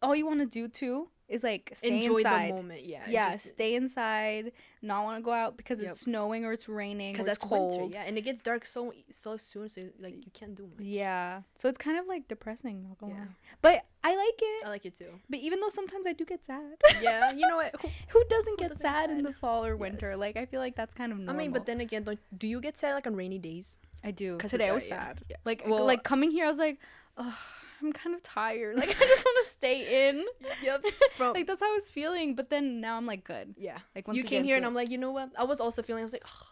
[0.02, 2.50] all you want to do too is like stay Enjoy inside.
[2.50, 2.84] the moment.
[2.84, 3.02] Yeah.
[3.08, 5.90] yeah, just- stay inside, not want to go out because Yep.
[5.90, 7.78] it's snowing or it's raining or because it's cold.
[7.80, 7.94] winter.
[7.98, 10.80] Yeah, and it gets dark so so soon, so like you can't do much.
[10.86, 11.42] Yeah.
[11.58, 13.20] So it's kind of like depressing, not gonna Yeah.
[13.20, 13.26] lie.
[13.60, 14.66] But I like it.
[14.66, 15.20] I like it too.
[15.28, 16.76] But even though sometimes I do get sad.
[17.02, 17.74] Yeah, you know what?
[17.82, 20.10] Who- Who doesn't Who get doesn't sad, in the fall or winter?
[20.10, 20.18] Yes.
[20.18, 22.60] Like I feel like that's kind of I mean, but then again, don't do you
[22.60, 23.76] get sad like on rainy days?
[24.02, 24.36] I do.
[24.36, 25.20] Because Today I was sad.
[25.28, 25.36] Yeah.
[25.44, 26.78] Like Well- like coming here I was like,
[27.18, 27.36] oh,
[27.80, 28.76] I'm kind of tired.
[28.76, 30.24] Like I just want to stay in.
[30.62, 30.84] Yep.
[31.16, 31.32] Bro.
[31.34, 33.54] like that's how I was feeling, but then now I'm like good.
[33.56, 33.78] yeah.
[33.94, 35.30] Like once You came here and I'm like, you know what?
[35.38, 36.02] I was also feeling.
[36.02, 36.46] I was like, oh,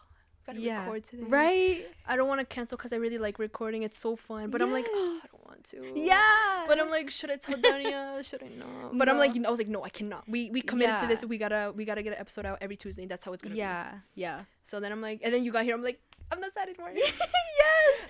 [0.45, 0.83] gotta Yeah.
[0.85, 1.23] record today.
[1.27, 1.85] right.
[2.07, 3.83] I don't want to cancel because I really like recording.
[3.83, 4.49] It's so fun.
[4.49, 5.19] But I'm like, oh,
[5.57, 5.99] want to.
[5.99, 6.65] Yeah.
[6.67, 8.23] But I'm like, should I tell Danya?
[8.23, 8.97] should I not?
[8.97, 10.23] But I'm like, I was like, no, I cannot.
[10.27, 11.23] We we committed to this.
[11.25, 13.05] We gotta we gotta get an episode out every Tuesday.
[13.05, 13.59] That's how it's gonna be.
[13.59, 14.41] yeah, yeah.
[14.63, 15.75] So then I'm like, and then you got here.
[15.75, 15.99] I'm like,
[16.31, 16.91] I'm not sad anymore.
[16.95, 17.11] yes.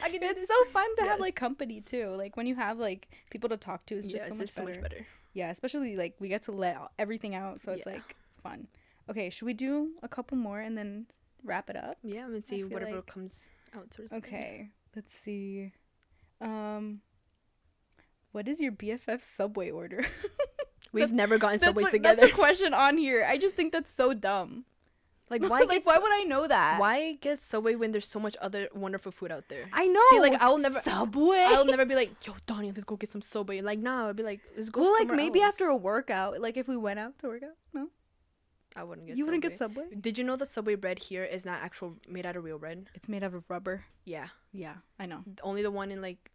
[0.04, 0.48] I can do It's this.
[0.50, 2.10] so fun to have like company too.
[2.18, 4.54] Like when you have like people to talk to, it's just yes, so, much, it's
[4.54, 4.82] so better.
[4.82, 5.08] much better.
[5.34, 7.94] Yeah, especially like we get to let everything out, so it's Yeah.
[7.94, 8.68] like fun.
[9.10, 11.06] Okay, should we do a couple more and then
[11.44, 11.98] wrap it up?
[12.04, 13.44] Yeah, let's see whatever like- comes
[13.76, 13.92] out.
[13.92, 14.18] Towards the.
[14.18, 15.72] Okay, let's see.
[16.42, 17.02] Um,
[18.38, 20.06] what is your BFF Subway order?
[20.94, 22.22] We've never gotten Subway a, together.
[22.22, 23.26] that's a question on here.
[23.28, 24.66] I just think that's so dumb.
[25.32, 25.62] like why?
[25.62, 26.80] like, why would I know that?
[26.80, 29.66] why get Subway when there's so much other wonderful food out there?
[29.74, 30.00] I know.
[30.12, 31.46] See, like, I'll never- Subway.
[31.48, 33.62] I'll never be like, yo, Donnie, let's go get some Subway.
[33.62, 34.82] Like, nah, I'd be like, let's go.
[34.82, 35.54] well, like maybe else.
[35.56, 37.58] after a workout, like if we went out to work out.
[37.74, 37.88] No,
[38.76, 39.14] I wouldn't get.
[39.14, 39.20] Subway.
[39.20, 39.84] You wouldn't get Subway.
[39.86, 39.98] Subway.
[40.00, 42.88] Did you know the Subway bread here is not actual made out of real bread?
[42.94, 43.86] It's made out of rubber.
[44.06, 45.24] Yeah, Yeah, I know.
[45.44, 46.32] only the one in like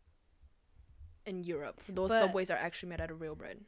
[1.26, 1.80] in Europe.
[1.88, 3.58] Those But- Subways are actually made out of real bread.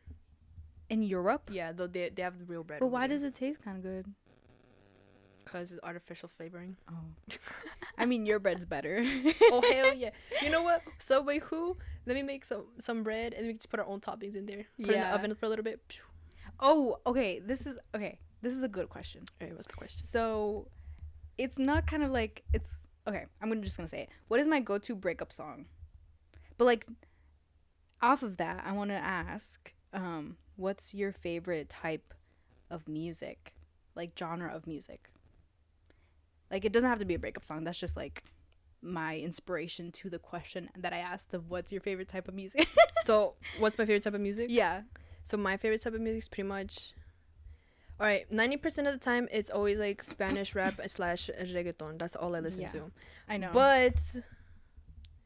[0.91, 1.51] In Europe.
[1.53, 2.81] Yeah, though they they have the real bread.
[2.81, 4.07] But why does it taste kind of good?
[5.45, 6.77] Because it's artificial flavoring.
[6.91, 6.95] Oh,
[7.99, 9.05] I mean your bread's better.
[9.53, 10.11] oh hell yeah!
[10.43, 10.83] You know what?
[10.99, 11.77] Subway who?
[12.07, 14.65] Let me make some some bread and we just put our own toppings in there.
[14.79, 15.11] Put it in Yeah.
[15.11, 15.81] the oven for a little bit.
[16.61, 17.41] Oh, okay.
[17.41, 18.19] This is okay.
[18.43, 19.25] This is a good question.
[19.41, 20.03] Alright, what's the question?
[20.03, 20.69] So,
[21.39, 23.25] it's not kind of like it's okay.
[23.41, 24.09] I'm gonna just gonna say it.
[24.29, 25.65] What is my go-to breakup song?
[26.59, 26.87] But like,
[28.05, 32.15] off of that, I want to ask, um, what's your favorite type
[32.71, 33.55] of music,
[33.95, 35.11] like genre of music?
[36.51, 37.65] Like, it doesn't have to be a breakup song.
[37.65, 38.23] That's just like
[38.83, 42.69] my inspiration to the question that I asked of what's your favorite type of music.
[43.05, 44.47] So, what's my favorite type of music?
[44.49, 44.83] yeah.
[45.25, 46.95] So my favorite type of music is pretty much.
[48.01, 51.99] All right, ninety percent of the time it's always like Spanish rap slash reggaeton.
[51.99, 52.69] That's all I listen Yeah.
[52.69, 52.91] to.
[53.29, 53.51] I know.
[53.53, 54.01] But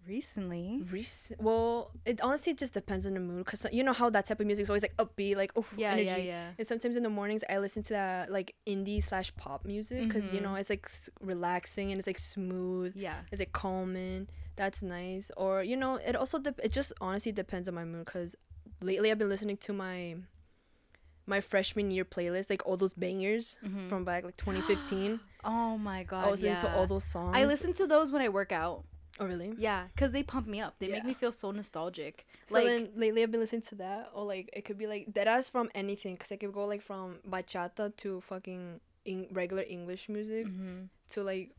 [0.09, 3.45] recently, rec- well, it honestly just depends on the mood.
[3.47, 5.93] Cause you know how that type of music is always like upbeat, like oh yeah,
[5.93, 6.07] energy.
[6.07, 6.51] yeah, yeah.
[6.59, 10.33] And sometimes in the mornings I listen to that like indie slash pop music because
[10.33, 10.43] you Mhm.
[10.45, 12.93] know it's like s- relaxing and it's like smooth.
[12.97, 13.17] Yeah.
[13.31, 14.29] It's like calming.
[14.57, 15.31] That's nice.
[15.37, 18.07] Or you know, it also dep it just honestly depends on my mood.
[18.07, 18.35] Cause
[18.83, 20.17] lately I've been listening to my
[21.27, 23.89] my freshman year playlist, like all those bangers Mhm.
[23.89, 25.21] from back like 2015.
[25.45, 26.27] Oh my god.
[26.27, 27.37] I was listening to all those songs.
[27.37, 28.85] I listen to those when I work out.
[29.21, 29.55] Oh really?
[29.59, 30.75] Yeah, because they pump me up.
[30.79, 32.27] They make me feel so nostalgic.
[32.47, 35.12] So like, then lately I've been listening to that, or like it could be like
[35.14, 39.64] that as from anything, cause it could go like from bachata to fucking in- regular
[39.69, 40.89] English music mhm.
[41.11, 41.51] to like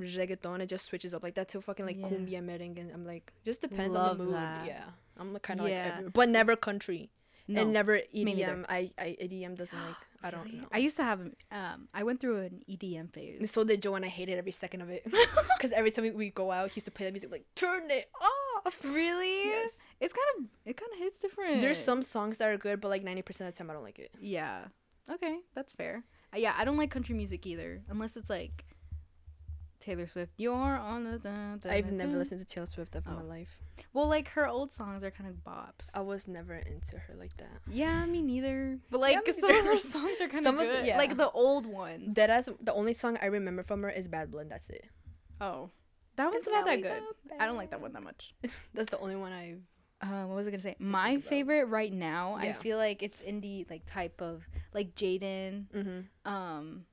[0.00, 0.60] reggaeton.
[0.60, 2.08] It just switches up like that to fucking like Yeah.
[2.08, 2.92] cumbia merengue.
[2.92, 4.34] I'm like just depends Love on the mood.
[4.34, 4.66] that.
[4.66, 4.84] Yeah,
[5.18, 6.00] I'm kind of like Yeah.
[6.12, 7.10] but never country
[7.48, 7.98] no, and never.
[8.14, 8.64] EDM.
[8.68, 9.96] I, I EDM doesn't like.
[10.22, 10.58] I don't really?
[10.58, 10.68] know.
[10.72, 11.20] I used to have
[11.52, 11.88] um.
[11.92, 13.50] I went through an EDM phase.
[13.50, 15.06] so did Joe, and I hated every second of it.
[15.60, 17.90] Cause every time we, we go out, he used to play that music like turn
[17.90, 18.08] it
[18.64, 18.82] off.
[18.84, 19.44] really?
[19.44, 19.78] Yes.
[20.00, 21.60] It's kind of it kind of hits different.
[21.60, 23.84] There's some songs that are good, but like ninety percent of the time I don't
[23.84, 24.10] like it.
[24.20, 24.64] Yeah.
[25.10, 26.04] Okay, that's fair.
[26.34, 28.64] Uh, yeah, I don't like country music either, unless it's like
[29.84, 30.32] Taylor Swift.
[30.36, 31.18] You're on the.
[31.18, 33.20] Dun, dun, I've dun, never listened to Taylor Swift ever in Oh.
[33.20, 33.58] my life.
[33.92, 35.90] Well, like her old songs are kind of bops.
[35.94, 37.60] I was never into her like that.
[37.70, 38.78] Yeah, me neither.
[38.90, 40.86] But Yeah, like me some of her songs are kind of of the- good.
[40.86, 40.96] yeah.
[40.98, 42.14] Like the old ones.
[42.14, 44.48] That as the only song I remember from her is Bad Blood.
[44.48, 44.86] That's it.
[45.40, 45.70] oh,
[46.16, 47.02] that one's not that good.
[47.40, 48.34] I don't like that one that much.
[48.74, 49.56] That's the only one I.
[50.00, 50.76] Uh, what was I gonna say?
[50.78, 55.64] My favorite right now, I feel like it's indie like type of like Jaden.
[55.74, 56.30] Mm-hmm.
[56.32, 56.84] Um.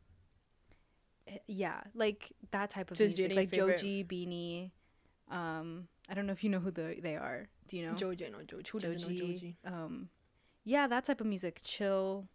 [1.53, 3.77] Yeah, like that type of So music, like favorite?
[3.77, 4.71] Joji, Beanie.
[5.29, 7.47] Um, I don't know if you know who the, they are.
[7.67, 7.93] Do you know?
[7.95, 8.69] Joji, no Joji.
[8.71, 9.57] Who doesn't know Joji?
[9.65, 10.09] Um,
[10.63, 12.27] yeah, that type of music, chill,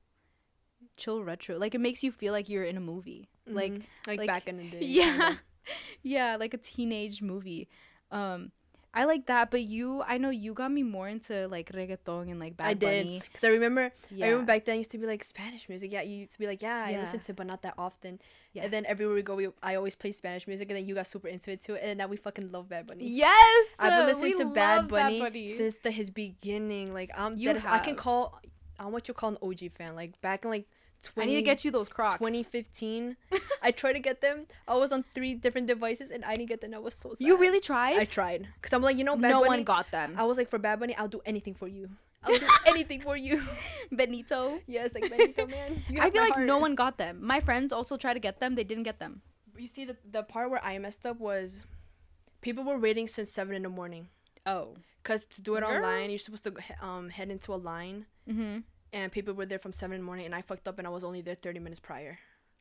[0.97, 1.59] chill retro.
[1.59, 3.29] Like it makes you feel like you're in a movie.
[3.47, 3.83] Like Mhm.
[4.07, 4.79] like, like- back in the day.
[4.83, 5.35] yeah
[6.03, 7.69] yeah like a teenage movie
[8.11, 8.51] um
[8.95, 12.41] i like that but you i know you got me more into like reggaeton and
[12.41, 12.97] like Bad Bunny.
[12.99, 13.93] I did because I remember.
[14.11, 15.93] yeah I remember back then I used to be like Spanish music.
[15.93, 17.01] Yeah, you used to be like, yeah, I Yeah.
[17.01, 18.21] listen to, it, but not that often.
[18.53, 18.65] Yeah.
[18.65, 21.07] And then everywhere we go, we I always play Spanish music, and then you got
[21.07, 21.77] super into it too.
[21.77, 23.07] And now we fucking love Bad Bunny.
[23.09, 26.95] yes I've been listening to Bad love Bunny, since the his beginning.
[26.95, 28.41] Like I'm You that is, I can call
[28.79, 29.95] I'm what you call an OG fan.
[29.95, 30.67] Like back in like
[31.07, 32.19] 20, I need to get you those Crocs.
[32.19, 33.17] 2015.
[33.63, 34.47] I tried to get them.
[34.69, 36.75] I was on three different devices and I didn't get them.
[36.75, 37.27] I was so sad.
[37.27, 37.99] You really tried?
[37.99, 40.15] I tried because I'm like, you know, Bad no Bunny, one got them.
[40.17, 41.89] I was like, for Bad Bunny, I'll do anything for you.
[42.23, 43.43] I'll do anything for you.
[43.93, 44.61] Benito.
[44.67, 45.83] yes, like Benito, man.
[45.89, 47.19] You I feel like no one got them.
[47.23, 48.55] My friends also tried to get them.
[48.55, 49.23] They didn't get them.
[49.57, 51.65] You see, the the part where I messed up was,
[52.41, 54.09] people were waiting since seven in the morning.
[54.45, 54.75] Oh.
[55.03, 55.77] Cause to do it Girl.
[55.77, 58.59] online, you're supposed to um head into a line, Mm-hmm.
[58.93, 60.91] And people were there from seven in the morning, and I fucked up, and I
[60.91, 62.19] was only there thirty minutes prior.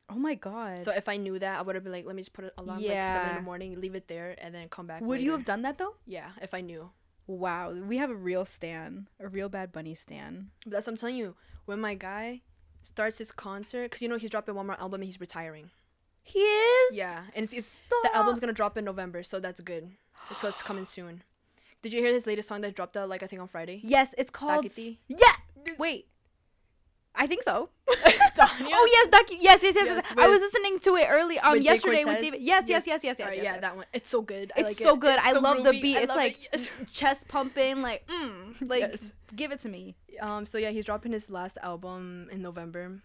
[0.08, 0.84] Oh my god.
[0.84, 2.54] So if I knew that, I would have been like, let me just put it
[2.56, 5.02] alarm like seven in the morning, leave it there, and then come back.
[5.02, 5.94] Would you have done that though?
[6.06, 6.90] Yeah, if I knew.
[7.26, 10.50] Wow, we have a real stan, a real Bad Bunny stan.
[10.64, 11.34] But that's what I'm telling you.
[11.64, 12.42] When my guy
[12.84, 15.70] starts his concert, cause you know he's dropping one more album and he's retiring.
[16.22, 16.96] He is.
[16.96, 19.90] Yeah, and it's, it's the album's gonna drop in November, so that's good.
[20.36, 21.24] So it's coming soon.
[21.82, 23.80] Did you hear his latest song that dropped out like I think on Friday?
[23.82, 24.66] Yes, it's called.
[25.08, 25.16] Yeah.
[25.78, 26.08] Wait.
[27.16, 27.68] I think so.
[28.38, 29.38] Oh yes, Dakiti.
[29.40, 29.86] Yes, yes, yes.
[29.86, 30.14] Yes, yes.
[30.18, 32.40] I was listening to it early um with yesterday with David.
[32.42, 33.20] Yes, yes, yes, yes, yes.
[33.20, 33.60] Alright, yes, yeah, yes.
[33.62, 33.86] that one.
[33.94, 34.52] It's so good.
[34.54, 35.00] I It's like so it.
[35.00, 35.16] good.
[35.18, 35.96] It's I so love the beat.
[35.96, 36.70] I It's like it.
[36.92, 39.00] Chest pumping, like mm, like
[39.34, 39.96] give it to me.
[40.20, 40.44] Um.
[40.44, 43.00] So yeah, he's dropping his last album in November.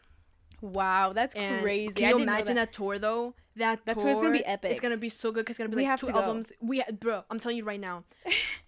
[0.61, 1.93] Wow, that's And crazy.
[1.95, 2.71] Can I you didn't imagine that.
[2.71, 2.73] that.
[2.73, 3.33] tour though?
[3.57, 4.71] That That tour gonna be epic.
[4.71, 5.45] It's gonna be so good.
[5.45, 6.19] Cause it's gonna be We like two to go.
[6.21, 6.51] albums.
[6.61, 8.03] We bro, I'm telling you right now,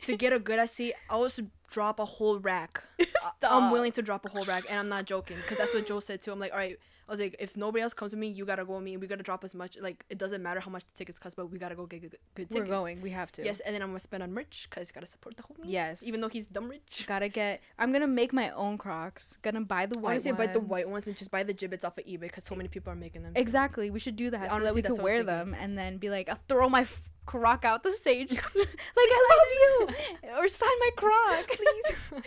[0.06, 1.42] to get a good I see, I'll just
[1.72, 2.84] drop a whole rack.
[3.00, 3.06] I-
[3.44, 6.00] I'm willing to drop a whole rack, and I'm not joking, cause that's what Joe
[6.00, 6.32] said too.
[6.32, 6.78] I'm like, all right.
[7.08, 8.96] I was like, if nobody else comes with me, you gotta go with me.
[8.98, 9.78] We gotta drop as much.
[9.80, 12.18] Like, it doesn't matter how much the tickets cost, but we gotta go get good,
[12.36, 13.02] good We're going.
[13.02, 13.44] We have to.
[13.44, 15.66] Yes, and then I'm gonna spend on merch, cause gotta support the homie.
[15.66, 16.02] Yes.
[16.04, 17.04] Even though he's dumb rich.
[17.06, 17.62] Gotta get.
[17.78, 19.38] I'm gonna make my own Crocs.
[19.42, 20.48] Gonna buy the white Honestly, ones.
[20.48, 22.70] buy the white ones and just buy the Jibbitz off of eBay, cause so many
[22.70, 23.34] people are making them.
[23.36, 23.90] so- Exactly.
[23.92, 25.78] We should do that so that we that's could what I was wear them and
[25.78, 28.32] then be like, I'll throw my f- Croc out the stage.
[28.56, 28.68] like
[28.98, 29.90] I love
[30.30, 31.96] you, or sign my Croc, Please.
[32.12, 32.22] sign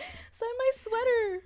[0.57, 1.43] my sweater.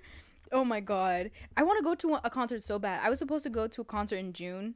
[0.52, 3.00] Oh my god, I want to go to a concert so bad.
[3.02, 4.74] I was supposed to go to a concert in June,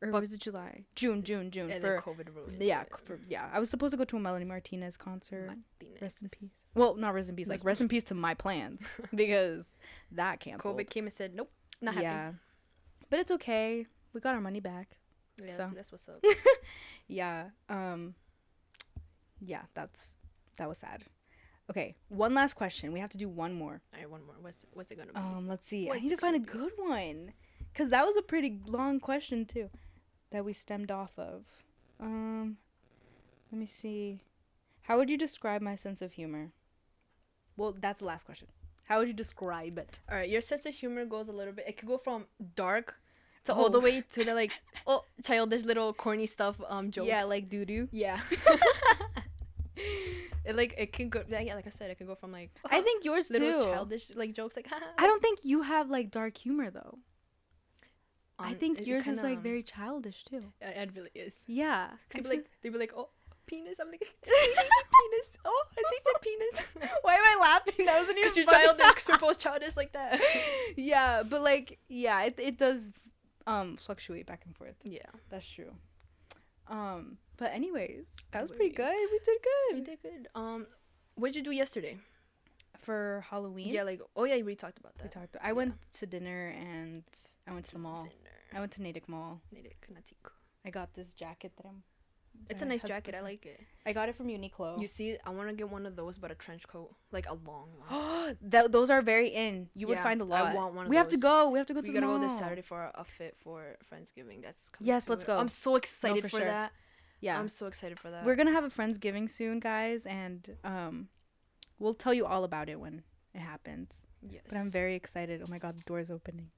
[0.00, 0.84] or But- was it July?
[0.94, 1.70] June, June, June.
[1.70, 2.88] and for COVID ruined yeah, it.
[3.04, 3.48] for yeah.
[3.52, 5.46] I was supposed to go to a Melanie Martinez concert.
[5.46, 6.00] Martinez.
[6.00, 6.64] Rest in peace.
[6.74, 7.48] Well, not rest in peace.
[7.48, 9.66] Like Rest- in peace to my plans because
[10.12, 10.76] that canceled.
[10.78, 11.50] COVID came and said, nope,
[11.80, 12.04] not happy.
[12.04, 12.32] yeah,
[13.10, 13.86] but it's okay.
[14.12, 14.98] We got our money back.
[15.44, 15.70] Yeah, so.
[15.74, 16.22] that's what's up.
[17.08, 17.50] Yeah.
[17.68, 18.14] Um
[19.40, 20.08] Yeah, that's
[20.58, 21.04] that was sad.
[21.70, 22.92] Okay, one last question.
[22.92, 23.80] We have to do one more.
[23.94, 24.34] All right, one more.
[24.40, 25.18] What's what's it gonna be?
[25.18, 25.90] Um let's see.
[25.90, 27.32] I need to find a gonna good one
[27.74, 29.68] cuz that was a pretty long question too
[30.30, 31.44] that we stemmed off of.
[32.00, 32.56] Um
[33.52, 34.20] let me see.
[34.82, 36.52] How would you describe my sense of humor?
[37.56, 38.48] Well, that's the last question.
[38.84, 40.00] How would you describe it?
[40.10, 41.66] All right, your sense of humor goes a little bit.
[41.68, 42.26] It could go from
[42.56, 42.98] dark
[43.44, 43.82] to all the Oh.
[43.82, 44.52] way to the like
[44.86, 47.08] oh childish little corny stuff um jokes.
[47.08, 47.88] Yeah, like doo doo.
[47.92, 48.20] yeah.
[50.48, 52.80] It like it can go yeah, like I said it can go from like I
[52.80, 53.66] think yours little too.
[53.66, 54.66] childish like jokes like
[55.02, 56.98] I don't think you have like dark humor though.
[58.40, 60.44] I Um, think it- it yours is kinda, like um, very childish too.
[60.60, 61.44] It, it really is.
[61.46, 61.90] Yeah.
[62.10, 63.08] They'd be feel- like they'd be like oh
[63.46, 63.78] penis.
[63.80, 65.28] I'm like penis.
[65.44, 66.54] Oh, they said penis.
[67.02, 67.86] Why am I laughing?
[67.86, 68.64] That wasn't Because even you're funny.
[68.66, 68.86] childish.
[68.94, 70.20] Because we're both childish like that.
[70.76, 72.92] yeah, but like, yeah, it, it does
[73.46, 74.76] um fluctuate back and forth.
[74.84, 75.10] Yeah.
[75.30, 75.72] That's true.
[76.68, 78.94] Um, but anyways, that was pretty good.
[79.10, 79.74] We did good.
[79.74, 80.28] We did good.
[80.34, 80.66] Um,
[81.14, 81.98] what did you do yesterday?
[82.78, 83.68] for Halloween.
[83.68, 85.04] Yeah, like oh yeah, we talked about that.
[85.04, 85.36] we talked.
[85.42, 87.02] I went to dinner and
[87.46, 88.02] I went to the mall.
[88.02, 88.38] Dinner.
[88.54, 89.40] I went to Natick Mall.
[89.52, 90.16] Natick, Natick.
[90.64, 91.82] I got this jacket that I'm.
[92.48, 93.16] It's a nice jacket.
[93.16, 93.60] I like it.
[93.84, 94.80] I got it from Uniqlo.
[94.80, 97.34] You see, I want to get one of those, but a trench coat, like a
[97.34, 98.38] long one.
[98.48, 99.68] Th- those are very in.
[99.74, 100.46] You would find a lot.
[100.46, 100.90] I want one of those.
[100.90, 101.50] we have to go.
[101.50, 102.20] We have to go to we the gotta mall.
[102.20, 104.42] go this Saturday for a fit for Friendsgiving.
[104.42, 105.36] That's coming Yes, let's go.
[105.36, 106.46] I'm so excited for for, sure.
[106.46, 106.72] that.
[107.20, 108.24] Yeah, I'm so excited for that.
[108.24, 111.08] we're gonna have a friendsgiving soon, guys, and um,
[111.78, 113.02] we'll tell you all about it when
[113.34, 113.90] it happens.
[114.30, 114.42] yes.
[114.48, 115.42] But I'm very excited.
[115.44, 116.50] Oh my god, the door's opening.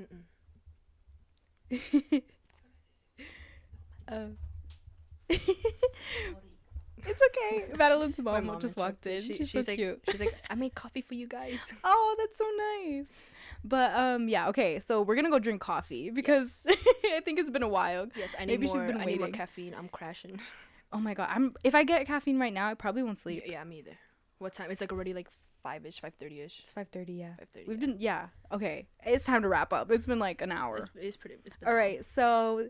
[0.00, 0.22] Mm-mm.
[4.06, 4.26] Uh,
[5.30, 5.48] it's
[7.08, 7.64] okay.
[7.74, 9.22] Madeline's My mom, just walked in.
[9.22, 10.02] she- she's, she's so like, cute.
[10.10, 11.58] she's like, I made coffee for you guys.
[11.84, 12.44] Oh, that's so
[12.90, 13.06] nice.
[13.64, 14.78] But um, yeah, okay.
[14.78, 18.06] So we're gonna go drink coffee because I think it's been a while.
[18.14, 18.86] Yes, I need Maybe she's more.
[18.86, 19.32] been I need more waiting.
[19.38, 19.74] caffeine.
[19.74, 20.38] I'm crashing.
[20.92, 23.42] Oh my god, I'm if I get caffeine right now, I probably won't sleep.
[23.46, 23.96] Yeah, me either.
[24.38, 24.70] What time?
[24.70, 25.26] It's like already like
[25.60, 26.60] five ish, five thirty ish.
[26.62, 27.14] It's five thirty.
[27.14, 27.66] Yeah, Five thirty.
[27.66, 28.26] we've been yeah.
[28.52, 29.90] Okay, it's time to wrap up.
[29.90, 30.76] It's been like an hour.
[30.76, 31.34] It's, it's pretty.
[31.44, 31.96] It's been All long.
[32.02, 32.68] so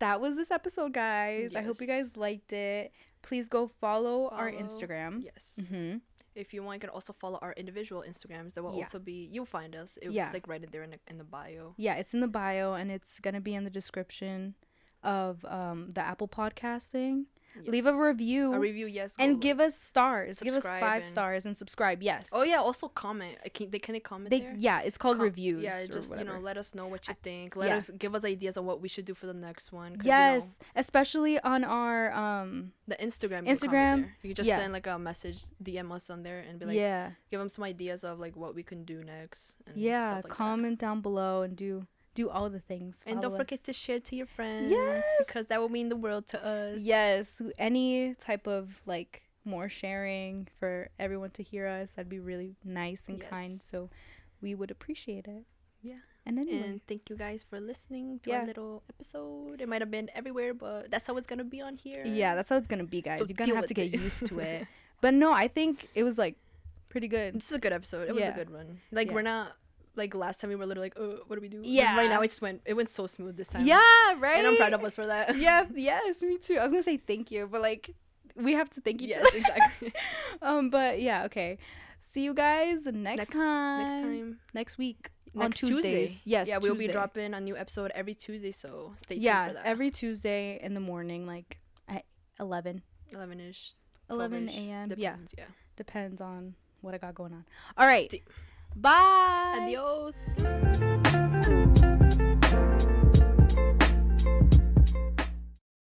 [0.00, 1.54] that was this episode, guys.
[1.54, 2.90] I hope you guys liked it.
[3.22, 5.22] Please go follow, our Instagram.
[5.22, 5.52] Yes.
[5.60, 5.98] Mm-hmm.
[6.34, 8.54] If you want, you can also follow our individual Instagrams.
[8.54, 8.84] That will Yeah.
[8.84, 9.28] also be.
[9.30, 9.98] You'll find us.
[10.00, 10.30] It's Yeah.
[10.32, 11.74] like right in there in the, in the bio.
[11.76, 14.54] Yeah, it's in the bio and it's gonna be in the description
[15.02, 17.26] of um the Apple Podcast thing.
[17.66, 18.52] Leave a review.
[18.54, 18.86] a review.
[18.86, 19.14] Yes.
[19.18, 20.40] and give us stars.
[20.40, 22.02] Give us five and- stars and subscribe.
[22.02, 22.30] Yes.
[22.32, 22.56] Oh yeah.
[22.58, 23.36] Also comment.
[23.44, 24.54] Uh, Can they can they comment They there?
[24.56, 25.62] yeah, it's called Com- reviews.
[25.62, 27.56] Yeah, just you know, let us know what you think.
[27.56, 27.76] Let yeah.
[27.76, 29.96] us give us ideas on what we should do for the next one.
[29.96, 33.46] 'cause, you yes, know, especially on our um the Instagram.
[33.48, 34.08] You can comment Instagram.
[34.22, 34.58] You just yeah.
[34.58, 37.64] send like a message, DM us on there, and be like, yeah give them some
[37.64, 39.54] ideas of like what we can do next.
[39.66, 40.30] And yeah stuff like that.
[40.30, 41.86] comment down below and do
[42.20, 42.94] do all the things.
[43.06, 44.70] And don't Follow forget to share to your friends.
[44.70, 45.04] Yes.
[45.22, 46.80] Because that will mean the world to us.
[46.94, 47.24] yes
[47.70, 48.64] any type of
[48.94, 49.12] like
[49.54, 50.72] more sharing for
[51.04, 51.86] everyone to hear us.
[51.92, 53.52] That'd be really nice and kind.
[53.52, 53.68] Yes.
[53.70, 53.78] So
[54.44, 55.44] we would appreciate it.
[55.82, 56.02] Yeah.
[56.26, 58.40] And anyway, And thank you guys for listening to Yeah.
[58.40, 59.56] our little episode.
[59.62, 62.04] It might have been everywhere, but that's how it's gonna be on here.
[62.04, 63.18] yeah, that's how it's gonna be, guys.
[63.18, 64.00] So You're gonna have to get it.
[64.08, 64.66] used to it.
[65.04, 66.36] But no, I think it was like
[66.90, 67.32] pretty good.
[67.34, 68.04] This is a good episode.
[68.10, 68.68] It was a good one.
[68.92, 69.14] Like Yeah.
[69.14, 69.56] we're not
[70.00, 71.60] like last time we were literally like, oh, what do we do?
[71.62, 71.96] Yeah.
[71.96, 72.62] Right now it just went.
[72.64, 73.66] It went so smooth this time.
[73.66, 73.80] Yeah,
[74.18, 74.38] right.
[74.38, 75.36] And I'm proud of us for that.
[75.46, 76.56] yeah, yes, me too.
[76.58, 77.94] I was gonna say thank you, but like
[78.36, 79.38] we have to thank each yes, other.
[79.38, 79.92] exactly.
[80.42, 81.58] um, but yeah, okay.
[82.12, 83.78] See you guys next, Next- time.
[83.78, 84.38] Next time.
[84.54, 85.10] Next week.
[85.36, 85.74] on Next Tuesday.
[86.00, 86.22] Tuesdays.
[86.24, 86.48] Yes.
[86.48, 89.66] Yeah, we'll be dropping a new episode every Tuesday, so stay tuned Yeah, for that.
[89.66, 92.04] every Tuesday in the morning, like at
[92.40, 92.82] 11.
[93.12, 93.74] eleven ish.
[94.10, 94.92] 11 a.m.
[94.96, 95.44] Yeah, Yeah.
[95.76, 97.44] depends on what I got going on.
[97.76, 98.12] All right.
[98.74, 99.60] Bye.
[99.62, 100.16] Adios.